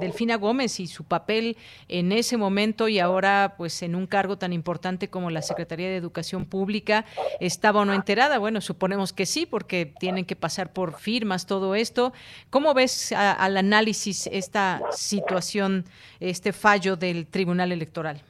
[0.00, 1.56] Delfina Gómez y su papel
[1.88, 5.96] en ese momento y ahora pues en un cargo tan importante como la Secretaría de
[5.96, 7.04] Educación Pública,
[7.40, 8.38] ¿estaba o no enterada?
[8.38, 12.12] Bueno, suponemos que sí, porque tienen que pasar por firmas, todo esto
[12.50, 15.84] ¿Cómo ves al análisis esta situación,
[16.20, 18.20] este fallo del Tribunal Electoral?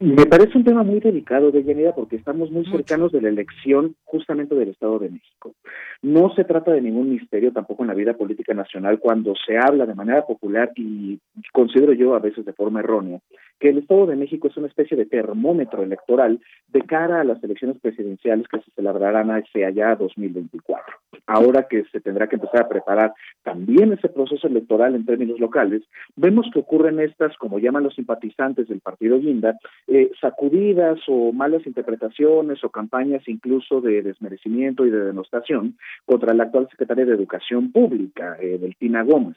[0.00, 4.54] Me parece un tema muy delicado, Deyanira, porque estamos muy cercanos de la elección justamente
[4.54, 5.54] del Estado de México.
[6.02, 9.84] No se trata de ningún misterio tampoco en la vida política nacional cuando se habla
[9.84, 11.18] de manera popular y
[11.52, 13.20] considero yo a veces de forma errónea
[13.60, 17.44] que el Estado de México es una especie de termómetro electoral de cara a las
[17.44, 20.94] elecciones presidenciales que se celebrarán hacia allá 2024.
[21.26, 23.12] Ahora que se tendrá que empezar a preparar
[23.42, 25.82] también ese proceso electoral en términos locales,
[26.16, 31.66] vemos que ocurren estas, como llaman los simpatizantes del partido Guinda, eh, sacudidas o malas
[31.66, 37.72] interpretaciones o campañas incluso de desmerecimiento y de denostación contra la actual secretaria de Educación
[37.72, 39.36] Pública, eh, Delfina Gómez.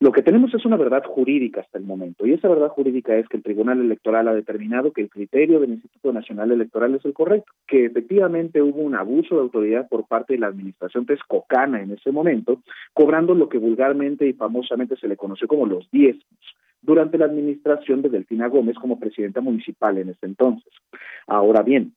[0.00, 3.26] Lo que tenemos es una verdad jurídica hasta el momento, y esa verdad jurídica es
[3.26, 7.12] que el Tribunal Electoral ha determinado que el criterio del Instituto Nacional Electoral es el
[7.12, 11.90] correcto, que efectivamente hubo un abuso de autoridad por parte de la administración tescocana en
[11.90, 12.62] ese momento,
[12.94, 16.38] cobrando lo que vulgarmente y famosamente se le conoció como los diezmos
[16.80, 20.72] durante la administración de Delfina Gómez como presidenta municipal en ese entonces.
[21.26, 21.92] Ahora bien,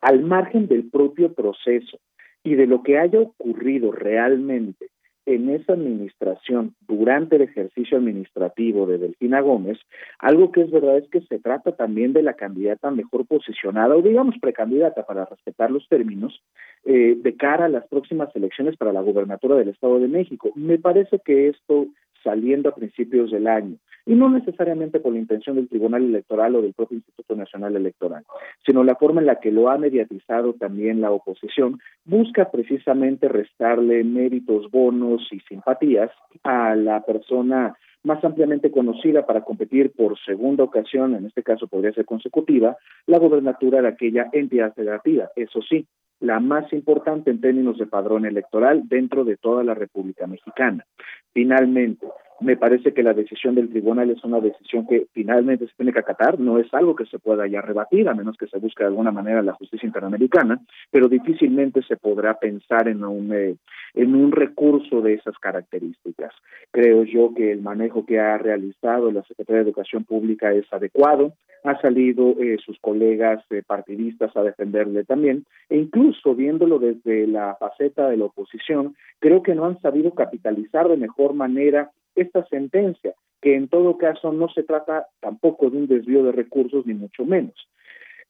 [0.00, 1.98] al margen del propio proceso
[2.42, 4.88] y de lo que haya ocurrido realmente
[5.28, 9.78] en esa administración, durante el ejercicio administrativo de Delfina Gómez,
[10.18, 14.00] algo que es verdad es que se trata también de la candidata mejor posicionada, o
[14.00, 16.42] digamos precandidata para respetar los términos,
[16.86, 20.50] eh, de cara a las próximas elecciones para la gubernatura del Estado de México.
[20.54, 21.88] Me parece que esto
[22.22, 23.76] saliendo a principios del año,
[24.06, 28.24] y no necesariamente por la intención del Tribunal Electoral o del propio Instituto Nacional Electoral,
[28.64, 34.02] sino la forma en la que lo ha mediatizado también la oposición, busca precisamente restarle
[34.04, 36.10] méritos, bonos y simpatías
[36.42, 41.92] a la persona más ampliamente conocida para competir por segunda ocasión, en este caso podría
[41.92, 42.76] ser consecutiva,
[43.06, 45.30] la gobernatura de aquella entidad federativa.
[45.36, 45.86] Eso sí,
[46.20, 50.84] la más importante en términos de padrón electoral dentro de toda la República Mexicana.
[51.32, 52.06] Finalmente,
[52.40, 55.98] me parece que la decisión del tribunal es una decisión que finalmente se tiene que
[55.98, 58.88] acatar, no es algo que se pueda ya rebatir, a menos que se busque de
[58.88, 60.60] alguna manera la justicia interamericana,
[60.90, 63.56] pero difícilmente se podrá pensar en un, eh,
[63.94, 66.32] en un recurso de esas características.
[66.70, 71.32] Creo yo que el manejo que ha realizado la Secretaría de Educación Pública es adecuado,
[71.64, 77.56] ha salido eh, sus colegas eh, partidistas a defenderle también, e incluso viéndolo desde la
[77.58, 81.90] faceta de la oposición, creo que no han sabido capitalizar de mejor manera
[82.20, 86.86] esta sentencia, que en todo caso no se trata tampoco de un desvío de recursos,
[86.86, 87.54] ni mucho menos.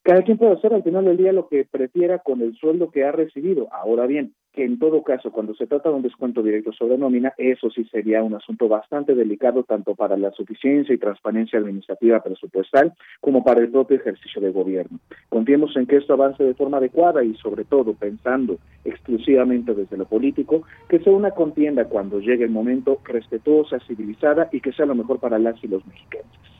[0.03, 3.05] Cada quien puede hacer al final del día lo que prefiera con el sueldo que
[3.05, 3.69] ha recibido.
[3.73, 7.33] Ahora bien, que en todo caso, cuando se trata de un descuento directo sobre nómina,
[7.39, 12.93] eso sí sería un asunto bastante delicado tanto para la suficiencia y transparencia administrativa presupuestal
[13.21, 14.99] como para el propio ejercicio de gobierno.
[15.29, 20.07] Confiemos en que esto avance de forma adecuada y sobre todo pensando exclusivamente desde lo
[20.07, 24.97] político, que sea una contienda cuando llegue el momento respetuosa, civilizada y que sea lo
[24.97, 26.58] mejor para las y los mexicanos.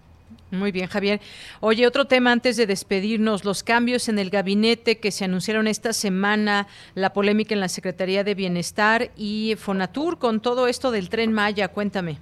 [0.51, 1.21] Muy bien, Javier.
[1.61, 5.93] Oye, otro tema antes de despedirnos, los cambios en el gabinete que se anunciaron esta
[5.93, 11.33] semana, la polémica en la Secretaría de Bienestar y Fonatur con todo esto del tren
[11.33, 12.19] Maya, cuéntame.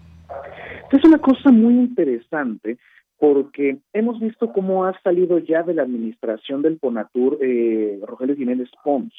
[0.91, 2.79] Es una cosa muy interesante
[3.19, 8.69] porque hemos visto cómo ha salido ya de la administración del Fonatur eh, Rogelio Jiménez
[8.85, 9.13] Pons.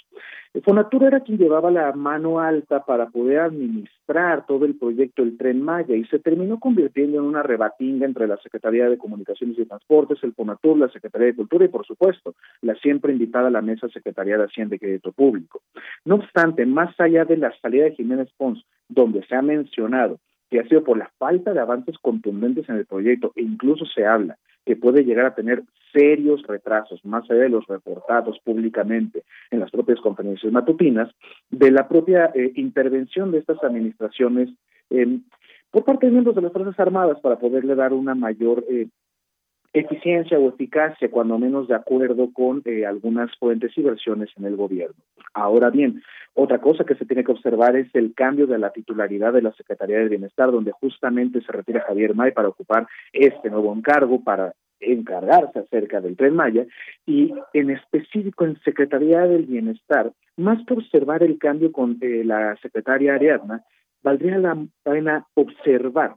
[0.54, 5.38] El Fonatur era quien llevaba la mano alta para poder administrar todo el proyecto del
[5.38, 9.66] Tren Maya y se terminó convirtiendo en una rebatinga entre la Secretaría de Comunicaciones y
[9.66, 13.62] Transportes, el Fonatur, la Secretaría de Cultura y, por supuesto, la siempre invitada a la
[13.62, 15.62] mesa Secretaría de Hacienda y Crédito Público.
[16.06, 20.20] No obstante, más allá de la salida de Jiménez Pons, donde se ha mencionado
[20.50, 24.06] que ha sido por la falta de avances contundentes en el proyecto e incluso se
[24.06, 25.64] habla que puede llegar a tener
[25.94, 31.10] serios retrasos, más allá de los reportados públicamente en las propias conferencias matutinas,
[31.50, 34.50] de la propia eh, intervención de estas administraciones
[35.72, 38.88] por parte de miembros de las Fuerzas Armadas para poderle dar una mayor eh,
[39.80, 44.56] eficiencia o eficacia, cuando menos de acuerdo con eh, algunas fuentes y versiones en el
[44.56, 44.96] gobierno.
[45.34, 46.02] Ahora bien,
[46.34, 49.52] otra cosa que se tiene que observar es el cambio de la titularidad de la
[49.54, 54.54] Secretaría de Bienestar, donde justamente se retira Javier May para ocupar este nuevo encargo para
[54.80, 56.66] encargarse acerca del Tren Maya
[57.06, 62.56] y en específico en Secretaría del Bienestar, más que observar el cambio con eh, la
[62.58, 63.64] secretaria Ariadna,
[64.04, 66.16] valdría la pena observar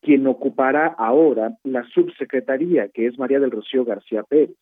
[0.00, 4.56] quien ocupará ahora la subsecretaría, que es María del Rocío García Pérez.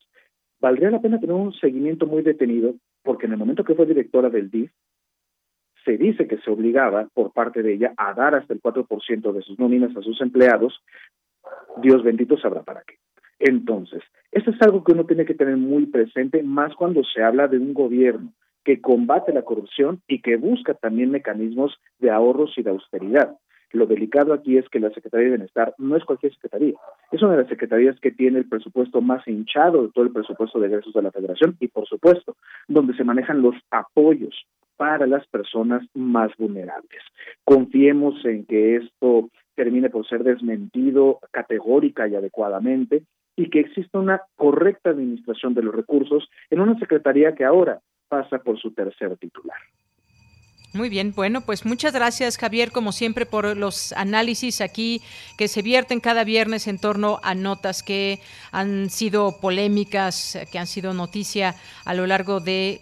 [0.61, 4.29] Valdría la pena tener un seguimiento muy detenido, porque en el momento que fue directora
[4.31, 4.71] del DIF,
[5.85, 9.43] se dice que se obligaba por parte de ella a dar hasta el 4% de
[9.43, 10.83] sus nóminas a sus empleados.
[11.81, 12.97] Dios bendito sabrá para qué.
[13.39, 14.03] Entonces,
[14.33, 17.59] eso es algo que uno tiene que tener muy presente, más cuando se habla de
[17.59, 18.33] un gobierno
[18.65, 23.37] que combate la corrupción y que busca también mecanismos de ahorros y de austeridad.
[23.73, 26.75] Lo delicado aquí es que la Secretaría de Bienestar no es cualquier secretaría,
[27.13, 30.59] es una de las secretarías que tiene el presupuesto más hinchado de todo el presupuesto
[30.59, 32.37] de egresos de la Federación y, por supuesto,
[32.67, 34.35] donde se manejan los apoyos
[34.77, 37.03] para las personas más vulnerables.
[37.45, 43.03] Confiemos en que esto termine por ser desmentido categórica y adecuadamente
[43.37, 48.39] y que exista una correcta administración de los recursos en una secretaría que ahora pasa
[48.39, 49.59] por su tercer titular.
[50.75, 55.01] Muy bien, bueno, pues muchas gracias Javier, como siempre, por los análisis aquí
[55.39, 58.21] que se vierten cada viernes en torno a notas que
[58.53, 61.55] han sido polémicas, que han sido noticia
[61.87, 62.81] a lo largo de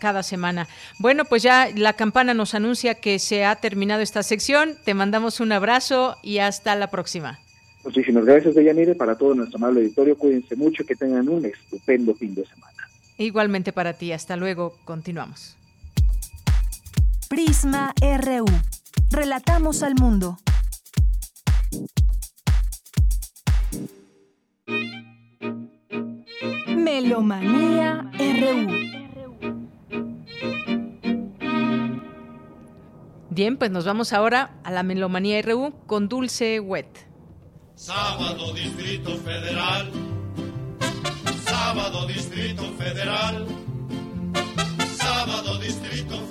[0.00, 0.68] cada semana.
[0.98, 4.76] Bueno, pues ya la campana nos anuncia que se ha terminado esta sección.
[4.84, 7.38] Te mandamos un abrazo y hasta la próxima.
[7.84, 10.16] Muchísimas gracias, Deyanire, para todo nuestro amable auditorio.
[10.16, 12.88] Cuídense mucho y que tengan un estupendo fin de semana.
[13.18, 14.12] Igualmente para ti.
[14.12, 14.76] Hasta luego.
[14.84, 15.57] Continuamos.
[17.28, 18.46] Prisma RU.
[19.10, 20.38] Relatamos al mundo.
[26.66, 28.66] Melomanía RU.
[33.28, 37.08] Bien, pues nos vamos ahora a la Melomanía RU con Dulce Wet.
[37.74, 39.92] Sábado Distrito Federal.
[41.44, 43.46] Sábado Distrito Federal.
[44.96, 46.27] Sábado Distrito Federal.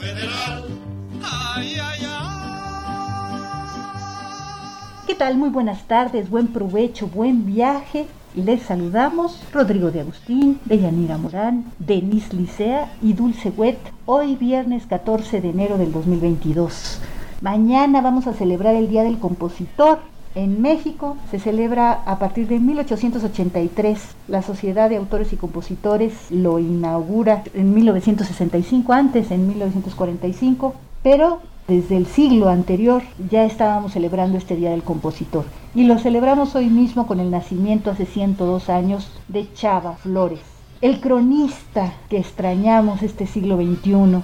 [5.07, 5.37] ¿Qué tal?
[5.37, 8.05] Muy buenas tardes, buen provecho, buen viaje.
[8.35, 13.79] Les saludamos Rodrigo de Agustín, Deyanira Morán, Denise Licea y Dulce Wet.
[14.05, 16.99] Hoy viernes 14 de enero del 2022.
[17.41, 19.99] Mañana vamos a celebrar el Día del Compositor.
[20.35, 24.15] En México se celebra a partir de 1883.
[24.27, 31.97] La Sociedad de Autores y Compositores lo inaugura en 1965, antes en 1945 pero desde
[31.97, 35.45] el siglo anterior ya estábamos celebrando este Día del Compositor
[35.75, 40.39] y lo celebramos hoy mismo con el nacimiento hace 102 años de Chava Flores,
[40.81, 44.21] el cronista que extrañamos este siglo XXI,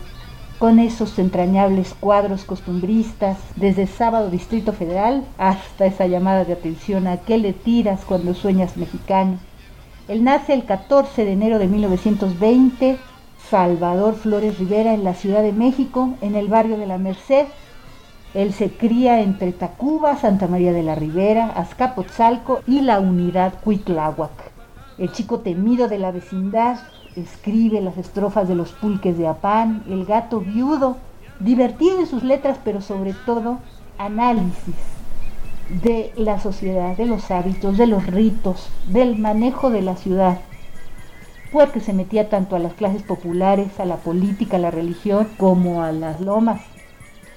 [0.58, 7.18] con esos entrañables cuadros costumbristas, desde Sábado Distrito Federal hasta esa llamada de atención a
[7.18, 9.40] qué le tiras cuando sueñas mexicano.
[10.08, 12.98] Él nace el 14 de enero de 1920
[13.54, 17.46] Salvador Flores Rivera en la Ciudad de México, en el barrio de la Merced.
[18.34, 24.32] Él se cría entre Tacuba, Santa María de la Ribera, Azcapotzalco y la unidad Cuitláhuac.
[24.98, 26.80] El chico temido de la vecindad
[27.16, 30.98] escribe las estrofas de los pulques de Apán, el gato viudo,
[31.40, 33.60] divertido en sus letras, pero sobre todo
[34.00, 34.74] análisis
[35.84, 40.40] de la sociedad, de los hábitos, de los ritos, del manejo de la ciudad
[41.54, 45.84] porque se metía tanto a las clases populares, a la política, a la religión, como
[45.84, 46.62] a las lomas.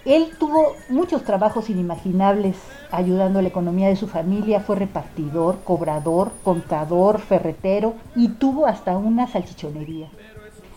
[0.07, 2.57] Él tuvo muchos trabajos inimaginables
[2.91, 8.97] ayudando a la economía de su familia, fue repartidor, cobrador, contador, ferretero y tuvo hasta
[8.97, 10.09] una salchichonería.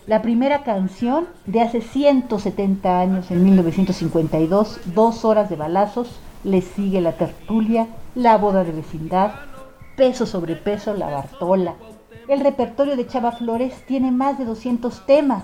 [0.06, 7.00] La primera canción de hace 170 años, en 1952, Dos horas de balazos, le sigue
[7.00, 9.32] la tertulia, La boda de vecindad,
[9.96, 11.74] Peso sobre peso, La Bartola,
[12.32, 15.42] el repertorio de Chava Flores tiene más de 200 temas.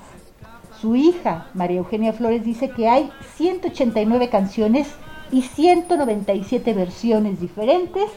[0.80, 4.94] Su hija, María Eugenia Flores, dice que hay 189 canciones
[5.32, 8.08] y 197 versiones diferentes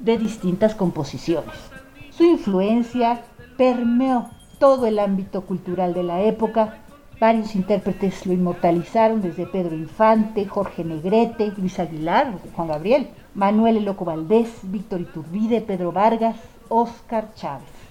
[0.00, 1.54] de distintas composiciones.
[2.10, 3.20] Su influencia
[3.58, 6.78] permeó todo el ámbito cultural de la época.
[7.20, 14.06] Varios intérpretes lo inmortalizaron, desde Pedro Infante, Jorge Negrete, Luis Aguilar, Juan Gabriel, Manuel Loco
[14.06, 16.36] Valdés, Víctor Iturbide, Pedro Vargas,
[16.70, 17.83] Oscar Chávez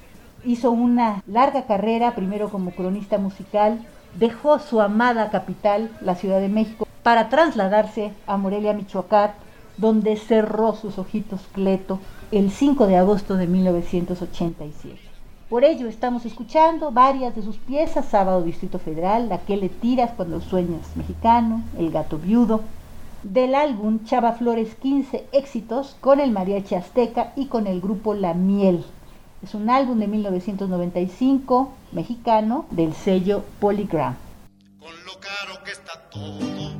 [0.46, 3.80] hizo una larga carrera, primero como cronista musical,
[4.20, 9.32] dejó su amada capital, la Ciudad de México, para trasladarse a Morelia, Michoacán,
[9.78, 12.00] donde cerró sus ojitos Cleto
[12.32, 15.00] el 5 de agosto de 1987.
[15.50, 20.12] Por ello estamos escuchando varias de sus piezas, Sábado Distrito Federal, La que le tiras
[20.16, 22.62] cuando sueñas mexicano, El gato viudo,
[23.22, 28.34] del álbum Chava Flores 15 éxitos con el mariachi azteca y con el grupo La
[28.34, 28.84] Miel.
[29.44, 34.16] Es un álbum de 1995 mexicano del sello Polygram.
[34.80, 36.72] Con lo caro que está todo,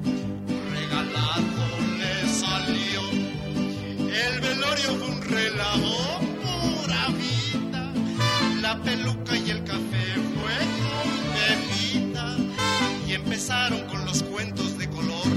[0.72, 1.66] regalado
[1.98, 3.02] le salió.
[3.98, 7.94] El velorio fue un relajo, pura vida.
[8.62, 10.56] La peluca y el café fue
[11.36, 12.38] bebida.
[13.06, 15.28] Y empezaron con los cuentos de color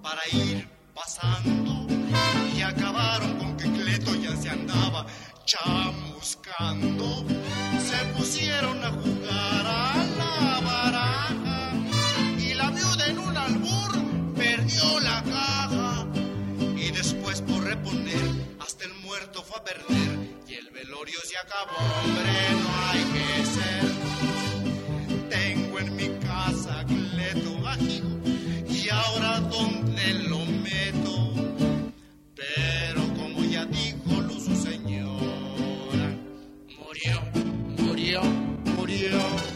[0.00, 1.86] para ir pasando.
[2.56, 5.04] Y acabaron con que Cleto ya se andaba
[6.60, 11.72] Se pusieron a jugar a la baraja.
[12.38, 16.06] Y la viuda en un albur perdió la caja.
[16.76, 18.28] Y después por reponer,
[18.60, 20.18] hasta el muerto fue a perder.
[20.48, 22.32] Y el velorio se acabó, hombre,
[22.62, 25.30] no hay que ser.
[25.30, 28.08] Tengo en mi casa Cleto bajijo.
[28.68, 30.49] Y ahora dónde lo
[38.90, 39.49] Yeah.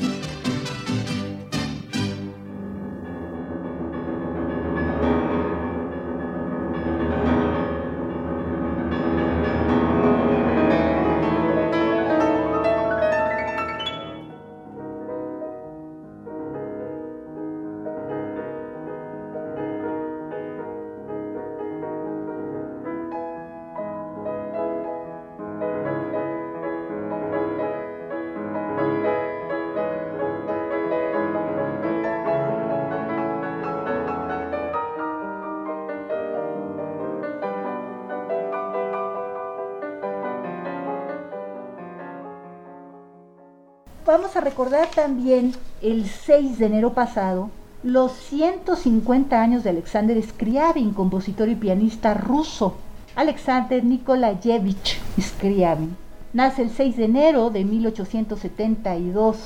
[44.16, 45.50] Vamos a recordar también
[45.82, 47.50] el 6 de enero pasado
[47.82, 52.76] los 150 años de Alexander Scriabin, compositor y pianista ruso.
[53.16, 55.96] Alexander Nikolayevich Scriabin
[56.32, 59.36] nace el 6 de enero de 1872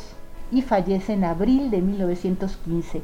[0.52, 3.00] y fallece en abril de 1915.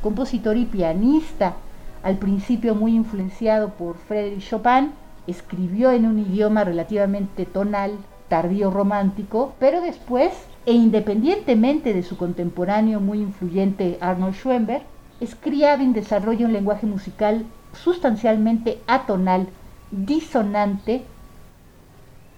[0.00, 1.56] Compositor y pianista,
[2.04, 4.92] al principio muy influenciado por Frédéric Chopin,
[5.26, 10.32] escribió en un idioma relativamente tonal, tardío romántico, pero después,
[10.66, 14.82] e independientemente de su contemporáneo muy influyente Arnold Schoenberg,
[15.24, 19.48] Scriabin desarrolla un lenguaje musical sustancialmente atonal,
[19.90, 21.02] disonante,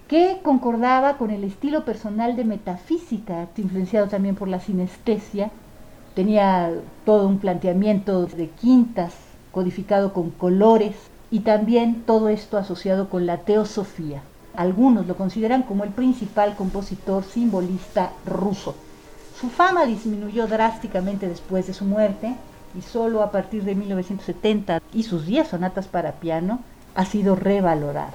[0.07, 5.51] que concordaba con el estilo personal de metafísica, influenciado también por la sinestesia.
[6.15, 6.71] Tenía
[7.05, 9.15] todo un planteamiento de quintas
[9.51, 10.95] codificado con colores
[11.29, 14.21] y también todo esto asociado con la teosofía.
[14.55, 18.75] Algunos lo consideran como el principal compositor simbolista ruso.
[19.39, 22.35] Su fama disminuyó drásticamente después de su muerte
[22.77, 26.59] y solo a partir de 1970 y sus 10 sonatas para piano
[26.95, 28.13] ha sido revalorado.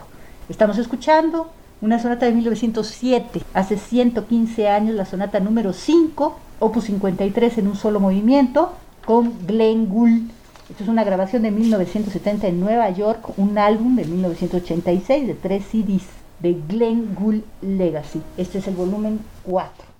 [0.49, 1.51] Estamos escuchando
[1.81, 7.77] una sonata de 1907, hace 115 años, la sonata número 5, opus 53 en un
[7.77, 8.73] solo movimiento,
[9.05, 10.31] con Glenn Gould.
[10.71, 15.65] Esto es una grabación de 1970 en Nueva York, un álbum de 1986 de tres
[15.65, 16.05] CDs
[16.41, 18.23] de Glenn Gould Legacy.
[18.37, 19.96] Este es el volumen 4.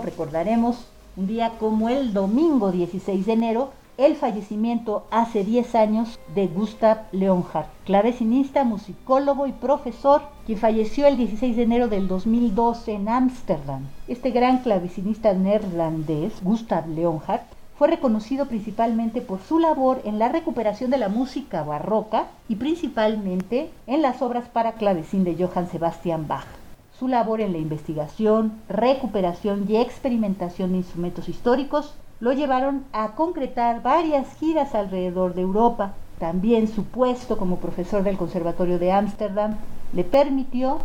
[0.00, 0.86] Recordaremos
[1.16, 6.98] un día como el domingo 16 de enero, el fallecimiento hace 10 años de Gustav
[7.12, 13.82] Leonhardt, clavecinista, musicólogo y profesor, quien falleció el 16 de enero del 2012 en Ámsterdam.
[14.08, 17.44] Este gran clavecinista neerlandés, Gustav Leonhardt,
[17.76, 23.70] fue reconocido principalmente por su labor en la recuperación de la música barroca y principalmente
[23.86, 26.59] en las obras para clavecín de Johann Sebastian Bach.
[27.00, 33.82] Su labor en la investigación, recuperación y experimentación de instrumentos históricos lo llevaron a concretar
[33.82, 35.94] varias giras alrededor de Europa.
[36.18, 39.56] También su puesto como profesor del Conservatorio de Ámsterdam
[39.94, 40.80] le permitió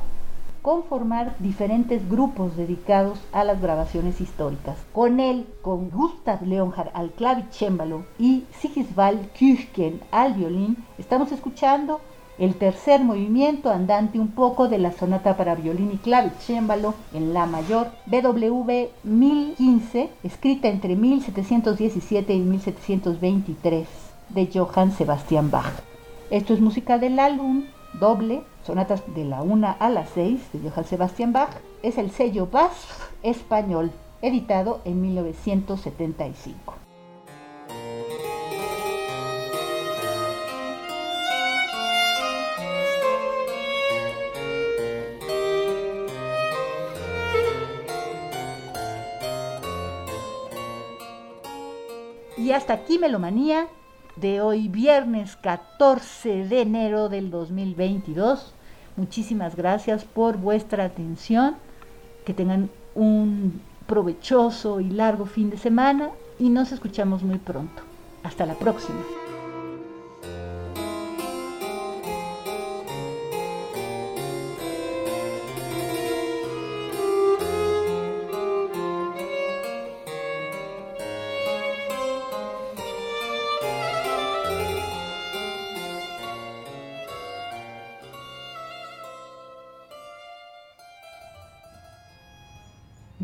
[0.61, 4.77] conformar diferentes grupos dedicados a las grabaciones históricas.
[4.93, 11.99] Con él, con Gustav Leonhard al clavicémbalo y Sigisvald Küchken al violín, estamos escuchando
[12.37, 17.45] el tercer movimiento andante un poco de la sonata para violín y clavicémbalo en la
[17.45, 23.87] mayor BW 1015, escrita entre 1717 y 1723
[24.29, 25.73] de Johann Sebastian Bach.
[26.29, 27.65] Esto es música del álbum
[27.99, 31.51] doble, sonatas de la 1 a la 6 de Johann Sebastian Bach,
[31.83, 33.91] es el sello BASF español,
[34.21, 36.84] editado en 1975.
[52.45, 53.65] Y hasta aquí Melomanía
[54.17, 58.53] de hoy viernes 14 de enero del 2022.
[58.97, 61.55] Muchísimas gracias por vuestra atención.
[62.23, 67.81] Que tengan un provechoso y largo fin de semana y nos escuchamos muy pronto.
[68.21, 68.99] Hasta la próxima.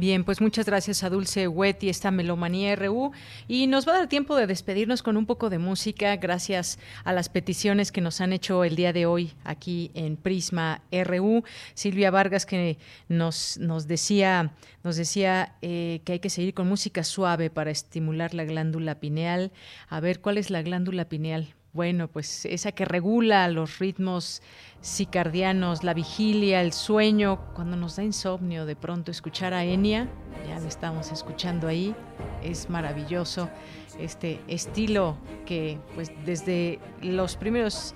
[0.01, 3.11] Bien, pues muchas gracias a Dulce Wet y esta Melomanía RU.
[3.47, 7.13] Y nos va a dar tiempo de despedirnos con un poco de música, gracias a
[7.13, 11.43] las peticiones que nos han hecho el día de hoy aquí en Prisma RU.
[11.75, 12.79] Silvia Vargas que
[13.09, 18.33] nos, nos decía, nos decía eh, que hay que seguir con música suave para estimular
[18.33, 19.51] la glándula pineal.
[19.87, 21.53] A ver, ¿cuál es la glándula pineal?
[21.73, 24.41] Bueno, pues esa que regula los ritmos
[24.83, 30.09] cicardianos, la vigilia, el sueño, cuando nos da insomnio, de pronto escuchar a Enya,
[30.45, 31.95] ya lo estamos escuchando ahí,
[32.43, 33.49] es maravilloso
[33.97, 35.15] este estilo
[35.45, 37.93] que pues desde los primeros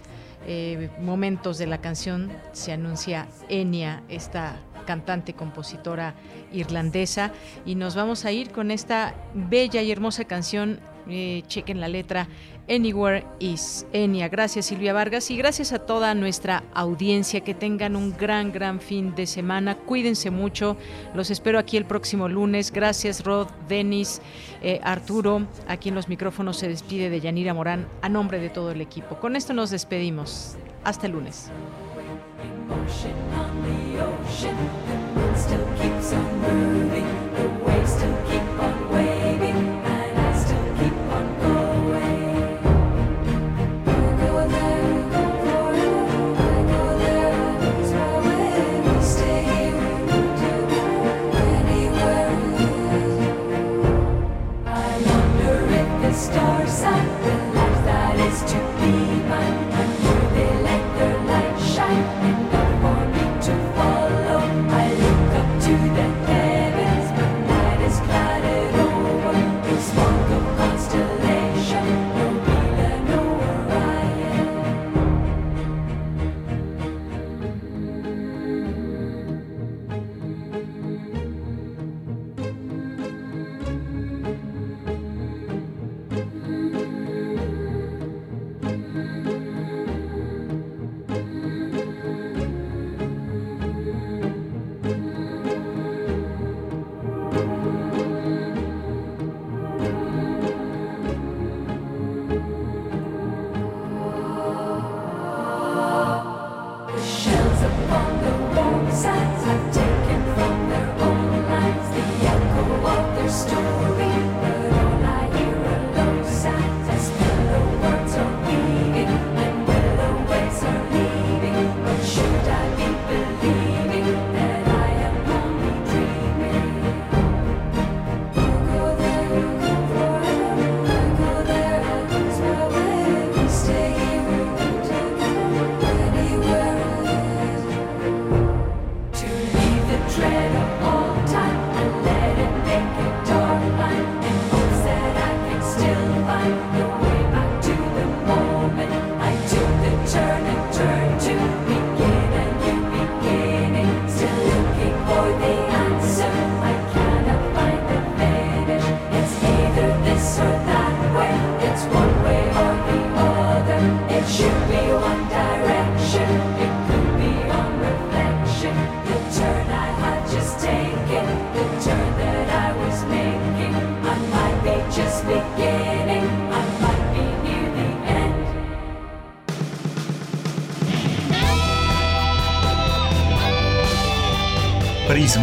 [0.48, 6.16] eh, momentos de la canción se anuncia Enya, esta cantante, compositora
[6.54, 7.34] irlandesa,
[7.66, 10.80] y nos vamos a ir con esta bella y hermosa canción,
[11.10, 12.28] eh, chequen la letra,
[12.68, 14.28] Anywhere is Enya.
[14.28, 17.42] Gracias Silvia Vargas y gracias a toda nuestra audiencia.
[17.42, 19.76] Que tengan un gran, gran fin de semana.
[19.76, 20.76] Cuídense mucho.
[21.14, 22.72] Los espero aquí el próximo lunes.
[22.72, 24.22] Gracias Rod, Denis,
[24.64, 25.46] eh, Arturo.
[25.68, 29.20] Aquí en los micrófonos se despide de Yanira Morán a nombre de todo el equipo.
[29.20, 30.56] Con esto nos despedimos.
[30.84, 31.52] Hasta el lunes.